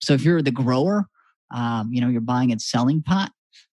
So 0.00 0.12
if 0.12 0.22
you're 0.22 0.42
the 0.42 0.50
grower, 0.50 1.06
um, 1.52 1.90
you 1.92 2.00
know, 2.00 2.08
you're 2.08 2.20
buying 2.20 2.52
and 2.52 2.60
selling 2.60 3.02
pot, 3.02 3.32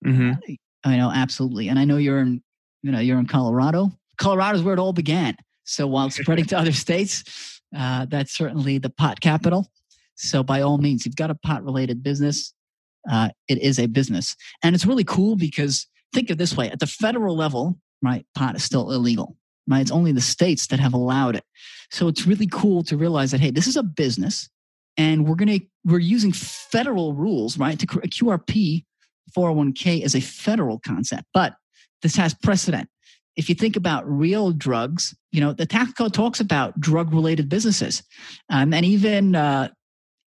Mm-hmm. 0.05 0.55
I 0.85 0.97
know, 0.97 1.11
absolutely. 1.11 1.69
And 1.69 1.79
I 1.79 1.85
know 1.85 1.97
you're 1.97 2.21
in, 2.21 2.43
you 2.83 2.93
know, 2.93 3.01
you're 3.01 3.19
in 3.19 3.27
Colorado. 3.27 3.91
Colorado 4.19 4.59
is 4.59 4.63
where 4.63 4.75
it 4.75 4.81
all 4.81 4.93
began. 4.93 5.37
So 5.65 5.87
while 5.87 6.11
spreading 6.11 6.45
to 6.47 6.59
other 6.59 6.73
states, 6.73 7.61
uh, 7.77 8.07
that's 8.07 8.35
certainly 8.35 8.79
the 8.79 8.91
pot 8.91 9.21
capital. 9.21 9.71
So 10.17 10.43
by 10.43 10.61
all 10.61 10.79
means, 10.79 11.05
you've 11.05 11.17
got 11.17 11.31
a 11.31 11.35
pot 11.35 11.65
related 11.65 12.03
business. 12.03 12.53
Uh, 13.11 13.31
it 13.49 13.59
is 13.59 13.79
a 13.79 13.87
business. 13.87 14.37
And 14.63 14.75
it's 14.75 14.87
really 14.87 15.05
cool 15.05 15.37
because 15.37 15.87
think 16.13 16.31
of 16.31 16.39
this 16.39 16.57
way 16.57 16.71
at 16.71 16.79
the 16.81 16.87
federal 16.87 17.37
level, 17.37 17.79
right, 18.03 18.25
pot 18.35 18.55
is 18.57 18.65
still 18.65 18.93
illegal. 18.93 19.37
right? 19.67 19.81
It's 19.81 19.91
only 19.91 20.13
the 20.13 20.21
states 20.21 20.67
that 20.69 20.81
have 20.81 20.95
allowed 20.95 21.37
it. 21.37 21.45
So 21.91 22.09
it's 22.09 22.27
really 22.27 22.47
cool 22.47 22.83
to 22.85 22.97
realize 22.97 23.31
that, 23.33 23.41
hey, 23.41 23.51
this 23.51 23.67
is 23.67 23.77
a 23.77 23.83
business 23.83 24.49
and 24.97 25.27
we're 25.27 25.37
to, 25.37 25.61
we're 25.85 25.99
using 25.99 26.33
federal 26.33 27.15
rules, 27.15 27.59
right? 27.59 27.79
To 27.79 27.99
a 27.99 28.09
QRP 28.09 28.85
401k 29.37 30.03
is 30.03 30.15
a 30.15 30.21
federal 30.21 30.79
concept, 30.81 31.25
but 31.33 31.55
this 32.03 32.17
has 32.17 32.35
precedent. 32.35 32.89
If 33.37 33.49
you 33.49 33.55
think 33.55 33.77
about 33.77 34.09
real 34.09 34.53
drugs, 34.53 35.15
you 35.33 35.41
know, 35.41 35.53
the 35.53 35.67
tax 35.67 35.93
code 35.93 36.15
talks 36.15 36.39
about 36.39 36.79
drug 36.79 37.13
related 37.13 37.49
businesses. 37.49 38.03
Um, 38.49 38.73
and 38.73 38.87
even 38.87 39.35
uh, 39.35 39.71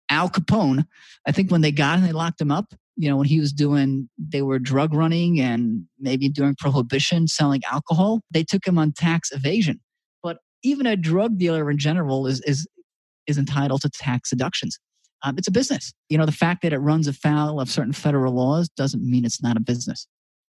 Al 0.10 0.30
Capone, 0.30 0.86
I 1.28 1.32
think 1.32 1.52
when 1.52 1.62
they 1.62 1.72
got 1.72 2.00
him, 2.00 2.06
they 2.06 2.14
locked 2.14 2.40
him 2.40 2.52
up. 2.52 2.74
You 2.96 3.10
know, 3.10 3.18
when 3.18 3.28
he 3.28 3.40
was 3.40 3.52
doing, 3.52 4.08
they 4.18 4.42
were 4.42 4.60
drug 4.60 4.94
running 4.94 5.42
and 5.42 5.86
maybe 6.00 6.30
during 6.30 6.56
prohibition 6.56 7.28
selling 7.28 7.62
alcohol, 7.70 8.22
they 8.32 8.44
took 8.44 8.66
him 8.66 8.78
on 8.78 8.94
tax 8.94 9.32
evasion. 9.32 9.82
But 10.22 10.38
even 10.64 10.86
a 10.86 10.96
drug 10.96 11.38
dealer 11.38 11.70
in 11.72 11.80
general 11.80 12.28
is, 12.28 12.40
is, 12.42 12.68
is 13.28 13.38
entitled 13.38 13.82
to 13.82 13.90
tax 13.90 14.30
deductions. 14.30 14.80
Um, 15.24 15.36
it's 15.38 15.48
a 15.48 15.52
business. 15.52 15.94
You 16.10 16.18
know, 16.18 16.26
the 16.26 16.32
fact 16.32 16.62
that 16.64 16.74
it 16.74 16.80
runs 16.80 17.08
afoul 17.08 17.60
of 17.60 17.70
certain 17.70 17.94
federal 17.94 18.34
laws 18.34 18.70
doesn't 18.70 19.04
mean 19.04 19.26
it's 19.26 19.42
not 19.42 19.58
a 19.58 19.62
business. 19.62 20.08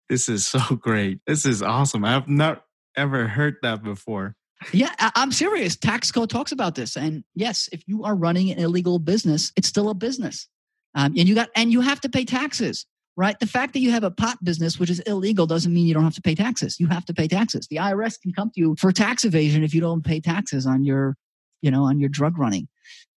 This 0.10 0.28
is 0.28 0.46
so 0.48 0.60
great. 0.82 1.20
This 1.28 1.46
is 1.46 1.62
awesome. 1.62 2.04
I've 2.04 2.28
not 2.28 2.66
ever 2.98 3.28
heard 3.28 3.56
that 3.62 3.84
before. 3.84 4.36
Yeah, 4.72 4.92
I- 5.00 5.12
am 5.16 5.32
serious. 5.32 5.76
Tax 5.76 6.12
code 6.12 6.30
talks 6.30 6.52
about 6.52 6.76
this. 6.76 6.96
And 6.96 7.24
yes, 7.36 7.70
if 7.72 7.84
you 7.88 8.04
are 8.04 8.16
running 8.16 8.52
an 8.52 8.60
illegal 8.60 9.00
business, 9.00 9.52
it's 9.56 9.68
still 9.68 9.90
a 9.90 9.94
business. 9.94 10.48
Um, 10.96 11.14
and 11.18 11.28
you 11.28 11.36
got 11.36 11.50
and 11.56 11.72
you 11.72 11.82
have 11.82 12.00
to 12.02 12.10
pay 12.10 12.24
taxes, 12.24 12.86
right? 13.18 13.38
The 13.40 13.48
fact 13.48 13.74
that 13.74 13.80
you 13.80 13.92
have 13.92 14.04
a 14.04 14.12
pot 14.12 14.38
business, 14.44 14.80
which 14.80 14.92
is 14.92 15.00
illegal, 15.02 15.48
doesn't 15.48 15.74
mean 15.74 15.88
you 15.88 15.94
don't 15.94 16.04
have 16.04 16.16
to 16.16 16.22
pay 16.22 16.36
taxes. 16.36 16.80
You 16.80 16.88
have 16.88 17.04
to 17.06 17.14
pay 17.14 17.28
taxes. 17.28 17.68
The 17.68 17.78
IRS 17.78 18.22
can 18.22 18.32
come 18.32 18.52
to 18.52 18.60
you 18.60 18.76
for 18.80 18.92
tax 18.92 19.26
evasion 19.26 19.64
if 19.64 19.74
you 19.74 19.82
don't 19.82 20.04
pay 20.06 20.20
taxes 20.20 20.68
on 20.68 20.84
your, 20.86 21.16
you 21.62 21.72
know, 21.72 21.84
on 21.84 22.00
your 22.00 22.10
drug 22.10 22.38
running 22.38 22.68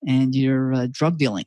and 0.06 0.34
your 0.34 0.74
uh, 0.74 0.86
drug 0.90 1.18
dealing. 1.18 1.46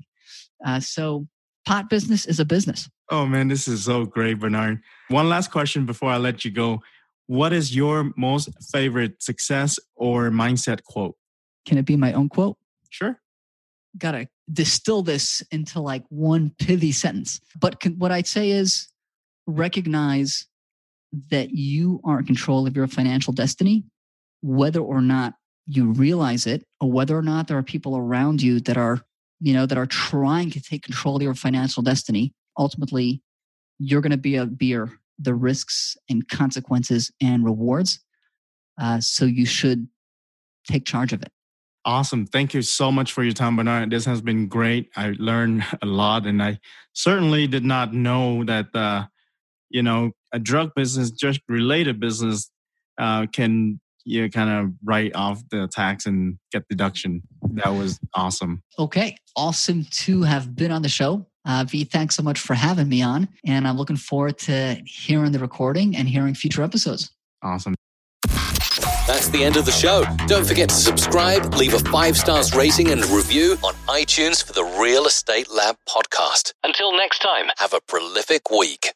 Uh, 0.66 0.80
so 0.80 1.28
pot 1.66 1.90
business 1.90 2.26
is 2.26 2.40
a 2.40 2.46
business. 2.46 2.90
Oh 3.10 3.26
man, 3.26 3.48
this 3.48 3.68
is 3.68 3.86
so 3.86 4.06
great, 4.06 4.40
Bernard. 4.40 4.82
One 5.10 5.30
last 5.30 5.52
question 5.52 5.86
before 5.86 6.12
I 6.12 6.18
let 6.18 6.46
you 6.46 6.52
go. 6.52 6.82
What 7.28 7.54
is 7.54 7.76
your 7.76 8.12
most 8.18 8.50
favorite 8.72 9.22
success 9.22 9.80
or 9.96 10.30
mindset 10.30 10.84
quote? 10.84 11.16
Can 11.68 11.78
it 11.78 11.86
be 11.86 11.96
my 11.96 12.14
own 12.14 12.30
quote? 12.30 12.58
Sure. 12.90 13.20
Gotta 13.98 14.28
distill 14.52 15.04
this 15.04 15.44
into 15.52 15.80
like 15.80 16.04
one 16.10 16.52
pithy 16.60 16.92
sentence. 16.92 17.40
But 17.60 17.80
can, 17.80 17.94
what 18.00 18.12
I'd 18.12 18.28
say 18.28 18.52
is 18.52 18.88
recognize 19.48 20.48
that 21.32 21.52
you 21.52 22.00
are 22.04 22.20
in 22.20 22.26
control 22.26 22.68
of 22.68 22.76
your 22.76 22.88
financial 22.88 23.34
destiny, 23.34 23.84
whether 24.42 24.80
or 24.80 25.02
not 25.02 25.34
you 25.70 25.92
realize 25.92 26.48
it, 26.48 26.66
or 26.82 26.92
whether 26.92 27.16
or 27.16 27.22
not 27.22 27.48
there 27.48 27.58
are 27.58 27.64
people 27.64 27.96
around 27.96 28.42
you 28.42 28.60
that 28.62 28.76
are, 28.76 29.02
you 29.40 29.54
know, 29.54 29.68
that 29.68 29.78
are 29.78 29.86
trying 29.86 30.50
to 30.52 30.62
take 30.62 30.84
control 30.84 31.16
of 31.16 31.22
your 31.22 31.36
financial 31.36 31.84
destiny. 31.84 32.34
Ultimately, 32.58 33.22
you're 33.78 34.02
going 34.02 34.12
to 34.12 34.18
be 34.18 34.36
a 34.36 34.46
beer 34.46 35.00
the 35.20 35.36
risks 35.36 35.98
and 36.10 36.28
consequences 36.28 37.12
and 37.22 37.44
rewards. 37.44 38.00
Uh, 38.82 39.00
so 39.02 39.26
you 39.26 39.46
should 39.46 39.88
take 40.68 40.86
charge 40.86 41.14
of 41.14 41.22
it. 41.22 41.32
Awesome. 41.86 42.26
Thank 42.26 42.54
you 42.54 42.62
so 42.62 42.92
much 42.92 43.12
for 43.12 43.24
your 43.24 43.34
time, 43.34 43.58
Bernard. 43.58 43.92
This 43.92 44.06
has 44.06 44.22
been 44.22 44.48
great. 44.48 44.90
I 44.96 45.14
learned 45.20 45.66
a 45.82 45.86
lot, 45.86 46.26
and 46.26 46.42
I 46.42 46.60
certainly 46.94 47.48
did 47.48 47.66
not 47.66 47.94
know 47.94 48.44
that, 48.46 48.74
uh, 48.74 49.06
you 49.70 49.84
know, 49.84 50.12
a 50.32 50.40
drug 50.40 50.74
business, 50.76 51.12
just 51.12 51.42
related 51.48 52.00
business, 52.00 52.50
uh, 52.98 53.26
can 53.28 53.80
you 54.10 54.30
kind 54.30 54.50
of 54.50 54.74
write 54.84 55.16
off 55.16 55.44
the 55.52 55.68
tax 55.68 56.06
and 56.06 56.38
get 56.52 56.68
deduction. 56.68 57.22
That 57.54 57.70
was 57.70 58.00
awesome. 58.16 58.64
Okay. 58.78 59.16
Awesome 59.36 59.86
to 59.92 60.24
have 60.24 60.56
been 60.56 60.72
on 60.72 60.82
the 60.82 60.90
show. 60.90 61.28
Uh, 61.46 61.64
v, 61.68 61.84
thanks 61.84 62.16
so 62.16 62.24
much 62.24 62.40
for 62.40 62.54
having 62.54 62.90
me 62.90 63.02
on. 63.02 63.30
And 63.46 63.68
I'm 63.68 63.78
looking 63.78 63.96
forward 63.96 64.38
to 64.40 64.82
hearing 64.86 65.32
the 65.32 65.40
recording 65.40 65.96
and 65.96 66.10
hearing 66.10 66.34
future 66.34 66.64
episodes. 66.64 67.12
Awesome. 67.42 67.76
That's 69.08 69.30
the 69.30 69.44
end 69.44 69.58
of 69.58 69.66
the 69.66 69.72
show. 69.72 70.06
Don't 70.28 70.46
forget 70.46 70.70
to 70.70 70.76
subscribe, 70.76 71.54
leave 71.56 71.74
a 71.74 71.80
five 71.80 72.16
stars 72.16 72.54
rating 72.54 72.92
and 72.92 73.04
review 73.06 73.58
on 73.64 73.74
iTunes 73.88 74.44
for 74.44 74.54
the 74.54 74.64
Real 74.64 75.08
Estate 75.08 75.50
Lab 75.52 75.78
podcast. 75.88 76.54
Until 76.64 76.96
next 76.96 77.20
time, 77.20 77.48
have 77.58 77.74
a 77.74 77.82
prolific 77.88 78.52
week. 78.52 78.94